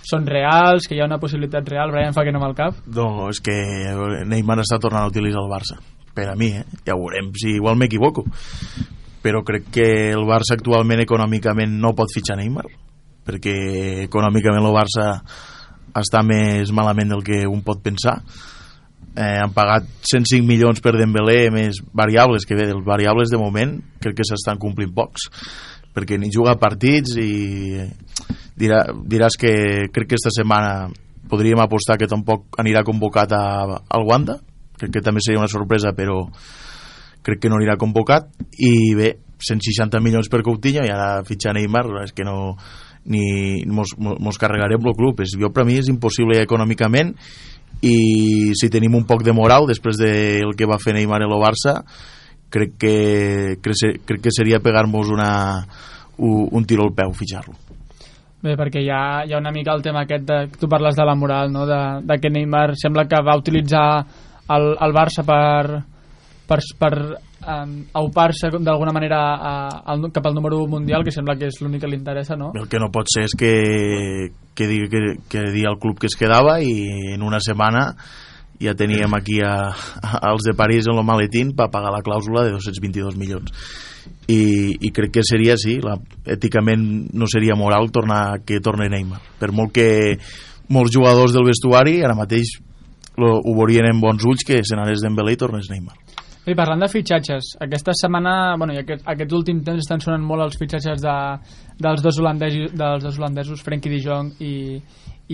són 0.06 0.24
reals, 0.26 0.86
que 0.88 0.96
hi 0.96 1.02
ha 1.02 1.08
una 1.08 1.20
possibilitat 1.20 1.66
real 1.68 1.92
Brian 1.92 2.14
fa 2.16 2.24
que 2.24 2.32
no 2.32 2.40
amb 2.40 2.48
el 2.48 2.56
cap 2.56 2.78
No, 2.96 3.28
és 3.28 3.42
que 3.44 3.54
Neymar 4.30 4.60
està 4.62 4.78
tornant 4.80 5.04
a 5.04 5.12
utilitzar 5.12 5.42
el 5.42 5.50
Barça. 5.52 5.80
Per 6.14 6.26
a 6.30 6.36
mi, 6.38 6.50
eh? 6.56 6.64
Ja 6.86 6.96
veurem 6.98 7.30
si 7.38 7.54
igual 7.58 7.78
m'equivoco. 7.78 8.24
Però 9.22 9.42
crec 9.46 9.68
que 9.74 9.88
el 10.10 10.24
Barça 10.28 10.56
actualment 10.56 11.02
econòmicament 11.04 11.76
no 11.82 11.92
pot 11.96 12.10
fitxar 12.14 12.38
Neymar, 12.40 12.66
perquè 13.26 13.54
econòmicament 14.06 14.64
el 14.64 14.74
Barça 14.74 15.10
està 16.00 16.22
més 16.26 16.72
malament 16.72 17.12
del 17.12 17.22
que 17.26 17.44
un 17.46 17.62
pot 17.66 17.82
pensar. 17.84 18.18
Eh, 19.16 19.40
han 19.42 19.50
pagat 19.50 19.88
105 20.06 20.46
milions 20.46 20.78
per 20.80 20.94
Dembélé 20.94 21.50
més 21.50 21.80
variables, 21.92 22.46
que 22.46 22.54
bé, 22.54 22.68
dels 22.70 22.84
variables 22.86 23.32
de 23.32 23.40
moment 23.40 23.72
crec 23.98 24.20
que 24.20 24.26
s'estan 24.28 24.60
complint 24.62 24.92
pocs 24.94 25.26
perquè 25.94 26.18
ni 26.18 26.30
juga 26.30 26.54
partits 26.60 27.16
i 27.18 27.82
dirà, 28.58 28.84
diràs 28.94 29.36
que 29.40 29.52
crec 29.90 30.12
que 30.12 30.18
esta 30.20 30.32
setmana 30.34 30.90
podríem 31.30 31.60
apostar 31.62 31.98
que 31.98 32.10
tampoc 32.10 32.58
anirà 32.62 32.84
convocat 32.86 33.32
a, 33.34 33.80
al 33.88 34.06
Wanda. 34.06 34.38
Crec 34.78 34.94
que 34.96 35.04
també 35.04 35.22
seria 35.22 35.40
una 35.40 35.50
sorpresa 35.50 35.92
però 35.96 36.22
crec 37.26 37.42
que 37.42 37.50
no 37.50 37.58
anirà 37.60 37.76
convocat. 37.80 38.30
I 38.58 38.94
bé, 38.98 39.10
160 39.40 40.00
milions 40.02 40.30
per 40.30 40.44
Coutinho 40.46 40.84
i 40.86 40.92
ara 40.92 41.24
fitxar 41.26 41.54
Neymar 41.56 41.86
és 42.04 42.14
que 42.14 42.26
no 42.26 42.54
ni 43.10 43.64
mos, 43.64 43.94
mos 43.96 44.38
carregarem 44.38 44.82
el 44.84 44.96
club. 44.96 45.22
És, 45.24 45.34
jo 45.38 45.52
per 45.54 45.64
mi 45.68 45.78
és 45.80 45.88
impossible 45.92 46.42
econòmicament 46.42 47.14
i 47.80 48.52
si 48.56 48.68
tenim 48.72 48.94
un 48.98 49.06
poc 49.08 49.24
de 49.24 49.32
moral 49.32 49.68
després 49.68 49.98
del 50.00 50.54
que 50.56 50.68
va 50.68 50.80
fer 50.82 50.94
Neymar 50.96 51.22
en 51.22 51.30
el 51.30 51.40
Barça 51.40 51.80
crec 52.50 52.76
que, 52.76 52.94
crec, 53.62 54.02
crec 54.04 54.22
que 54.26 54.34
seria 54.34 54.60
pegar-nos 54.60 55.08
una, 55.08 55.32
un, 56.18 56.48
un 56.50 56.66
tiro 56.66 56.84
al 56.84 56.94
peu 56.96 57.14
fitxar-lo 57.16 57.56
Bé, 58.40 58.54
perquè 58.56 58.80
hi 58.80 58.88
ha, 58.88 59.20
hi 59.28 59.34
ha 59.34 59.40
una 59.40 59.52
mica 59.52 59.74
el 59.76 59.82
tema 59.84 60.06
aquest 60.06 60.24
de, 60.24 60.38
tu 60.56 60.68
parles 60.68 60.96
de 60.96 61.04
la 61.04 61.14
moral, 61.14 61.50
no? 61.52 61.66
de, 61.68 61.80
de 62.08 62.16
que 62.20 62.30
Neymar 62.32 62.72
sembla 62.80 63.04
que 63.04 63.20
va 63.20 63.36
utilitzar 63.36 63.88
el, 64.56 64.70
el 64.80 64.94
Barça 64.96 65.24
per, 65.28 65.82
per, 66.48 66.60
per 66.80 66.94
um, 67.46 67.74
aupar-se 67.94 68.50
d'alguna 68.58 68.92
manera 68.92 69.20
a, 69.34 69.52
al, 69.92 70.10
cap 70.12 70.26
al 70.26 70.34
número 70.34 70.58
1 70.64 70.70
mundial, 70.70 71.04
que 71.04 71.14
sembla 71.14 71.36
que 71.38 71.48
és 71.50 71.60
l'únic 71.60 71.84
que 71.84 71.90
li 71.90 71.98
interessa, 71.98 72.36
no? 72.36 72.52
el 72.54 72.68
que 72.68 72.80
no 72.80 72.90
pot 72.92 73.08
ser 73.12 73.26
és 73.28 73.36
que, 73.38 73.52
que, 74.54 74.66
digui, 74.66 74.88
que, 74.92 75.04
que 75.28 75.44
digui 75.50 75.68
al 75.68 75.78
club 75.80 76.00
que 76.00 76.10
es 76.10 76.18
quedava 76.18 76.60
i 76.60 77.14
en 77.14 77.24
una 77.26 77.40
setmana 77.40 77.94
ja 78.60 78.74
teníem 78.76 79.12
aquí 79.16 79.40
a, 79.40 79.72
a, 79.72 80.16
als 80.30 80.44
de 80.44 80.54
París 80.54 80.88
en 80.90 80.98
el 81.00 81.06
maletín 81.06 81.54
per 81.56 81.70
pagar 81.72 81.94
la 81.94 82.04
clàusula 82.04 82.44
de 82.44 82.52
222 82.58 83.16
milions. 83.16 83.52
I, 84.30 84.76
i 84.86 84.90
crec 84.94 85.16
que 85.16 85.24
seria 85.26 85.56
sí, 85.58 85.78
la, 85.82 85.96
èticament 86.28 86.84
no 87.16 87.26
seria 87.28 87.56
moral 87.56 87.90
tornar 87.90 88.42
que 88.46 88.60
torni 88.60 88.88
Neymar. 88.92 89.20
Per 89.40 89.50
molt 89.56 89.72
que 89.74 89.88
molts 90.70 90.92
jugadors 90.94 91.32
del 91.34 91.48
vestuari 91.48 91.98
ara 92.04 92.14
mateix 92.14 92.58
lo, 93.18 93.40
ho 93.40 93.56
veurien 93.56 93.88
en 93.88 93.98
bons 94.00 94.22
ulls 94.28 94.44
que 94.46 94.60
se 94.62 94.76
n'anés 94.76 95.02
Dembélé 95.02 95.34
i 95.34 95.40
tornés 95.40 95.72
Neymar 95.72 95.96
I 96.48 96.54
parlant 96.56 96.80
de 96.80 96.88
fitxatges, 96.88 97.54
aquesta 97.60 97.92
setmana, 97.96 98.54
bueno, 98.56 98.72
i 98.72 98.80
aquest, 98.80 99.04
aquest 99.12 99.34
últim 99.36 99.60
temps 99.66 99.82
estan 99.82 100.00
sonant 100.00 100.24
molt 100.24 100.46
els 100.46 100.56
fitxatges 100.56 101.02
de, 101.04 101.16
dels, 101.76 102.00
dos 102.00 102.20
holandesos, 102.22 102.72
dels 102.72 103.04
dos 103.04 103.20
holandesos, 103.20 103.60
Frenkie 103.66 103.92
de 103.92 104.00
Jong 104.06 104.32
i, 104.40 104.54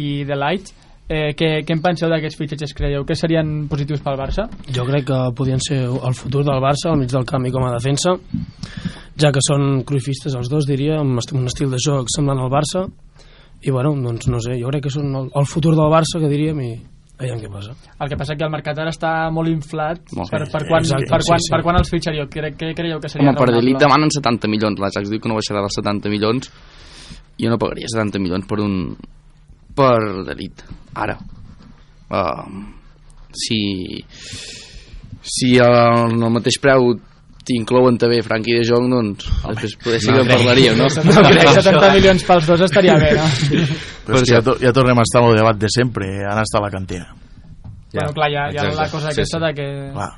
i 0.03 0.09
De 0.27 0.39
Ligt. 0.43 0.75
Eh, 1.07 1.31
què, 1.39 1.61
què 1.63 1.75
en 1.77 1.83
penseu 1.85 2.11
d'aquests 2.11 2.41
fitxatges, 2.41 2.75
creieu? 2.75 3.05
Que 3.07 3.15
serien 3.15 3.69
positius 3.71 4.03
pel 4.03 4.19
Barça? 4.19 4.49
Jo 4.75 4.83
crec 4.89 5.07
que 5.07 5.21
podien 5.39 5.63
ser 5.63 5.85
el 5.87 6.17
futur 6.19 6.43
del 6.43 6.59
Barça 6.65 6.91
al 6.91 6.99
mig 6.99 7.13
del 7.15 7.29
camp 7.29 7.47
i 7.47 7.55
com 7.55 7.63
a 7.63 7.71
defensa 7.77 8.17
ja 9.17 9.33
que 9.33 9.41
són 9.45 9.83
cruifistes 9.89 10.35
els 10.37 10.51
dos 10.53 10.67
diria 10.69 11.01
amb 11.01 11.17
un 11.17 11.49
estil 11.49 11.73
de 11.73 11.81
joc 11.81 12.11
semblant 12.13 12.43
al 12.43 12.53
Barça 12.53 12.85
i 13.65 13.73
bueno, 13.73 13.95
doncs 14.03 14.29
no 14.29 14.41
sé 14.45 14.59
jo 14.61 14.69
crec 14.69 14.87
que 14.87 14.93
són 14.93 15.15
el, 15.17 15.31
el 15.33 15.49
futur 15.49 15.73
del 15.77 15.93
Barça 15.93 16.21
que 16.21 16.31
diríem 16.31 16.61
i 16.61 16.73
veiem 17.21 17.41
què 17.41 17.51
passa 17.53 17.73
El 17.73 18.11
que 18.13 18.19
passa 18.21 18.37
que 18.37 18.45
el 18.47 18.53
mercat 18.53 18.79
ara 18.83 18.93
està 18.93 19.13
molt 19.33 19.51
inflat 19.51 20.15
Molt 20.17 20.33
per, 20.33 20.43
per, 20.53 20.63
quan, 20.69 20.85
Exacte, 20.85 21.09
per, 21.11 21.21
quan, 21.25 21.41
sí, 21.41 21.49
sí. 21.49 21.53
per 21.55 21.61
quan 21.65 21.81
els 21.81 21.93
fitxaríeu? 21.93 22.29
Què, 22.33 22.53
què 22.61 22.73
creieu 22.77 23.01
que 23.03 23.11
seria 23.13 23.31
Home, 23.31 23.39
per 23.39 23.49
raonable? 23.49 23.65
Delit 23.65 23.83
demanen 23.83 24.13
70 24.13 24.53
milions. 24.53 24.83
L'Ajax 24.83 25.13
diu 25.13 25.23
que 25.23 25.33
no 25.33 25.39
baixarà 25.39 25.65
dels 25.65 25.79
70 25.81 26.13
milions. 26.13 26.51
Jo 27.41 27.53
no 27.53 27.61
pagaria 27.61 27.89
70 27.93 28.23
milions 28.23 28.49
per 28.49 28.61
un... 28.65 28.77
per 29.77 29.97
Delit. 30.29 30.65
Ara. 31.07 31.19
Uh, 32.13 32.65
si... 33.33 33.61
Si 35.27 35.57
el, 35.59 36.13
el 36.15 36.31
mateix 36.31 36.61
preu 36.63 36.93
inclouen 37.55 37.99
també 38.01 38.19
Frankie 38.27 38.59
de 38.59 38.67
Jong, 38.67 38.89
doncs 38.91 39.29
després 39.47 39.77
poder 39.85 40.01
sí 40.03 40.11
no 40.11 40.19
que 40.19 40.25
en 40.27 40.33
parlaríem, 40.33 40.81
no? 40.81 40.89
No 41.07 41.23
crec. 41.29 41.53
70 41.61 41.93
milions 41.95 42.27
pels 42.27 42.51
dos 42.51 42.67
estaria 42.67 42.97
bé, 42.99 43.13
no? 43.15 43.29
Però 44.07 44.19
és 44.19 44.27
que 44.27 44.35
ja, 44.35 44.43
to 44.43 44.57
ja 44.63 44.75
tornem 44.75 44.99
a 44.99 45.07
estar 45.07 45.23
en 45.23 45.31
el 45.31 45.39
debat 45.39 45.63
de 45.63 45.71
sempre, 45.71 46.11
han 46.27 46.43
estat 46.43 46.61
a 46.61 46.67
la 46.67 46.73
cantina. 46.75 47.09
Bueno, 47.93 48.13
clar, 48.13 48.31
ha 48.35 48.49
exacte. 48.51 48.77
la 48.77 48.89
cosa 48.91 49.11
Sí, 49.11 49.21
aquesta 49.21 49.39
sí. 49.39 49.45
de 49.47 49.55
que... 49.55 49.69
Clar. 49.95 50.13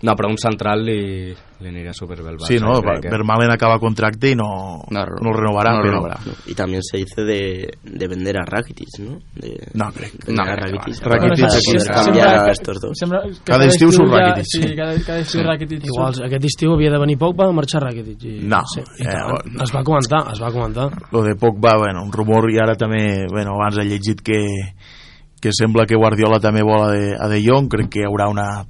No, 0.00 0.14
però 0.14 0.28
un 0.30 0.38
central 0.38 0.84
li, 0.86 1.34
li 1.34 1.68
aniria 1.68 1.92
superbé 1.92 2.30
el 2.30 2.36
Barça. 2.38 2.46
Sí, 2.46 2.58
no, 2.60 2.80
que- 2.80 3.08
Vermaelen 3.10 3.50
acaba 3.50 3.80
contracte 3.80 4.30
y 4.30 4.36
no, 4.36 4.84
no, 4.90 5.00
lo 5.04 5.32
renovará. 5.32 5.72
no 5.72 5.78
pero, 5.82 5.90
renovará. 5.94 6.20
Y 6.46 6.54
también 6.54 6.82
se 6.84 6.98
dice 6.98 7.22
de, 7.22 7.68
de 7.82 8.06
vender 8.08 8.36
a 8.38 8.44
Rakitic, 8.44 8.86
¿no? 9.00 9.18
De, 9.34 9.58
No, 9.74 9.90
crec. 9.90 10.12
No, 10.28 10.42
a 10.44 10.54
Rakitic. 10.54 11.02
va. 11.04 11.08
Rakitic 11.16 11.48
Sempre- 11.50 12.22
a 12.22 12.50
estos 12.52 12.80
dos. 12.80 12.90
Sembla 12.96 13.22
que 13.24 13.32
Cada 13.44 13.64
estiu 13.66 13.90
surt 13.90 14.08
ja- 14.08 14.18
Rakitic. 14.18 14.44
Sí, 14.46 14.76
cada, 14.76 14.94
cada 15.04 15.18
estiu 15.18 15.42
Rakitic 15.42 15.80
surt. 15.80 15.86
Igual, 15.96 16.14
aquest 16.26 16.44
estiu 16.44 16.72
havia 16.74 16.90
de 16.92 16.98
venir 16.98 17.18
Pogba 17.18 17.48
a 17.48 17.52
marxar 17.52 17.82
Rakitic. 17.82 18.22
I, 18.22 18.38
No, 18.46 18.60
sí, 18.72 18.80
i 18.80 19.02
eh, 19.02 19.10
bueno. 19.10 19.64
es 19.64 19.74
va 19.74 19.82
comentar, 19.82 20.30
es 20.32 20.40
va 20.40 20.52
comentar. 20.52 20.90
Lo 21.10 21.22
de 21.24 21.34
Pogba, 21.34 21.72
bueno, 21.76 22.04
un 22.04 22.12
rumor 22.12 22.48
i 22.52 22.58
ara 22.62 22.76
també, 22.76 23.26
bueno, 23.32 23.56
abans 23.58 23.78
he 23.78 23.84
llegit 23.84 24.20
que, 24.22 24.38
que 25.40 25.50
sembla 25.52 25.86
que 25.86 25.96
Guardiola 25.96 26.38
també 26.38 26.62
vol 26.62 26.82
a 26.86 26.92
De, 26.92 27.16
a 27.18 27.26
de 27.28 27.42
Jong, 27.44 27.68
crec 27.68 27.88
que 27.90 28.00
hi 28.00 28.06
haurà 28.06 28.28
una, 28.30 28.62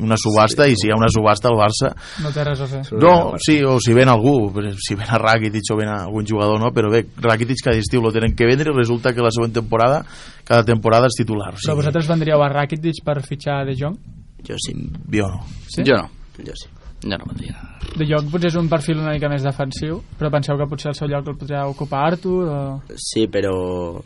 una 0.00 0.16
subhasta 0.20 0.66
i 0.70 0.76
si 0.78 0.86
hi 0.86 0.92
ha 0.94 0.96
una 0.98 1.08
subhasta 1.10 1.48
al 1.50 1.56
Barça 1.58 1.90
No 2.22 2.30
té 2.34 2.44
res 2.46 2.60
a 2.62 2.66
fer. 2.70 2.82
no, 3.00 3.34
sí, 3.42 3.58
o 3.66 3.78
si 3.82 3.92
ven 3.96 4.08
algú 4.08 4.52
però 4.54 4.70
si 4.78 4.94
ven 4.94 5.10
a 5.10 5.18
Rakitic 5.18 5.72
o 5.74 5.78
ven 5.80 5.88
a 5.90 6.04
algun 6.04 6.26
jugador 6.26 6.60
no, 6.62 6.70
però 6.74 6.90
bé, 6.92 7.04
Rakitic 7.16 7.64
cada 7.64 7.76
estiu 7.82 8.02
lo 8.02 8.12
tenen 8.14 8.36
que 8.36 8.46
vendre 8.46 8.70
i 8.70 8.76
resulta 8.76 9.12
que 9.12 9.20
la 9.24 9.32
següent 9.34 9.54
temporada 9.54 10.04
cada 10.44 10.62
temporada 10.64 11.06
és 11.10 11.18
titular 11.18 11.50
o 11.50 11.58
Però 11.58 11.64
sigui, 11.72 11.80
vosaltres 11.82 12.08
vendríeu 12.08 12.42
a 12.42 12.48
Rakitic 12.52 13.02
per 13.04 13.18
fitxar 13.26 13.64
De 13.66 13.74
Jong? 13.80 13.98
Jo 14.46 14.56
sí. 14.60 14.74
jo 15.10 15.26
no 15.32 15.42
Sí? 15.68 15.82
Jo 15.82 15.96
no. 15.98 16.08
Jo 16.38 16.52
sí. 16.54 16.68
Jo 17.04 17.18
no 17.18 17.24
vendria. 17.28 17.54
De 17.98 18.06
Jong 18.08 18.30
potser 18.32 18.48
és 18.48 18.56
un 18.56 18.68
perfil 18.68 18.98
una 19.02 19.12
mica 19.12 19.28
més 19.28 19.42
defensiu, 19.44 19.98
però 20.18 20.30
penseu 20.32 20.56
que 20.56 20.66
potser 20.70 20.88
el 20.92 20.96
seu 20.96 21.08
lloc 21.10 21.26
el 21.28 21.36
podria 21.36 21.66
ocupar 21.68 22.06
Artur 22.12 22.46
o... 22.48 22.60
Sí, 22.96 23.26
pero 23.28 24.04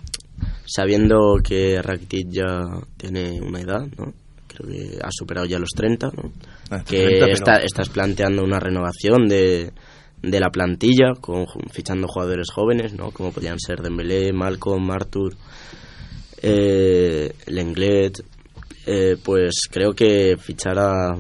sabiendo 0.66 1.38
que 1.42 1.80
Rakitic 1.82 2.28
ya 2.30 2.48
tiene 2.96 3.40
una 3.40 3.60
edad, 3.60 3.86
¿no? 3.98 4.12
Creo 4.58 4.70
que 4.70 4.98
ha 5.02 5.08
superado 5.10 5.46
ya 5.46 5.58
los 5.58 5.70
30, 5.70 6.08
¿no? 6.08 6.32
Eh, 6.76 6.82
que 6.86 6.96
30, 7.04 7.20
pero- 7.20 7.32
está, 7.32 7.56
estás 7.58 7.88
planteando 7.88 8.42
una 8.42 8.58
renovación 8.58 9.28
de, 9.28 9.72
de 10.22 10.40
la 10.40 10.50
plantilla, 10.50 11.12
con, 11.20 11.46
fichando 11.70 12.08
jugadores 12.08 12.50
jóvenes, 12.50 12.92
¿no? 12.94 13.10
Como 13.12 13.32
podrían 13.32 13.58
ser 13.60 13.80
Dembélé, 13.82 14.32
Malcolm, 14.32 14.90
Arthur, 14.90 15.36
eh, 16.42 17.32
Lenglet, 17.46 18.22
eh, 18.86 19.16
pues 19.22 19.54
creo 19.70 19.92
que 19.92 20.36
fichar 20.38 20.78
a, 20.78 21.16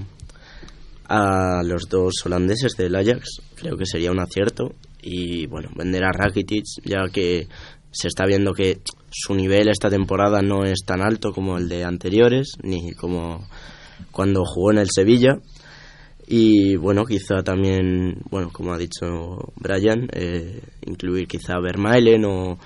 a 1.08 1.62
los 1.64 1.88
dos 1.88 2.14
holandeses 2.24 2.72
del 2.76 2.94
Ajax 2.94 3.40
creo 3.56 3.76
que 3.76 3.86
sería 3.86 4.10
un 4.12 4.20
acierto 4.20 4.74
y 5.02 5.46
bueno, 5.46 5.70
vender 5.76 6.04
a 6.04 6.12
Rakitic 6.12 6.64
ya 6.84 7.08
que 7.12 7.48
se 7.90 8.08
está 8.08 8.26
viendo 8.26 8.52
que 8.52 8.80
su 9.10 9.34
nivel 9.34 9.68
esta 9.68 9.90
temporada 9.90 10.42
no 10.42 10.64
es 10.64 10.80
tan 10.84 11.00
alto 11.00 11.32
como 11.32 11.58
el 11.58 11.68
de 11.68 11.84
anteriores 11.84 12.52
ni 12.62 12.92
como 12.92 13.48
cuando 14.12 14.44
jugó 14.44 14.72
en 14.72 14.78
el 14.78 14.88
Sevilla 14.90 15.38
y 16.30 16.76
bueno, 16.76 17.06
quizá 17.06 17.42
también, 17.42 18.20
bueno, 18.30 18.50
como 18.52 18.74
ha 18.74 18.78
dicho 18.78 19.38
Brian, 19.56 20.08
eh, 20.12 20.60
incluir 20.84 21.26
quizá 21.26 21.54
a 21.54 21.60
Vermaelen 21.60 22.26
o, 22.26 22.58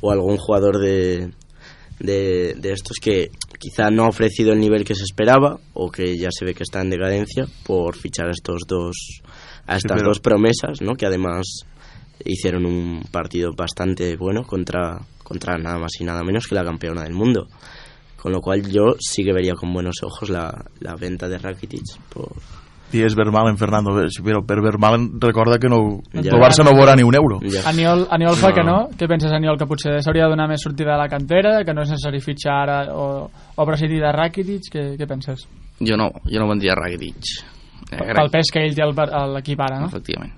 o 0.00 0.10
algún 0.10 0.36
jugador 0.36 0.80
de, 0.80 1.30
de, 2.00 2.54
de 2.58 2.72
estos 2.72 2.96
que 3.00 3.30
quizá 3.60 3.90
no 3.90 4.04
ha 4.04 4.08
ofrecido 4.08 4.52
el 4.52 4.58
nivel 4.58 4.84
que 4.84 4.96
se 4.96 5.04
esperaba 5.04 5.60
o 5.74 5.92
que 5.92 6.16
ya 6.18 6.28
se 6.36 6.44
ve 6.44 6.54
que 6.54 6.64
está 6.64 6.80
en 6.80 6.90
decadencia 6.90 7.46
por 7.64 7.96
fichar 7.96 8.26
a 8.26 8.32
estos 8.32 8.62
dos 8.66 8.96
a 9.66 9.76
estas 9.76 10.02
dos 10.02 10.20
promesas, 10.20 10.82
¿no? 10.82 10.94
Que 10.94 11.06
además 11.06 11.64
hicieron 12.24 12.66
un 12.66 13.02
partido 13.10 13.52
bastante 13.56 14.16
bueno 14.16 14.42
contra 14.44 14.98
contra 15.22 15.56
nada 15.56 15.78
más 15.78 15.92
y 16.00 16.04
nada 16.04 16.22
menos 16.22 16.46
que 16.46 16.54
la 16.54 16.64
campeona 16.64 17.02
del 17.02 17.14
mundo. 17.14 17.46
Con 18.16 18.32
lo 18.32 18.40
cual 18.40 18.62
yo 18.70 18.94
sí 18.98 19.22
que 19.24 19.32
vería 19.32 19.54
con 19.54 19.72
buenos 19.72 19.96
ojos 20.02 20.30
la, 20.30 20.64
la 20.80 20.94
venta 20.96 21.28
de 21.28 21.38
Rakitic 21.38 21.82
por 22.12 22.28
i 22.94 23.00
és 23.02 23.14
Vermaelen, 23.18 23.56
Fernando 23.58 23.90
però 24.22 24.44
per 24.46 24.60
Vermaelen 24.62 25.18
recorda 25.18 25.58
que 25.58 25.66
no, 25.68 25.98
Ja. 26.12 26.20
el 26.20 26.38
Barça 26.38 26.62
no 26.62 26.70
veurà 26.76 26.94
ni 26.94 27.02
un 27.02 27.16
euro 27.16 27.40
Aniol, 27.66 28.06
Aniol 28.08 28.36
fa 28.36 28.50
No. 28.50 28.54
que 28.54 28.62
no. 28.62 28.76
Què 28.96 29.08
penses, 29.08 29.32
Aniol, 29.32 29.58
que 29.58 29.66
potser 29.66 29.96
s'hauria 30.00 30.28
de 30.28 30.30
donar 30.30 30.46
més 30.48 30.62
sortida 30.62 30.94
a 30.94 30.98
la 31.00 31.08
cantera, 31.08 31.64
que 31.64 31.74
no 31.74 31.82
és 31.82 31.90
necessari 31.90 32.20
fitxar 32.20 32.54
ara 32.54 32.94
o, 32.94 33.28
o 33.56 33.66
prescindir 33.66 33.98
de 34.00 34.12
Rakitic? 34.12 34.68
Què, 34.70 34.84
què 35.00 35.08
penses? 35.10 35.42
Jo 35.80 35.96
no, 35.98 36.06
jo 36.22 36.38
no 36.38 36.46
vendria 36.52 36.76
Rakitic. 36.78 37.18
Eh, 37.90 37.98
Pel 38.14 38.30
pes 38.30 38.52
que 38.52 38.62
ell 38.62 38.76
té 38.76 38.82
a 38.86 39.26
l'equip 39.26 39.60
ara, 39.60 39.80
no? 39.80 39.86
Efectivament. 39.90 40.32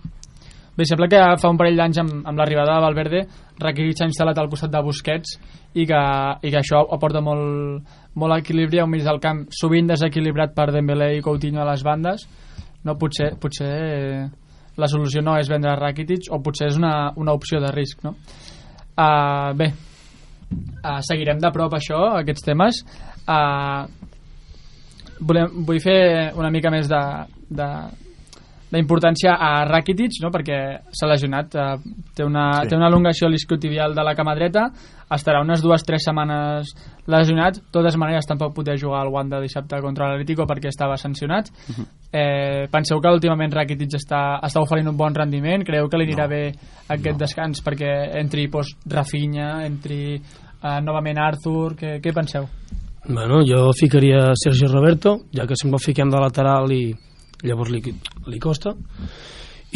Bé, 0.77 0.85
sembla 0.85 1.09
que 1.09 1.20
fa 1.41 1.49
un 1.49 1.57
parell 1.57 1.79
d'anys 1.79 1.99
amb, 2.03 2.16
amb 2.29 2.39
l'arribada 2.39 2.74
de 2.77 2.85
Valverde 2.85 3.20
Rakitic 3.62 3.97
s'ha 3.97 4.09
instal·lat 4.11 4.37
al 4.37 4.51
costat 4.53 4.74
de 4.74 4.83
Busquets 4.85 5.39
i 5.72 5.87
que, 5.89 6.01
i 6.45 6.51
que 6.53 6.61
això 6.61 6.83
aporta 6.93 7.22
molt, 7.24 7.87
molt 8.20 8.37
equilibri 8.37 8.83
a 8.83 8.85
un 8.85 8.93
mig 8.93 9.05
del 9.07 9.20
camp. 9.22 9.47
Sovint 9.57 9.89
desequilibrat 9.89 10.53
per 10.57 10.68
Dembélé 10.74 11.14
i 11.16 11.24
Coutinho 11.24 11.62
a 11.64 11.70
les 11.70 11.85
bandes. 11.87 12.27
No, 12.85 12.99
potser, 13.01 13.33
potser 13.41 13.72
la 14.77 14.89
solució 14.93 15.22
no 15.24 15.39
és 15.41 15.49
vendre 15.49 15.74
Rakitic 15.81 16.29
o 16.31 16.43
potser 16.45 16.68
és 16.68 16.77
una, 16.77 17.12
una 17.16 17.33
opció 17.33 17.59
de 17.62 17.72
risc 17.72 18.05
no? 18.05 18.12
uh, 18.12 19.53
bé 19.57 19.70
uh, 19.72 21.01
seguirem 21.01 21.41
de 21.41 21.51
prop 21.55 21.72
això, 21.77 22.03
aquests 22.20 22.45
temes. 22.47 22.83
Uh, 23.24 23.89
volem, 25.20 25.62
vull 25.66 25.81
fer 25.83 26.33
una 26.37 26.53
mica 26.53 26.70
més 26.74 26.91
de, 26.93 27.03
de, 27.49 27.70
d'importància 28.77 29.35
a 29.41 29.64
Rakitic 29.68 30.20
no? 30.22 30.31
perquè 30.35 30.59
s'ha 30.95 31.09
lesionat 31.11 31.57
eh, 31.57 31.72
té, 32.14 32.24
una, 32.24 32.47
Sí. 32.62 32.70
té 32.70 32.77
una 32.79 32.91
elongació 32.91 33.29
liscotibial 33.33 33.95
de 33.97 34.05
la 34.05 34.14
cama 34.14 34.35
dreta 34.37 34.68
estarà 35.12 35.41
unes 35.43 35.62
dues 35.62 35.85
tres 35.87 36.05
setmanes 36.07 36.72
lesionat 37.07 37.61
de 37.61 37.66
totes 37.74 37.97
maneres 37.97 38.27
tampoc 38.27 38.55
podia 38.55 38.79
jugar 38.79 39.03
al 39.03 39.12
Wanda 39.14 39.41
dissabte 39.41 39.81
contra 39.83 40.11
l'Atlético 40.11 40.47
perquè 40.47 40.70
estava 40.72 40.97
sancionat 40.97 41.51
eh, 42.12 42.66
penseu 42.70 43.01
que 43.01 43.14
últimament 43.18 43.53
Rakitic 43.55 43.99
està, 43.99 44.41
està 44.43 44.62
oferint 44.62 44.89
un 44.91 44.97
bon 44.97 45.14
rendiment 45.14 45.64
creu 45.66 45.89
que 45.89 46.01
li 46.01 46.09
anirà 46.11 46.27
no. 46.27 46.35
bé 46.35 46.43
aquest 46.89 47.14
no. 47.14 47.22
descans 47.24 47.62
perquè 47.66 47.93
entri 48.20 48.49
pues, 48.49 48.77
Rafinha 48.87 49.64
entri 49.66 50.16
eh, 50.16 50.81
novament 50.83 51.18
Arthur 51.18 51.74
què, 51.79 51.99
què 52.03 52.14
penseu? 52.14 52.49
Bueno, 53.09 53.39
jo 53.47 53.70
ficaria 53.79 54.33
Sergio 54.35 54.66
Roberto, 54.66 55.20
ja 55.31 55.47
que 55.47 55.55
sempre 55.55 55.79
el 55.79 55.85
fiquem 55.85 56.11
de 56.11 56.18
lateral 56.18 56.72
i 56.74 56.91
llavors 57.43 57.70
li, 57.70 57.82
li 58.26 58.39
costa, 58.39 58.74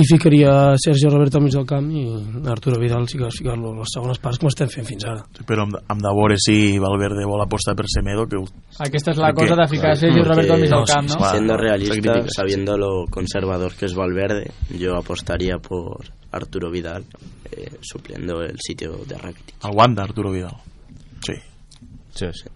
i 0.01 0.05
ficaria 0.07 0.77
Sergio 0.79 1.11
Roberto 1.11 1.37
al 1.37 1.43
mig 1.45 1.53
del 1.53 1.67
camp 1.67 1.91
i 1.91 2.05
Arturo 2.49 2.79
Vidal 2.81 3.09
sí 3.11 3.19
que 3.19 3.27
has 3.27 3.35
ficar-lo 3.37 3.73
a 3.73 3.79
les 3.81 3.91
segones 3.93 4.21
parts 4.23 4.39
com 4.39 4.49
estem 4.49 4.69
fent 4.71 4.87
fins 4.87 5.05
ara. 5.05 5.25
però 5.45 5.65
hem, 5.67 5.73
de- 5.75 5.81
hem 5.91 5.99
de 5.99 6.13
veure 6.17 6.37
si 6.39 6.79
Valverde 6.79 7.27
vol 7.27 7.43
apostar 7.43 7.75
per 7.77 7.85
Semedo 7.91 8.25
que 8.31 8.39
aquesta 8.79 9.11
és 9.11 9.19
la 9.19 9.33
Perquè- 9.33 9.49
cosa 9.49 9.57
de 9.61 9.69
ficar 9.69 9.97
Sergio 9.99 10.25
Roberto 10.25 10.53
al 10.55 10.61
mig 10.61 10.71
del 10.71 10.79
no, 10.79 10.87
camp 10.87 11.09
no? 11.09 11.17
Claro, 11.17 11.33
siendo 11.37 11.57
realista, 11.57 12.25
sabiendo 12.29 12.79
lo 12.79 13.05
conservador 13.11 13.75
que 13.75 13.87
es 13.87 13.95
Valverde, 13.95 14.53
yo 14.79 14.97
apostaría 14.97 15.59
por 15.59 16.07
Arturo 16.31 16.71
Vidal 16.71 17.05
eh, 17.51 17.69
supliendo 17.83 18.41
el 18.43 18.57
sitio 18.61 18.93
de 19.07 19.19
Rakitic. 19.19 19.57
el 19.65 19.77
Wanda, 19.77 20.05
Arturo 20.05 20.31
Vidal 20.31 20.55
sí, 21.27 21.35
Sí, 22.15 22.27
sí. 22.33 22.49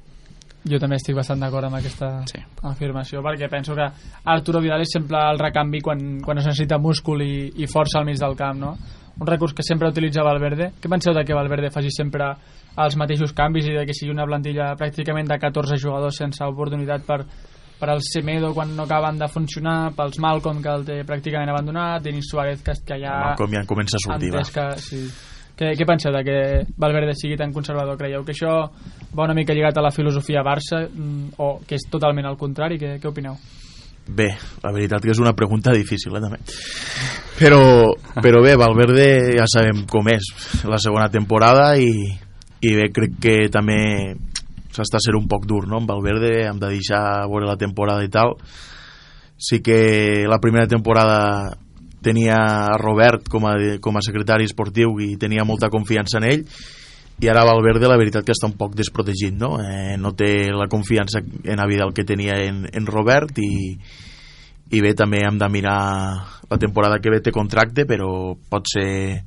Jo 0.64 0.78
també 0.80 0.96
estic 0.96 1.16
bastant 1.16 1.40
d'acord 1.42 1.66
amb 1.68 1.76
aquesta 1.76 2.22
Sí. 2.26 2.40
afirmació, 2.62 3.20
perquè 3.20 3.50
penso 3.50 3.74
que 3.74 3.84
Arturo 4.24 4.60
Vidal 4.60 4.80
és 4.80 4.92
sempre 4.92 5.18
el 5.30 5.38
recanvi 5.38 5.80
quan, 5.84 6.20
quan 6.24 6.38
es 6.38 6.46
necessita 6.46 6.78
múscul 6.78 7.20
i, 7.22 7.52
i 7.56 7.66
força 7.66 7.98
al 8.00 8.06
mig 8.06 8.16
del 8.18 8.34
camp, 8.36 8.58
no? 8.58 8.76
Un 9.20 9.26
recurs 9.28 9.52
que 9.54 9.62
sempre 9.62 9.88
utilitza 9.88 10.24
Valverde. 10.24 10.72
Què 10.80 10.88
penseu 10.90 11.12
de 11.14 11.22
que 11.24 11.34
Valverde 11.36 11.70
faci 11.70 11.90
sempre 11.94 12.32
els 12.76 12.96
mateixos 12.96 13.32
canvis 13.32 13.68
i 13.68 13.74
de 13.76 13.84
que 13.86 13.94
sigui 13.94 14.10
una 14.10 14.24
plantilla 14.26 14.72
pràcticament 14.74 15.28
de 15.28 15.38
14 15.38 15.76
jugadors 15.78 16.16
sense 16.16 16.42
oportunitat 16.42 17.04
per, 17.06 17.20
per 17.78 17.90
al 17.92 18.00
Semedo 18.02 18.52
quan 18.54 18.74
no 18.74 18.88
acaben 18.88 19.18
de 19.20 19.28
funcionar, 19.28 19.92
pels 19.94 20.18
Malcolm 20.18 20.62
que 20.64 20.72
el 20.72 20.84
té 20.88 20.96
pràcticament 21.06 21.52
abandonat, 21.52 22.02
Denis 22.02 22.26
Suárez 22.30 22.62
que, 22.64 22.72
que 22.86 22.98
ja 23.04 23.36
com 23.38 23.52
ja 23.52 23.62
comença 23.68 24.00
a 24.00 24.02
sortir 24.02 24.32
va. 24.34 24.42
que, 24.42 24.66
sí. 24.80 25.04
què, 25.56 25.74
què 25.78 25.86
penseu 25.86 26.10
de 26.10 26.24
que 26.24 26.38
Valverde 26.76 27.14
sigui 27.14 27.36
tan 27.36 27.52
conservador? 27.52 27.96
Creieu 28.00 28.24
que 28.24 28.32
això 28.34 28.56
va 29.14 29.28
una 29.28 29.34
mica 29.34 29.54
lligat 29.54 29.78
a 29.78 29.84
la 29.84 29.92
filosofia 29.94 30.42
Barça 30.44 30.84
mm, 30.88 31.36
o 31.38 31.60
que 31.66 31.78
és 31.78 31.86
totalment 31.90 32.26
al 32.26 32.38
contrari? 32.40 32.78
Què, 32.80 32.96
què 33.00 33.10
opineu? 33.10 33.36
Bé, 34.04 34.28
la 34.60 34.72
veritat 34.74 35.00
que 35.00 35.14
és 35.14 35.20
una 35.22 35.32
pregunta 35.32 35.72
difícil, 35.72 36.12
eh, 36.16 36.20
també. 36.20 36.40
Però, 37.40 37.90
però 38.22 38.38
bé, 38.44 38.52
Valverde 38.54 39.06
ja 39.34 39.42
sabem 39.50 39.80
com 39.90 40.06
és 40.12 40.28
la 40.70 40.78
segona 40.78 41.08
temporada 41.10 41.72
i, 41.82 41.88
i 42.62 42.74
bé, 42.76 42.84
crec 42.94 43.16
que 43.18 43.32
també 43.50 43.78
s'està 44.70 45.00
sent 45.02 45.18
un 45.18 45.26
poc 45.26 45.48
dur, 45.50 45.64
no?, 45.66 45.80
amb 45.80 45.90
Valverde, 45.90 46.30
hem 46.46 46.60
de 46.62 46.70
deixar 46.76 47.26
veure 47.26 47.48
la 47.48 47.58
temporada 47.58 48.06
i 48.06 48.12
tal. 48.12 48.36
Sí 49.34 49.58
que 49.66 50.28
la 50.30 50.38
primera 50.38 50.70
temporada 50.70 51.56
tenia 52.06 52.38
a 52.38 52.78
Robert 52.78 53.26
com 53.32 53.48
a, 53.50 53.56
com 53.82 53.98
a 53.98 54.04
secretari 54.06 54.46
esportiu 54.46 54.94
i 55.02 55.16
tenia 55.18 55.42
molta 55.48 55.72
confiança 55.74 56.20
en 56.20 56.28
ell 56.30 56.46
i 57.22 57.28
ara 57.30 57.44
Valverde 57.46 57.88
la 57.88 57.98
veritat 57.98 58.26
que 58.26 58.34
està 58.34 58.48
un 58.50 58.56
poc 58.58 58.74
desprotegit 58.74 59.36
no, 59.38 59.54
eh, 59.62 59.94
no 60.00 60.12
té 60.18 60.50
la 60.50 60.66
confiança 60.70 61.22
en 61.22 61.62
Avidal 61.62 61.94
que 61.94 62.04
tenia 62.04 62.40
en, 62.42 62.64
en 62.66 62.88
Robert 62.90 63.38
i, 63.38 63.78
i 64.74 64.82
bé, 64.82 64.94
també 64.98 65.22
hem 65.22 65.38
de 65.38 65.48
mirar 65.48 65.78
la 66.50 66.58
temporada 66.58 66.98
que 66.98 67.12
ve. 67.14 67.22
Té 67.22 67.32
contracte 67.32 67.86
però 67.86 68.34
pot 68.50 68.66
ser 68.68 69.22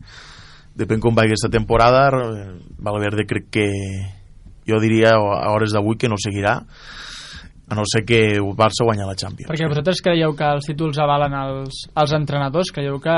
depèn 0.78 1.02
com 1.02 1.16
vagi 1.16 1.32
aquesta 1.32 1.50
temporada 1.54 2.04
eh, 2.12 2.46
Valverde 2.84 3.26
crec 3.30 3.50
que 3.56 3.68
jo 4.68 4.82
diria 4.84 5.16
a 5.16 5.54
hores 5.56 5.72
d'avui 5.74 5.98
que 5.98 6.12
no 6.12 6.20
seguirà 6.20 6.60
a 7.70 7.76
no 7.76 7.84
ser 7.86 8.06
que 8.08 8.20
el 8.38 8.54
Barça 8.56 8.86
guanya 8.88 9.06
la 9.06 9.16
Champions 9.20 9.50
Perquè 9.52 9.68
vosaltres 9.68 10.00
creieu 10.04 10.32
que 10.40 10.48
els 10.56 10.68
títols 10.70 11.00
avalen 11.04 11.34
els, 11.36 11.82
els 12.00 12.14
entrenadors? 12.16 12.72
Creieu 12.72 13.00
que 13.04 13.16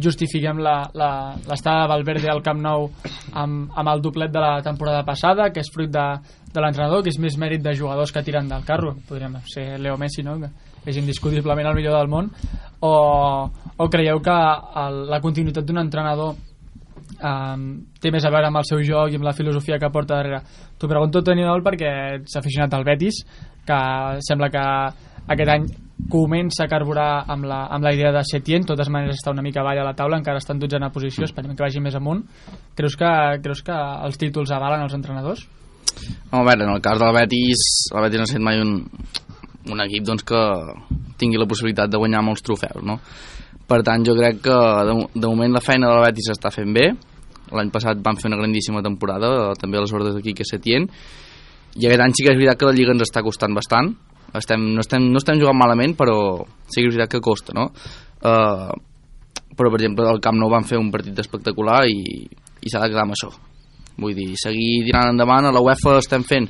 justifiquem 0.00 0.62
l'estada 0.62 1.82
de 1.82 1.90
Valverde 1.90 2.30
al 2.32 2.40
Camp 2.44 2.62
Nou 2.64 2.88
amb, 3.36 3.68
amb 3.68 3.92
el 3.92 4.04
doblet 4.04 4.32
de 4.32 4.40
la 4.40 4.62
temporada 4.64 5.04
passada, 5.04 5.50
que 5.52 5.60
és 5.60 5.68
fruit 5.74 5.92
de, 5.92 6.06
de 6.48 6.64
l'entrenador, 6.64 7.02
que 7.04 7.12
és 7.12 7.20
més 7.20 7.36
mèrit 7.36 7.60
de 7.64 7.74
jugadors 7.76 8.12
que 8.12 8.24
tiren 8.24 8.48
del 8.48 8.64
carro? 8.64 8.94
Podríem 9.08 9.36
ser 9.52 9.66
Leo 9.80 9.98
Messi, 10.00 10.24
no? 10.24 10.38
que 10.40 10.50
és 10.88 10.96
indiscutiblement 10.96 11.68
el 11.68 11.76
millor 11.76 11.98
del 11.98 12.08
món. 12.08 12.32
O, 12.80 12.94
o 13.76 13.90
creieu 13.92 14.24
que 14.24 14.38
el, 14.86 15.04
la 15.12 15.20
continuïtat 15.20 15.68
d'un 15.68 15.84
entrenador 15.84 16.32
um, 17.22 17.64
té 18.02 18.10
més 18.12 18.24
a 18.26 18.32
veure 18.34 18.50
amb 18.50 18.60
el 18.60 18.66
seu 18.68 18.82
joc 18.86 19.12
i 19.12 19.20
amb 19.20 19.26
la 19.26 19.36
filosofia 19.36 19.78
que 19.80 19.90
porta 19.94 20.18
darrere. 20.18 20.42
T'ho 20.78 20.90
pregunto, 20.90 21.22
Toni 21.22 21.46
Dol, 21.46 21.64
perquè 21.64 21.94
ets 22.18 22.36
aficionat 22.40 22.74
al 22.74 22.84
Betis, 22.88 23.22
que 23.66 23.80
sembla 24.26 24.50
que 24.52 24.66
aquest 25.32 25.54
any 25.54 25.66
comença 26.10 26.64
a 26.64 26.70
carburar 26.70 27.24
amb 27.30 27.46
la, 27.46 27.62
amb 27.70 27.86
la 27.86 27.92
idea 27.94 28.10
de 28.12 28.22
Setién, 28.26 28.64
de 28.64 28.72
totes 28.72 28.90
maneres 28.90 29.20
està 29.20 29.30
una 29.30 29.44
mica 29.44 29.62
avall 29.62 29.78
a 29.78 29.86
la 29.86 29.94
taula, 29.98 30.18
encara 30.18 30.42
està 30.42 30.54
en 30.56 30.62
dotzena 30.62 30.90
posició, 30.94 31.24
esperem 31.28 31.54
que 31.54 31.62
vagi 31.62 31.82
més 31.82 31.94
amunt. 31.94 32.24
Creus 32.78 32.96
que, 32.98 33.10
creus 33.44 33.62
que 33.62 33.76
els 34.06 34.18
títols 34.18 34.50
avalen 34.50 34.82
els 34.82 34.96
entrenadors? 34.98 35.46
A 36.32 36.42
veure, 36.42 36.64
en 36.64 36.72
el 36.72 36.82
cas 36.82 36.98
del 36.98 37.14
Betis, 37.14 37.62
el 37.94 38.06
Betis 38.06 38.18
no 38.18 38.26
ha 38.26 38.30
estat 38.30 38.44
mai 38.44 38.60
un, 38.62 38.74
un 39.70 39.84
equip 39.84 40.08
doncs, 40.08 40.26
que 40.26 40.42
tingui 41.20 41.38
la 41.38 41.46
possibilitat 41.46 41.92
de 41.92 42.00
guanyar 42.00 42.24
molts 42.26 42.42
trofeus, 42.42 42.82
no? 42.82 42.98
Per 43.68 43.80
tant, 43.86 44.02
jo 44.04 44.16
crec 44.18 44.42
que 44.44 44.58
de, 44.88 44.96
de 45.14 45.28
moment 45.28 45.54
la 45.54 45.62
feina 45.64 45.92
del 45.92 46.02
Betis 46.08 46.32
està 46.34 46.50
fent 46.52 46.72
bé. 46.74 46.90
L'any 47.52 47.72
passat 47.74 48.00
van 48.04 48.18
fer 48.20 48.30
una 48.30 48.40
grandíssima 48.40 48.82
temporada, 48.84 49.52
també 49.60 49.78
a 49.78 49.84
les 49.84 49.92
ordres 49.92 50.18
que 50.22 50.46
Setién. 50.48 50.88
I 51.76 51.86
aquest 51.88 52.04
any 52.04 52.14
sí 52.16 52.24
que 52.24 52.32
és 52.32 52.38
veritat 52.38 52.60
que 52.60 52.68
la 52.68 52.76
Lliga 52.76 52.92
ens 52.92 53.04
està 53.06 53.22
costant 53.24 53.54
bastant. 53.56 53.92
Estem, 54.36 54.64
no, 54.74 54.80
estem, 54.80 55.10
no 55.12 55.20
estem 55.20 55.40
jugant 55.40 55.58
malament, 55.58 55.94
però 55.96 56.16
sí 56.68 56.80
que 56.80 56.88
és 56.88 56.96
veritat 56.96 57.12
que 57.12 57.24
costa, 57.24 57.52
no? 57.56 57.68
Uh, 58.24 58.72
però, 59.56 59.68
per 59.68 59.80
exemple, 59.80 60.06
al 60.08 60.20
Camp 60.24 60.38
Nou 60.40 60.50
van 60.52 60.64
fer 60.68 60.80
un 60.80 60.90
partit 60.92 61.18
espectacular 61.20 61.82
i, 61.88 62.24
i 62.24 62.72
s'ha 62.72 62.80
de 62.80 62.92
quedar 62.92 63.04
amb 63.04 63.16
això. 63.16 63.28
Vull 64.00 64.16
dir, 64.16 64.30
seguir 64.40 64.86
tirant 64.86 65.12
endavant, 65.12 65.48
a 65.48 65.52
la 65.52 65.60
UEFA 65.60 65.98
estem 66.00 66.24
fent, 66.24 66.48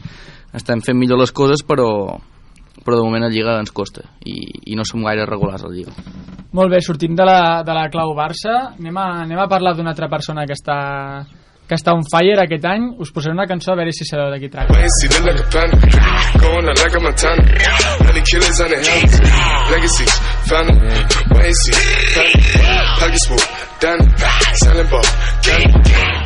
estem 0.54 0.82
fent 0.86 0.98
millor 0.98 1.18
les 1.18 1.34
coses, 1.34 1.64
però, 1.66 1.88
però 2.84 2.98
de 2.98 3.06
moment 3.06 3.24
a 3.26 3.30
Lliga 3.32 3.58
ens 3.60 3.72
costa 3.74 4.04
i, 4.24 4.36
i 4.72 4.76
no 4.78 4.84
som 4.88 5.04
gaire 5.06 5.26
regulars 5.28 5.62
a 5.64 5.70
la 5.70 5.76
Lliga. 5.76 5.94
Molt 6.52 6.72
bé, 6.72 6.82
sortim 6.84 7.14
de 7.16 7.24
la, 7.24 7.62
de 7.64 7.72
la 7.72 7.86
clau 7.92 8.12
Barça, 8.16 8.74
anem 8.74 8.98
a, 9.00 9.06
anem 9.22 9.40
a 9.40 9.48
parlar 9.48 9.72
d'una 9.76 9.94
altra 9.94 10.10
persona 10.12 10.44
que 10.44 10.52
està, 10.52 10.76
que 11.64 11.78
està 11.78 11.94
on 11.96 12.04
fire 12.04 12.42
aquest 12.42 12.66
any. 12.68 12.90
Us 13.00 13.12
posaré 13.14 13.32
una 13.32 13.48
cançó 13.48 13.72
a 13.72 13.78
veure 13.80 13.94
si 13.96 14.04
sabeu 14.04 14.28
de 14.34 14.40
qui 14.42 14.52
tracta. 14.52 14.76
Legacy, 14.76 15.08
the 23.82 23.88
Danny. 23.88 24.06
Selling 24.62 24.88
ball, 24.90 25.02
candy. 25.42 25.72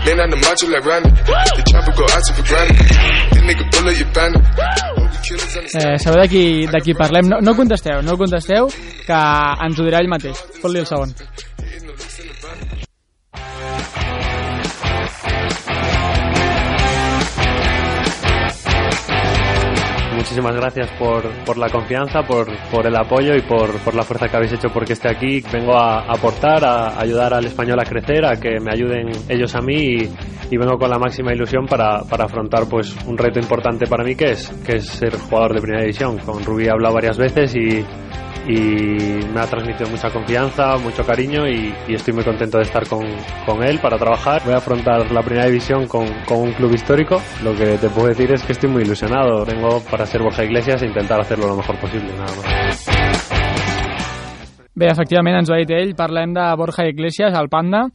Man 0.05 0.21
on 0.21 0.31
the 0.31 0.37
macho 0.37 0.67
like 0.69 0.85
Randy. 0.85 1.11
The 1.11 1.63
chopper 1.71 1.93
go 1.97 2.05
out 2.05 2.23
for 2.37 2.45
granted. 2.45 2.77
This 3.33 3.43
nigga 3.43 3.65
bullet, 3.73 3.99
you 3.99 4.07
bandit. 4.13 4.43
The 4.57 5.07
Eh, 5.75 5.99
sabeu 5.99 6.23
de 6.23 6.29
qui, 6.29 6.67
de 6.67 6.81
qui 6.81 6.95
parlem? 6.95 7.29
No, 7.29 7.41
no 7.41 7.57
contesteu, 7.57 8.01
no 8.03 8.17
contesteu, 8.17 8.69
que 9.07 9.19
ens 9.67 9.79
ho 9.81 9.85
dirà 9.87 9.99
ell 9.99 10.09
mateix. 10.09 10.39
Fot-li 10.63 10.79
el 10.79 10.87
segon. 10.87 11.11
Muchísimas 20.27 20.57
gracias 20.57 20.91
por, 20.99 21.23
por 21.45 21.57
la 21.57 21.69
confianza, 21.69 22.25
por, 22.25 22.49
por 22.69 22.85
el 22.85 22.97
apoyo 22.97 23.37
y 23.37 23.43
por, 23.43 23.71
por 23.85 23.95
la 23.95 24.03
fuerza 24.03 24.27
que 24.27 24.37
habéis 24.37 24.55
hecho 24.55 24.71
porque 24.75 24.95
esté 24.95 25.09
aquí. 25.09 25.41
Vengo 25.53 25.79
a 25.79 26.01
aportar, 26.01 26.65
a 26.65 27.01
ayudar 27.01 27.33
al 27.33 27.45
español 27.45 27.79
a 27.79 27.85
crecer, 27.85 28.25
a 28.27 28.35
que 28.35 28.59
me 28.59 28.73
ayuden 28.73 29.13
ellos 29.29 29.55
a 29.55 29.61
mí 29.61 29.77
y, 29.77 30.11
y 30.51 30.57
vengo 30.57 30.79
con 30.79 30.91
la 30.91 30.99
máxima 30.99 31.33
ilusión 31.33 31.67
para, 31.67 32.01
para 32.03 32.25
afrontar 32.25 32.69
pues 32.69 32.93
un 33.07 33.17
reto 33.17 33.39
importante 33.39 33.87
para 33.87 34.03
mí 34.03 34.17
que 34.17 34.33
es, 34.33 34.49
que 34.67 34.79
es 34.79 34.87
ser 34.89 35.17
jugador 35.17 35.55
de 35.55 35.61
primera 35.61 35.83
división. 35.83 36.19
Con 36.19 36.45
Rubí 36.45 36.67
he 36.67 36.71
hablado 36.71 36.95
varias 36.97 37.19
veces 37.19 37.55
y, 37.55 37.85
y 38.49 39.25
me 39.33 39.41
ha 39.41 39.47
transmitido 39.47 39.91
mucha 39.91 40.11
confianza, 40.11 40.77
mucho 40.79 41.05
cariño 41.05 41.47
y, 41.49 41.75
y 41.89 41.95
estoy 41.95 42.15
muy 42.15 42.25
contento 42.25 42.59
de 42.59 42.65
estar 42.65 42.87
con, 42.89 43.05
con 43.45 43.63
él 43.63 43.79
para 43.81 43.99
trabajar. 43.99 44.43
Voy 44.45 44.55
a 44.55 44.59
afrontar 44.59 45.11
la 45.11 45.23
primera 45.23 45.47
división 45.47 45.87
con, 45.87 46.07
con 46.27 46.39
un 46.39 46.53
club 46.53 46.73
histórico. 46.73 47.21
Lo 47.43 47.55
que 47.55 47.79
te 47.79 47.89
puedo 47.89 48.09
decir 48.09 48.33
es 48.33 48.43
que 48.45 48.53
estoy 48.53 48.71
muy 48.71 48.83
ilusionado. 48.83 49.45
Vengo 49.45 49.81
para 49.91 50.07
ser 50.07 50.23
Borja 50.23 50.45
Iglesias 50.45 50.83
e 50.83 50.87
intentar 50.87 51.21
hacerlo 51.21 51.49
lo 51.49 51.57
mejor 51.57 51.79
posible, 51.81 52.13
nada 52.13 52.33
más. 52.37 52.87
Bé, 54.77 54.91
efectivament, 54.93 55.39
ens 55.41 55.49
ho 55.49 55.55
ha 55.55 55.59
dit 55.63 55.71
ell, 55.73 55.95
parlem 55.97 56.35
de 56.37 56.43
Borja 56.61 56.85
Iglesias, 56.85 57.33
el 57.39 57.49
Panda. 57.49 57.87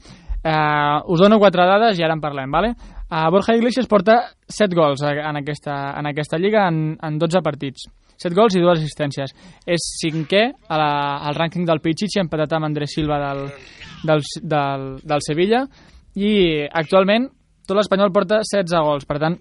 Eh, 0.42 0.98
us 1.06 1.22
dono 1.22 1.38
quatre 1.38 1.62
dades 1.70 2.00
i 2.00 2.04
ara 2.04 2.16
en 2.18 2.24
parlem, 2.24 2.50
vale? 2.50 2.74
Uh, 3.12 3.28
Borja 3.28 3.58
Iglesias 3.58 3.90
porta 3.92 4.22
7 4.48 4.72
gols 4.72 5.02
en 5.04 5.36
aquesta, 5.36 5.74
en 6.00 6.08
aquesta 6.08 6.38
lliga 6.40 6.70
en, 6.72 6.96
en 6.96 7.18
12 7.20 7.42
partits. 7.44 7.90
7 8.16 8.38
gols 8.38 8.56
i 8.56 8.62
dues 8.64 8.80
assistències. 8.80 9.34
És 9.68 9.88
cinquè 10.00 10.46
a 10.70 10.78
la, 10.80 10.92
al 11.28 11.36
rànquing 11.36 11.68
del 11.68 11.82
Pichichi, 11.84 12.22
empatat 12.22 12.56
amb 12.56 12.70
Andrés 12.70 12.96
Silva 12.96 13.18
del, 13.20 13.44
del, 14.08 14.24
del, 14.54 14.88
del 15.04 15.26
Sevilla, 15.28 15.66
i 16.16 16.32
actualment 16.72 17.28
tot 17.68 17.76
l'Espanyol 17.78 18.14
porta 18.16 18.42
16 18.48 18.88
gols, 18.88 19.08
per 19.10 19.20
tant, 19.22 19.36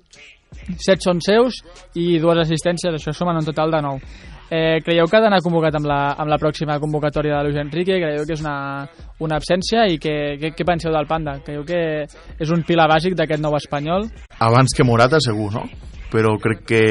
7 0.51 0.99
són 1.07 1.23
seus 1.23 1.63
i 1.95 2.19
dues 2.19 2.43
assistències, 2.43 2.97
això 2.97 3.15
sumen 3.15 3.39
un 3.39 3.47
total 3.47 3.71
de 3.77 3.85
9. 3.87 4.40
Eh, 4.51 4.81
creieu 4.83 5.07
que 5.07 5.15
ha 5.15 5.23
d'anar 5.23 5.39
convocat 5.45 5.77
amb 5.79 5.87
la, 5.87 6.01
amb 6.19 6.31
la 6.33 6.39
pròxima 6.43 6.81
convocatòria 6.83 7.37
de 7.37 7.45
Luis 7.47 7.61
Enrique? 7.63 8.01
Creieu 8.03 8.27
que 8.27 8.35
és 8.35 8.43
una, 8.43 8.87
una 9.23 9.39
absència? 9.39 9.85
I 9.87 10.01
què, 10.03 10.17
què, 10.41 10.51
què 10.59 10.67
penseu 10.67 10.91
del 10.91 11.07
Panda? 11.07 11.37
Creieu 11.47 11.63
que 11.69 11.79
és 12.09 12.51
un 12.51 12.65
pilar 12.67 12.89
bàsic 12.91 13.15
d'aquest 13.15 13.43
nou 13.43 13.55
espanyol? 13.61 14.11
abans 14.41 14.75
que 14.75 14.85
Morata 14.85 15.21
segur, 15.23 15.53
no? 15.55 15.69
però 16.11 16.35
crec 16.43 16.65
que 16.67 16.85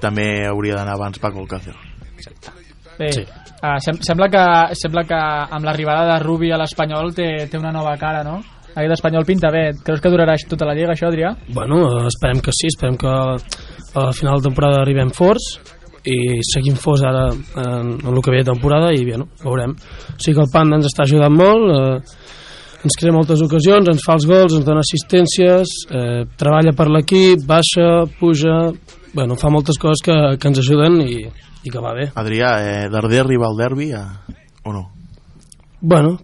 també 0.00 0.46
hauria 0.46 0.78
d'anar 0.78 0.94
abans 0.94 1.18
Paco 1.18 1.42
Alcácer 1.42 1.74
Bé, 2.96 3.10
sí. 3.12 3.24
uh, 3.26 3.76
sem 3.82 3.98
sembla, 4.06 4.28
que, 4.32 4.42
sembla 4.78 5.02
que 5.04 5.18
amb 5.52 5.66
l'arribada 5.66 6.06
de 6.14 6.20
Rubi 6.22 6.48
a 6.54 6.60
l'Espanyol 6.60 7.10
té, 7.16 7.26
té 7.50 7.58
una 7.60 7.74
nova 7.74 7.92
cara, 8.00 8.22
no? 8.24 8.38
Aquest 8.76 8.94
espanyol 8.94 9.24
pinta 9.28 9.50
bé. 9.52 9.70
Creus 9.84 10.00
que 10.04 10.12
durarà 10.12 10.34
tota 10.48 10.66
la 10.68 10.74
lliga, 10.76 10.94
això, 10.94 11.08
Adrià? 11.08 11.34
Bueno, 11.52 11.82
eh, 11.84 12.06
esperem 12.08 12.40
que 12.44 12.52
sí, 12.56 12.70
esperem 12.72 12.96
que 13.00 13.08
a 13.08 14.06
final 14.16 14.40
de 14.40 14.48
temporada 14.48 14.80
arribem 14.80 15.12
forts 15.16 15.58
i 16.06 16.38
seguim 16.46 16.76
forts 16.78 17.04
ara 17.06 17.28
en, 17.32 17.92
en 17.98 18.12
el 18.12 18.22
que 18.22 18.32
ve 18.32 18.42
de 18.42 18.50
temporada 18.52 18.92
i 18.94 19.04
bé, 19.06 19.18
no, 19.18 19.28
veurem. 19.42 19.74
O 19.76 20.18
sigui 20.20 20.36
que 20.36 20.44
el 20.44 20.52
Panda 20.52 20.78
ens 20.78 20.88
està 20.88 21.04
ajudant 21.04 21.34
molt, 21.34 21.72
eh, 21.74 22.84
ens 22.86 22.98
crea 23.00 23.14
moltes 23.14 23.42
ocasions, 23.42 23.90
ens 23.90 24.04
fa 24.06 24.14
els 24.18 24.28
gols, 24.30 24.54
ens 24.54 24.66
dona 24.66 24.84
assistències, 24.84 25.72
eh, 25.90 26.22
treballa 26.38 26.74
per 26.76 26.88
l'equip, 26.92 27.42
baixa, 27.48 28.06
puja, 28.20 28.60
bueno, 29.16 29.38
fa 29.40 29.50
moltes 29.50 29.80
coses 29.82 30.04
que, 30.04 30.16
que 30.38 30.52
ens 30.52 30.62
ajuden 30.62 31.00
i, 31.02 31.24
i 31.66 31.72
que 31.72 31.82
va 31.82 31.94
bé. 31.96 32.10
Adrià, 32.14 32.54
eh, 32.62 32.86
Darder 32.92 33.24
arriba 33.24 33.50
al 33.50 33.58
derbi 33.58 33.90
a... 33.96 34.04
o 34.66 34.74
no? 34.74 34.86
Bueno, 35.80 36.16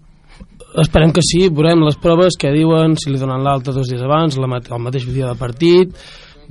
esperem 0.83 1.12
que 1.12 1.24
sí, 1.24 1.49
veurem 1.51 1.83
les 1.87 1.99
proves 2.01 2.39
que 2.39 2.53
diuen, 2.55 2.97
si 3.01 3.11
li 3.11 3.20
donen 3.20 3.43
l'alta 3.45 3.74
dos 3.74 3.91
dies 3.91 4.03
abans, 4.03 4.39
la, 4.41 4.49
el 4.61 4.85
mateix 4.85 5.09
dia 5.11 5.33
de 5.33 5.39
partit, 5.39 5.97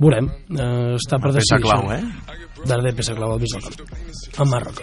veurem. 0.02 0.28
Eh, 0.50 0.96
està 0.98 1.18
per 1.22 1.30
Una 1.30 1.38
peça 1.40 1.56
decidir. 1.56 1.70
clau, 1.70 1.92
eh? 1.94 2.02
Darder 2.66 2.92
peça 2.98 3.14
clau 3.16 3.32
al 3.34 3.40
mig 3.40 3.50
del 3.54 3.62
camp, 3.64 4.38
a 4.38 4.44
Marroc. 4.50 4.82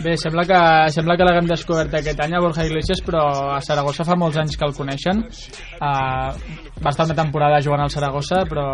Bé, 0.00 0.14
sembla 0.16 0.46
que, 0.48 0.58
sembla 0.94 1.12
que 1.18 1.24
l'haguem 1.28 1.44
descobert 1.50 1.92
aquest 1.98 2.20
any 2.24 2.32
a 2.32 2.38
Borja 2.40 2.64
Iglesias, 2.64 3.02
però 3.04 3.20
a 3.52 3.58
Saragossa 3.60 4.00
fa 4.08 4.14
molts 4.16 4.38
anys 4.40 4.54
que 4.56 4.64
el 4.64 4.72
coneixen. 4.72 5.18
Uh, 5.76 6.32
va 6.80 6.88
estar 6.94 7.04
una 7.04 7.16
temporada 7.18 7.58
jugant 7.60 7.82
al 7.84 7.90
Saragossa, 7.92 8.46
però, 8.48 8.64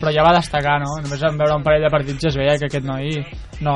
però 0.00 0.12
ja 0.16 0.24
va 0.24 0.32
destacar, 0.38 0.78
no? 0.80 0.94
Només 1.04 1.20
en 1.28 1.36
veure 1.36 1.58
un 1.58 1.62
parell 1.66 1.84
de 1.84 1.90
partits 1.92 2.24
ja 2.24 2.30
es 2.32 2.38
veia 2.40 2.56
que 2.56 2.70
aquest 2.70 2.88
noi 2.88 3.12
no 3.60 3.74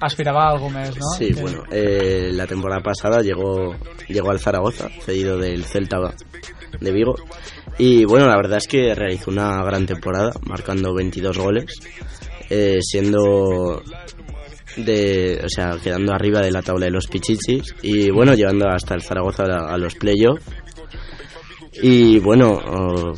aspirava 0.00 0.48
a 0.48 0.50
alguna 0.56 0.80
més, 0.80 0.98
no? 0.98 1.12
Sí, 1.20 1.30
Que- 1.34 1.40
bueno, 1.40 1.62
eh, 1.70 2.30
la 2.32 2.48
temporada 2.50 2.82
pasada 2.82 3.22
llegó, 3.22 3.76
llegó 4.08 4.32
al 4.32 4.40
Zaragoza, 4.40 4.88
cedido 5.06 5.38
del 5.38 5.62
Celta 5.64 5.98
de 6.80 6.90
Vigo. 6.90 7.14
Y 7.78 8.04
bueno, 8.04 8.26
la 8.26 8.36
verdad 8.36 8.58
es 8.58 8.66
que 8.66 8.94
realizó 8.94 9.30
una 9.30 9.62
gran 9.64 9.86
temporada, 9.86 10.32
marcando 10.46 10.94
22 10.94 11.38
goles, 11.38 11.80
eh, 12.50 12.80
siendo 12.82 13.82
de, 14.76 15.40
o 15.44 15.48
sea, 15.48 15.78
quedando 15.82 16.12
arriba 16.12 16.40
de 16.40 16.50
la 16.50 16.62
tabla 16.62 16.86
de 16.86 16.92
los 16.92 17.06
Pichichis 17.06 17.74
y 17.82 18.10
bueno, 18.10 18.34
llevando 18.34 18.68
hasta 18.68 18.94
el 18.94 19.02
Zaragoza 19.02 19.44
a, 19.44 19.74
a 19.74 19.78
los 19.78 19.94
playoffs. 19.94 20.44
Y 21.80 22.18
bueno, 22.18 22.60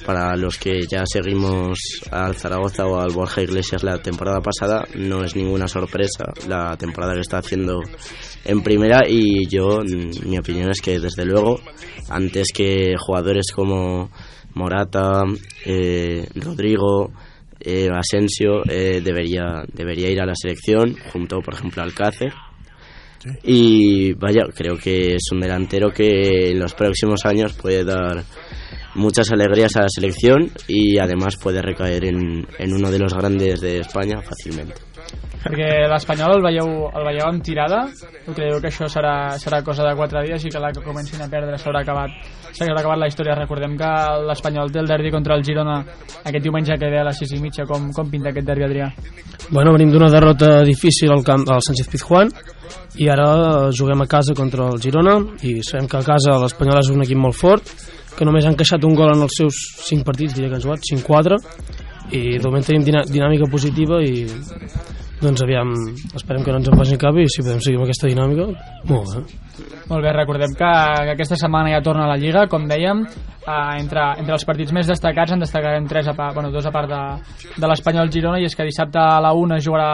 para 0.07 0.37
los 0.37 0.59
que 0.59 0.87
ya 0.87 1.05
seguimos 1.07 1.77
al 2.13 2.37
Zaragoza 2.37 2.87
o 2.87 3.01
al 3.01 3.11
Borja 3.11 3.43
Iglesias 3.43 3.83
la 3.83 4.01
temporada 4.01 4.41
pasada, 4.41 4.85
no 4.95 5.25
es 5.25 5.35
ninguna 5.35 5.67
sorpresa 5.67 6.33
la 6.47 6.77
temporada 6.77 7.15
que 7.15 7.21
está 7.21 7.39
haciendo 7.39 7.81
en 8.45 8.63
primera 8.63 9.03
y 9.09 9.49
yo, 9.49 9.81
mi 10.25 10.39
opinión 10.39 10.71
es 10.71 10.81
que 10.81 11.01
desde 11.01 11.25
luego, 11.25 11.59
antes 12.09 12.53
que 12.55 12.95
jugadores 12.97 13.51
como 13.53 14.11
Morata, 14.55 15.23
eh, 15.65 16.27
Rodrigo, 16.35 17.13
eh, 17.61 17.89
Asensio, 17.91 18.63
eh, 18.69 19.01
debería, 19.03 19.65
debería 19.73 20.11
ir 20.11 20.21
a 20.21 20.27
la 20.27 20.35
selección, 20.35 20.97
junto 21.13 21.41
por 21.41 21.55
ejemplo 21.55 21.83
al 21.83 21.89
Alcácer. 21.89 22.33
Y 23.43 24.13
vaya, 24.15 24.43
creo 24.55 24.77
que 24.77 25.15
es 25.15 25.23
un 25.33 25.41
delantero 25.41 25.91
que 25.91 26.51
en 26.51 26.59
los 26.59 26.75
próximos 26.75 27.25
años 27.25 27.55
puede 27.55 27.83
dar 27.83 28.23
muchas 28.95 29.31
alegrías 29.33 29.75
a 29.77 29.83
la 29.83 29.89
selección 29.89 30.51
y 30.69 30.99
además 30.99 31.37
puede 31.37 31.63
recaer 31.63 32.05
en, 32.05 32.47
en 32.59 32.73
uno 32.75 32.91
de 32.91 32.99
los 32.99 33.15
grandes 33.15 33.61
de 33.61 33.79
España 33.79 34.21
fácilmente. 34.21 34.94
Perquè 35.45 35.69
l'Espanyol 35.91 36.39
el 36.39 36.43
veieu, 36.45 36.69
el 36.89 37.05
veieu 37.09 37.27
amb 37.29 37.43
tirada? 37.45 37.83
O 38.27 38.33
creieu 38.35 38.61
que 38.63 38.71
això 38.71 38.89
serà, 38.91 39.37
serà 39.41 39.61
cosa 39.63 39.85
de 39.87 39.95
4 39.97 40.23
dies 40.27 40.45
i 40.49 40.51
que 40.53 40.61
la 40.63 40.71
que 40.73 40.83
comencin 40.85 41.21
a 41.23 41.29
perdre 41.29 41.59
s'haurà 41.61 41.83
acabat. 41.85 42.11
S'haurà 42.55 42.81
acabat 42.81 42.99
la 43.03 43.09
història 43.11 43.37
recordem 43.37 43.77
que 43.77 43.91
l'Espanyol 44.29 44.73
té 44.73 44.81
el 44.81 44.89
derbi 44.89 45.11
contra 45.13 45.37
el 45.37 45.45
Girona 45.45 45.79
aquest 46.25 46.43
diumenge 46.43 46.79
que 46.81 46.91
ve 46.91 47.01
a 47.01 47.05
les 47.05 47.19
6 47.21 47.37
i 47.37 47.41
mitja. 47.43 47.67
Com, 47.69 47.91
com 47.93 48.11
pinta 48.11 48.31
aquest 48.33 48.47
derbi 48.49 48.65
Adrià? 48.67 48.89
Bueno, 49.51 49.73
venim 49.77 49.91
d'una 49.93 50.09
derrota 50.11 50.63
difícil 50.65 51.13
al 51.13 51.23
camp 51.25 51.45
al 51.53 51.61
Sánchez 51.61 51.91
Pizjuán 51.93 52.31
i 52.97 53.09
ara 53.13 53.69
juguem 53.75 54.01
a 54.01 54.07
casa 54.09 54.33
contra 54.35 54.71
el 54.73 54.81
Girona 54.81 55.19
i 55.43 55.59
sabem 55.63 55.87
que 55.91 55.99
a 56.01 56.07
casa 56.07 56.39
l'Espanyol 56.41 56.81
és 56.81 56.91
un 56.95 57.03
equip 57.05 57.21
molt 57.21 57.37
fort 57.37 57.69
que 58.17 58.25
només 58.25 58.47
han 58.47 58.55
queixat 58.57 58.85
un 58.87 58.95
gol 58.95 59.11
en 59.11 59.25
els 59.27 59.35
seus 59.37 59.57
5 59.91 60.05
partits, 60.07 60.37
diria 60.37 60.49
que 60.49 60.55
han 60.61 60.63
jugat, 60.63 60.85
5-4 60.87 61.37
i 62.15 62.39
de 62.39 62.45
moment 62.47 62.63
tenim 62.65 62.85
dinà- 62.87 63.03
dinàmica 63.11 63.49
positiva 63.51 63.99
i 64.05 64.23
doncs 65.25 65.43
aviam, 65.45 65.71
esperem 66.15 66.45
que 66.45 66.53
no 66.53 66.61
ens 66.61 66.69
en 66.71 66.77
facin 66.79 67.01
cap 67.01 67.17
i 67.17 67.25
si 67.33 67.43
podem 67.43 67.63
seguir 67.65 67.79
amb 67.81 67.87
aquesta 67.87 68.11
dinàmica, 68.11 68.47
molt 68.91 69.15
bé. 69.15 69.23
Molt 69.89 70.05
bé, 70.05 70.13
recordem 70.17 70.53
que, 70.59 70.73
que 71.07 71.15
aquesta 71.15 71.39
setmana 71.41 71.73
ja 71.73 71.83
torna 71.85 72.05
a 72.05 72.11
la 72.13 72.19
Lliga, 72.21 72.45
com 72.51 72.69
dèiem, 72.69 73.03
eh, 73.07 73.57
entre, 73.81 74.05
entre 74.21 74.37
els 74.37 74.47
partits 74.49 74.75
més 74.77 74.91
destacats 74.91 75.35
en 75.35 75.45
destacarem 75.45 75.89
tres 75.89 76.13
a 76.13 76.15
bueno, 76.37 76.53
dos 76.53 76.69
a 76.69 76.73
part 76.75 76.93
de, 76.93 77.03
de 77.57 77.71
l'Espanyol 77.71 78.13
Girona, 78.13 78.41
i 78.41 78.49
és 78.49 78.57
que 78.57 78.69
dissabte 78.69 79.01
a 79.01 79.21
la 79.25 79.35
una 79.37 79.61
jugarà 79.61 79.91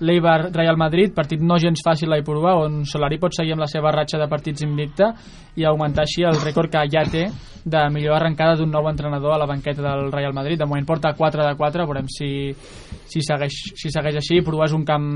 l'Eibar 0.00 0.50
Real 0.54 0.78
Madrid, 0.80 1.12
partit 1.14 1.42
no 1.44 1.58
gens 1.60 1.82
fàcil 1.84 2.12
a 2.12 2.18
Ipurua, 2.20 2.56
on 2.64 2.82
Solari 2.88 3.18
pot 3.20 3.36
seguir 3.36 3.54
amb 3.54 3.64
la 3.64 3.68
seva 3.70 3.92
ratxa 3.92 4.20
de 4.20 4.28
partits 4.30 4.64
invicta 4.64 5.12
i 5.60 5.66
augmentar 5.68 6.06
així 6.06 6.24
el 6.24 6.40
rècord 6.40 6.72
que 6.72 6.86
ja 6.92 7.04
té 7.10 7.26
de 7.64 7.80
millor 7.92 8.16
arrencada 8.16 8.56
d'un 8.56 8.70
nou 8.72 8.88
entrenador 8.88 9.34
a 9.34 9.38
la 9.38 9.46
banqueta 9.46 9.82
del 9.82 10.10
Real 10.12 10.32
Madrid. 10.32 10.58
De 10.58 10.64
moment 10.64 10.86
porta 10.88 11.12
4 11.16 11.44
de 11.44 11.54
4, 11.58 11.84
veurem 11.84 12.08
si, 12.08 12.30
si, 13.04 13.20
segueix, 13.20 13.58
si 13.76 13.92
segueix 13.92 14.16
així. 14.16 14.38
Ipurua 14.40 14.64
és 14.64 14.76
un 14.76 14.86
camp 14.88 15.10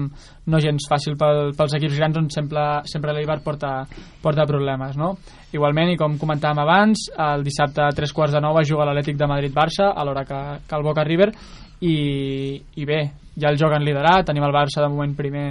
no 0.53 0.61
gens 0.61 0.89
fàcil 0.91 1.16
pel, 1.16 1.55
pels 1.57 1.78
equips 1.78 1.97
grans 1.97 2.20
on 2.20 2.28
sempre, 2.35 2.66
sempre 2.91 3.16
l'Eibar 3.16 3.41
porta, 3.45 3.72
porta 4.22 4.45
problemes, 4.49 4.99
no? 5.01 5.14
Igualment, 5.55 5.95
i 5.95 5.99
com 6.01 6.18
comentàvem 6.20 6.61
abans, 6.61 7.09
el 7.30 7.45
dissabte 7.47 7.85
a 7.85 7.93
tres 7.97 8.12
quarts 8.12 8.35
de 8.35 8.43
nou 8.45 8.59
es 8.61 8.68
juga 8.68 8.89
l'Atlètic 8.89 9.16
de 9.16 9.30
Madrid-Barça, 9.30 9.93
a 9.95 10.05
l'hora 10.05 10.26
que, 10.28 10.41
que 10.68 10.76
el 10.76 10.85
Boca 10.85 11.07
River, 11.07 11.30
i, 11.81 12.62
i 12.77 12.87
bé, 12.89 13.01
ja 13.41 13.51
el 13.51 13.59
joguen 13.59 13.85
liderat, 13.85 14.27
tenim 14.29 14.47
el 14.47 14.55
Barça 14.55 14.83
de 14.83 14.91
moment 14.93 15.14
primer 15.18 15.47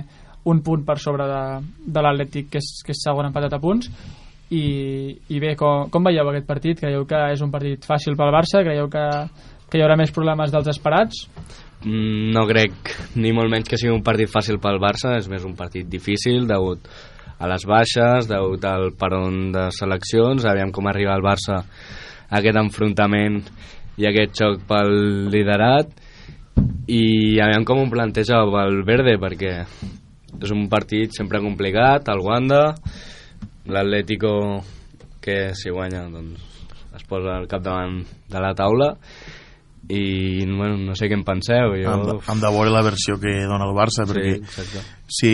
un 0.49 0.59
punt 0.63 0.83
per 0.85 0.97
sobre 0.99 1.27
de, 1.27 1.43
de 1.87 2.03
l'Atlètic 2.03 2.49
que, 2.51 2.59
és, 2.59 2.83
que 2.85 2.91
és 2.95 3.03
segon 3.05 3.29
empatat 3.29 3.55
a 3.55 3.61
punts 3.63 3.89
i, 4.53 4.63
i 5.33 5.39
bé, 5.41 5.55
com, 5.59 5.89
com 5.91 6.05
veieu 6.05 6.29
aquest 6.29 6.47
partit? 6.47 6.79
Creieu 6.81 7.07
que 7.09 7.19
és 7.33 7.41
un 7.41 7.51
partit 7.53 7.85
fàcil 7.87 8.17
pel 8.19 8.33
Barça? 8.33 8.61
Creieu 8.65 8.89
que, 8.91 9.05
que 9.69 9.79
hi 9.79 9.85
haurà 9.85 9.97
més 9.99 10.13
problemes 10.13 10.51
dels 10.53 10.69
esperats? 10.73 11.23
Mm, 11.85 12.33
No 12.35 12.45
crec 12.49 12.93
ni 13.19 13.33
molt 13.35 13.51
menys 13.51 13.71
que 13.71 13.79
sigui 13.79 13.95
un 13.95 14.03
partit 14.05 14.31
fàcil 14.31 14.59
pel 14.61 14.81
Barça, 14.83 15.15
és 15.17 15.29
més 15.31 15.47
un 15.47 15.55
partit 15.57 15.87
difícil 15.89 16.47
degut 16.49 16.85
a 17.39 17.49
les 17.49 17.65
baixes, 17.67 18.29
degut 18.29 18.63
al 18.67 18.91
peron 18.99 19.49
de 19.55 19.67
seleccions, 19.75 20.45
aviam 20.47 20.71
com 20.75 20.87
arriba 20.87 21.15
el 21.17 21.25
Barça 21.25 21.63
a 21.63 22.39
aquest 22.39 22.59
enfrontament 22.59 23.41
i 23.99 24.07
aquest 24.09 24.37
xoc 24.39 24.63
pel 24.69 24.93
liderat 25.33 25.91
i 26.87 27.39
aviam 27.43 27.63
com 27.67 27.83
ho 27.83 27.89
planteja 27.91 28.41
el 28.43 28.81
Verde 28.87 29.15
perquè 29.21 29.53
és 30.43 30.51
un 30.51 30.65
partit 30.71 31.13
sempre 31.15 31.39
complicat 31.43 32.09
al 32.09 32.19
Wanda 32.25 32.73
l'Atlético 33.69 34.63
que 35.23 35.53
si 35.55 35.71
guanya 35.71 36.03
doncs 36.11 36.41
es 36.97 37.05
posa 37.09 37.37
al 37.37 37.47
capdavant 37.47 38.01
de 38.29 38.41
la 38.43 38.51
taula 38.57 38.91
i 39.91 40.45
bueno, 40.47 40.77
no 40.79 40.93
sé 40.95 41.09
què 41.11 41.15
en 41.17 41.25
penseu 41.27 41.73
jo... 41.75 41.91
Hem, 41.91 42.03
de- 42.07 42.17
hem 42.31 42.39
de 42.43 42.51
veure 42.55 42.71
la 42.71 42.83
versió 42.85 43.17
que 43.19 43.33
dona 43.47 43.65
el 43.67 43.75
Barça 43.75 44.05
perquè 44.07 44.37
exacte. 44.39 44.83
si, 45.07 45.31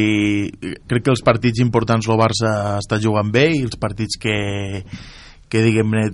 crec 0.90 1.06
que 1.06 1.14
els 1.14 1.22
partits 1.26 1.62
importants 1.62 2.08
el 2.10 2.18
Barça 2.22 2.54
està 2.80 2.98
jugant 3.02 3.30
bé 3.34 3.48
i 3.58 3.62
els 3.66 3.78
partits 3.82 4.18
que, 4.22 4.38
que 5.50 5.62
diguem-ne 5.66 6.08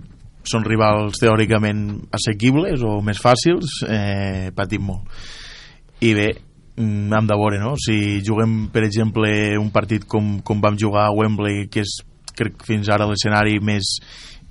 són 0.49 0.65
rivals 0.67 1.19
teòricament 1.21 1.85
assequibles 2.15 2.83
o 2.85 2.99
més 3.05 3.21
fàcils 3.21 3.81
eh, 3.87 4.51
patim 4.55 4.85
molt 4.91 6.05
i 6.05 6.13
bé 6.17 6.29
mm, 6.77 7.11
hem 7.15 7.29
de 7.29 7.39
veure 7.41 7.59
no? 7.63 7.75
si 7.81 8.21
juguem 8.25 8.67
per 8.73 8.85
exemple 8.87 9.29
un 9.59 9.71
partit 9.73 10.07
com, 10.07 10.39
com 10.45 10.61
vam 10.61 10.79
jugar 10.79 11.09
a 11.09 11.15
Wembley 11.15 11.67
que 11.71 11.85
és 11.85 11.99
crec 12.35 12.65
fins 12.67 12.89
ara 12.91 13.07
l'escenari 13.07 13.59
més 13.63 13.97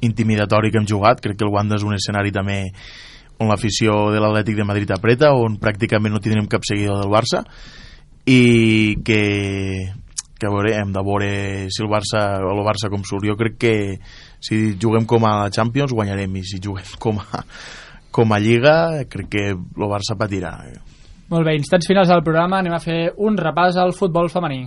intimidatori 0.05 0.71
que 0.73 0.81
hem 0.81 0.89
jugat 0.89 1.21
crec 1.25 1.39
que 1.39 1.47
el 1.47 1.53
Wanda 1.53 1.77
és 1.79 1.85
un 1.87 1.97
escenari 1.97 2.33
també 2.33 2.63
on 3.39 3.51
l'afició 3.51 4.13
de 4.15 4.21
l'Atlètic 4.23 4.57
de 4.59 4.67
Madrid 4.67 4.91
apreta, 4.95 5.33
on 5.35 5.59
pràcticament 5.63 6.15
no 6.15 6.23
tindrem 6.23 6.47
cap 6.51 6.65
seguidor 6.67 7.01
del 7.03 7.13
Barça 7.13 7.43
i 8.31 8.97
que, 9.05 9.23
que 10.39 10.53
veure, 10.53 10.75
hem 10.79 10.93
de 10.95 11.03
veure 11.05 11.31
si 11.75 11.83
el 11.83 11.91
Barça, 11.91 12.25
el 12.41 12.63
Barça 12.67 12.91
com 12.93 13.05
surt. 13.05 13.27
Jo 13.29 13.37
crec 13.41 13.59
que 13.61 13.75
si 14.45 14.77
juguem 14.81 15.07
com 15.09 15.25
a 15.27 15.49
Champions 15.55 15.95
guanyarem 15.97 16.41
i 16.41 16.45
si 16.45 16.61
juguem 16.63 16.97
com 17.01 17.21
a, 17.21 17.45
com 18.13 18.35
a 18.35 18.39
Lliga 18.39 18.77
crec 19.11 19.31
que 19.33 19.47
el 19.57 19.89
Barça 19.89 20.19
patirà. 20.21 20.59
Molt 21.33 21.49
bé, 21.49 21.57
instants 21.57 21.89
finals 21.89 22.13
del 22.13 22.25
programa, 22.27 22.61
anem 22.61 22.77
a 22.77 22.83
fer 22.83 22.99
un 23.17 23.39
repàs 23.41 23.81
al 23.81 23.97
futbol 23.97 24.29
femení. 24.33 24.67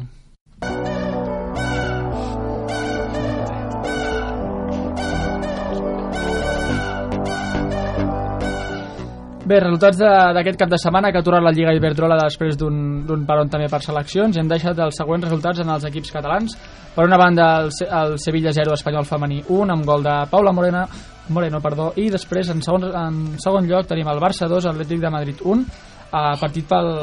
Bé, 9.47 9.61
resultats 9.63 9.95
d'aquest 10.35 10.57
cap 10.59 10.71
de 10.71 10.77
setmana 10.81 11.07
que 11.07 11.21
ha 11.21 11.23
aturat 11.23 11.39
la 11.39 11.53
Lliga 11.55 11.71
Iberdrola 11.77 12.17
després 12.19 12.57
d'un 12.59 13.21
peron 13.27 13.47
també 13.47 13.69
per 13.71 13.79
seleccions. 13.85 14.35
Hem 14.35 14.49
deixat 14.51 14.79
els 14.83 14.97
següents 14.99 15.23
resultats 15.23 15.61
en 15.63 15.71
els 15.71 15.85
equips 15.87 16.11
catalans. 16.11 16.55
Per 16.95 17.05
una 17.07 17.19
banda, 17.21 17.45
el, 17.61 17.71
el 18.01 18.17
Sevilla 18.19 18.51
0, 18.51 18.75
Espanyol 18.75 19.07
femení 19.07 19.39
1, 19.47 19.71
amb 19.71 19.87
gol 19.87 20.03
de 20.03 20.15
Paula 20.33 20.51
Morena, 20.51 20.83
Moreno, 21.31 21.61
perdó, 21.63 21.93
i 21.95 22.09
després 22.11 22.51
en 22.51 22.59
segon, 22.65 22.89
en 22.91 23.21
segon 23.39 23.69
lloc 23.69 23.87
tenim 23.87 24.09
el 24.11 24.19
Barça 24.19 24.49
2, 24.51 24.67
Atlètic 24.73 24.99
de 25.05 25.13
Madrid 25.15 25.39
1, 25.39 25.63
eh, 26.11 26.33
partit 26.41 26.67
pel, 26.69 26.93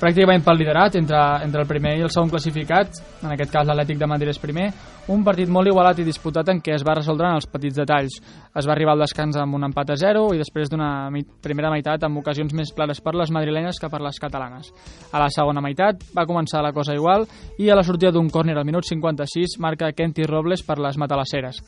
pràcticament 0.00 0.42
pel 0.44 0.58
liderat 0.58 0.96
entre, 0.98 1.20
entre 1.44 1.62
el 1.62 1.68
primer 1.68 1.94
i 1.98 2.04
el 2.04 2.12
segon 2.12 2.30
classificat, 2.32 2.98
en 3.22 3.32
aquest 3.34 3.52
cas 3.52 3.66
l'Atlètic 3.68 3.98
de 4.00 4.08
Madrid 4.08 4.32
és 4.32 4.40
primer, 4.40 4.66
un 5.12 5.24
partit 5.24 5.50
molt 5.52 5.68
igualat 5.68 6.00
i 6.00 6.06
disputat 6.06 6.48
en 6.48 6.60
què 6.64 6.74
es 6.74 6.84
va 6.86 6.96
resoldre 6.96 7.28
en 7.28 7.38
els 7.38 7.48
petits 7.50 7.76
detalls. 7.76 8.16
Es 8.56 8.68
va 8.68 8.72
arribar 8.72 8.94
al 8.94 9.04
descans 9.04 9.36
amb 9.40 9.56
un 9.58 9.66
empat 9.68 9.92
a 9.92 9.98
0 10.00 10.26
i 10.34 10.40
després 10.40 10.70
d'una 10.72 11.10
primera 11.44 11.72
meitat 11.72 12.06
amb 12.06 12.22
ocasions 12.22 12.54
més 12.56 12.72
clares 12.72 13.02
per 13.04 13.14
les 13.18 13.32
madrilenyes 13.34 13.80
que 13.80 13.90
per 13.92 14.00
les 14.04 14.20
catalanes. 14.20 14.72
A 15.12 15.20
la 15.20 15.30
segona 15.32 15.62
meitat 15.64 16.00
va 16.16 16.26
començar 16.28 16.64
la 16.64 16.72
cosa 16.72 16.96
igual 16.96 17.28
i 17.58 17.68
a 17.68 17.76
la 17.76 17.84
sortida 17.84 18.12
d'un 18.12 18.30
córner 18.32 18.56
al 18.56 18.64
minut 18.64 18.88
56 18.88 19.58
marca 19.60 19.92
Kenty 19.92 20.24
Robles 20.24 20.64
per 20.64 20.80
les 20.80 20.96
matalasseres. 20.96 21.60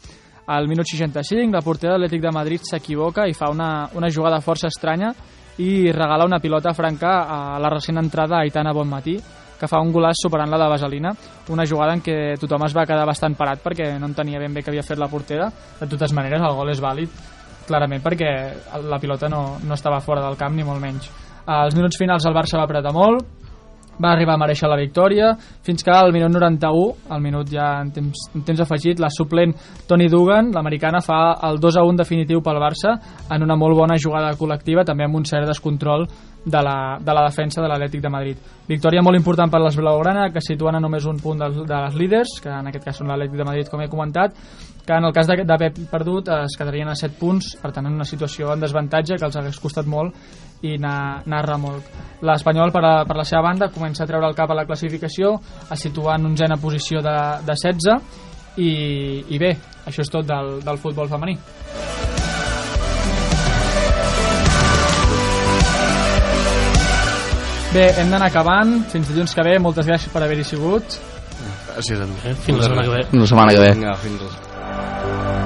Al 0.47 0.69
minut 0.71 0.87
65 0.87 1.53
la 1.53 1.65
portera 1.65 1.97
de 1.97 2.05
l'Atlètic 2.05 2.23
de 2.23 2.33
Madrid 2.33 2.65
s'equivoca 2.65 3.27
i 3.27 3.35
fa 3.35 3.51
una, 3.51 3.89
una 3.99 4.11
jugada 4.15 4.41
força 4.41 4.71
estranya 4.71 5.13
i 5.59 5.91
regala 5.93 6.27
una 6.27 6.39
pilota 6.39 6.75
franca 6.75 7.23
a 7.25 7.59
la 7.59 7.71
recent 7.73 7.99
entrada 7.99 8.41
Aitana 8.43 8.75
Bonmatí 8.77 9.17
que 9.57 9.69
fa 9.69 9.81
un 9.81 9.93
golaç 9.93 10.21
superant 10.21 10.51
la 10.53 10.59
de 10.61 10.69
Vaselina. 10.69 11.15
Una 11.49 11.65
jugada 11.67 11.95
en 11.97 12.03
què 12.05 12.37
tothom 12.41 12.67
es 12.67 12.75
va 12.77 12.85
quedar 12.85 13.07
bastant 13.09 13.35
parat 13.39 13.63
perquè 13.65 13.95
no 13.99 14.11
entenia 14.11 14.41
ben 14.43 14.53
bé 14.53 14.63
què 14.63 14.69
havia 14.73 14.85
fet 14.85 15.01
la 15.01 15.09
portera. 15.09 15.49
De 15.81 15.89
totes 15.89 16.13
maneres 16.13 16.45
el 16.45 16.57
gol 16.59 16.73
és 16.75 16.83
vàlid 16.83 17.23
clarament 17.67 18.03
perquè 18.05 18.31
la 18.85 19.01
pilota 19.03 19.31
no, 19.33 19.59
no 19.65 19.75
estava 19.75 20.03
fora 20.05 20.23
del 20.27 20.37
camp 20.37 20.55
ni 20.55 20.67
molt 20.67 20.83
menys. 20.83 21.09
Als 21.47 21.75
minuts 21.79 21.99
finals 21.99 22.27
el 22.27 22.37
Barça 22.37 22.61
va 22.61 22.67
apretar 22.69 22.93
molt 22.95 23.46
va 24.03 24.13
arribar 24.13 24.35
a 24.35 24.41
mereixer 24.43 24.69
la 24.69 24.77
victòria 24.77 25.33
fins 25.65 25.83
que 25.85 25.91
al 25.91 26.13
minut 26.13 26.31
91, 26.35 26.95
al 27.09 27.21
minut 27.25 27.49
ja 27.51 27.81
en 27.81 27.91
temps, 27.93 28.27
en 28.35 28.43
temps 28.45 28.61
afegit, 28.61 29.01
la 29.01 29.09
suplent 29.11 29.55
Toni 29.89 30.09
Dugan, 30.13 30.51
l'americana, 30.53 31.01
fa 31.01 31.39
el 31.49 31.59
2 31.61 31.77
a 31.81 31.85
1 31.85 31.97
definitiu 32.03 32.43
pel 32.43 32.61
Barça 32.61 32.97
en 33.31 33.43
una 33.43 33.57
molt 33.57 33.77
bona 33.77 33.97
jugada 33.99 34.35
col·lectiva, 34.37 34.85
també 34.85 35.05
amb 35.05 35.17
un 35.17 35.25
cert 35.25 35.47
descontrol 35.49 36.07
de 36.47 36.61
la, 36.63 36.99
de 37.03 37.13
la 37.13 37.25
defensa 37.27 37.61
de 37.61 37.67
l'Atlètic 37.69 38.01
de 38.01 38.09
Madrid. 38.13 38.37
Victòria 38.69 39.03
molt 39.03 39.17
important 39.19 39.51
per 39.51 39.59
les 39.65 39.75
Blaugrana, 39.77 40.29
que 40.31 40.41
situen 40.41 40.77
a 40.77 40.81
només 40.81 41.05
un 41.11 41.19
punt 41.19 41.41
dels, 41.43 41.57
de 41.67 41.81
les 41.87 41.95
líders, 41.99 42.37
que 42.43 42.53
en 42.53 42.69
aquest 42.71 42.85
cas 42.87 43.01
són 43.01 43.09
l'Atlètic 43.11 43.41
de 43.41 43.45
Madrid, 43.49 43.69
com 43.71 43.83
he 43.83 43.89
comentat, 43.91 44.37
que 44.87 44.95
en 44.95 45.05
el 45.05 45.13
cas 45.13 45.27
de- 45.27 45.43
d'haver 45.43 45.73
perdut 45.91 46.29
es 46.29 46.55
quedarien 46.57 46.89
a 46.89 46.95
7 46.95 47.19
punts, 47.19 47.57
per 47.59 47.73
tant 47.73 47.87
en 47.89 47.95
una 47.99 48.05
situació 48.07 48.53
en 48.55 48.61
desavantatge 48.63 49.17
que 49.19 49.27
els 49.27 49.37
hagués 49.37 49.59
costat 49.59 49.87
molt 49.91 50.15
i 50.63 50.77
anar, 50.77 51.23
anar 51.27 51.43
a 51.43 51.47
remolc. 51.47 51.91
L'Espanyol, 52.27 52.73
per, 52.73 52.85
a, 52.85 52.95
per 53.09 53.17
la 53.19 53.27
seva 53.29 53.43
banda, 53.49 53.71
comença 53.75 54.05
a 54.05 54.09
treure 54.09 54.29
el 54.31 54.37
cap 54.39 54.51
a 54.51 54.57
la 54.57 54.65
classificació, 54.69 55.35
a 55.69 55.77
situar 55.77 56.17
en 56.21 56.31
onzena 56.33 56.57
posició 56.63 57.03
de, 57.05 57.17
de 57.45 57.59
16, 57.59 58.25
i, 58.57 58.71
i 59.29 59.41
bé, 59.41 59.53
això 59.85 60.05
és 60.05 60.13
tot 60.13 60.27
del, 60.29 60.59
del 60.65 60.81
futbol 60.81 61.11
femení. 61.13 61.37
Bé, 67.77 67.91
hem 68.01 68.09
d'anar 68.09 68.31
acabant. 68.31 68.79
Fins 68.89 69.11
dilluns 69.11 69.37
que 69.37 69.45
ve. 69.45 69.59
Moltes 69.61 69.85
gràcies 69.91 70.09
per 70.13 70.23
haver-hi 70.25 70.47
sigut. 70.49 70.97
Gràcies 71.75 72.01
a 72.01 72.09
tu. 72.09 72.17
Eh, 72.25 72.33
fins 72.47 72.63
la 72.63 72.71
setmana 72.71 72.87
que 72.87 72.95
ve. 72.95 73.03
Fins 73.11 73.27
la 73.27 73.29
setmana 73.35 73.53
que 73.53 73.67
ve. 73.67 73.75
Vinga, 73.77 73.99
fins 74.01 74.23
la 74.25 75.46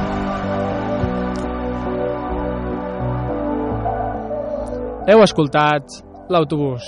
Heu 5.11 5.25
escoltat 5.25 5.83
l'autobús. 6.31 6.87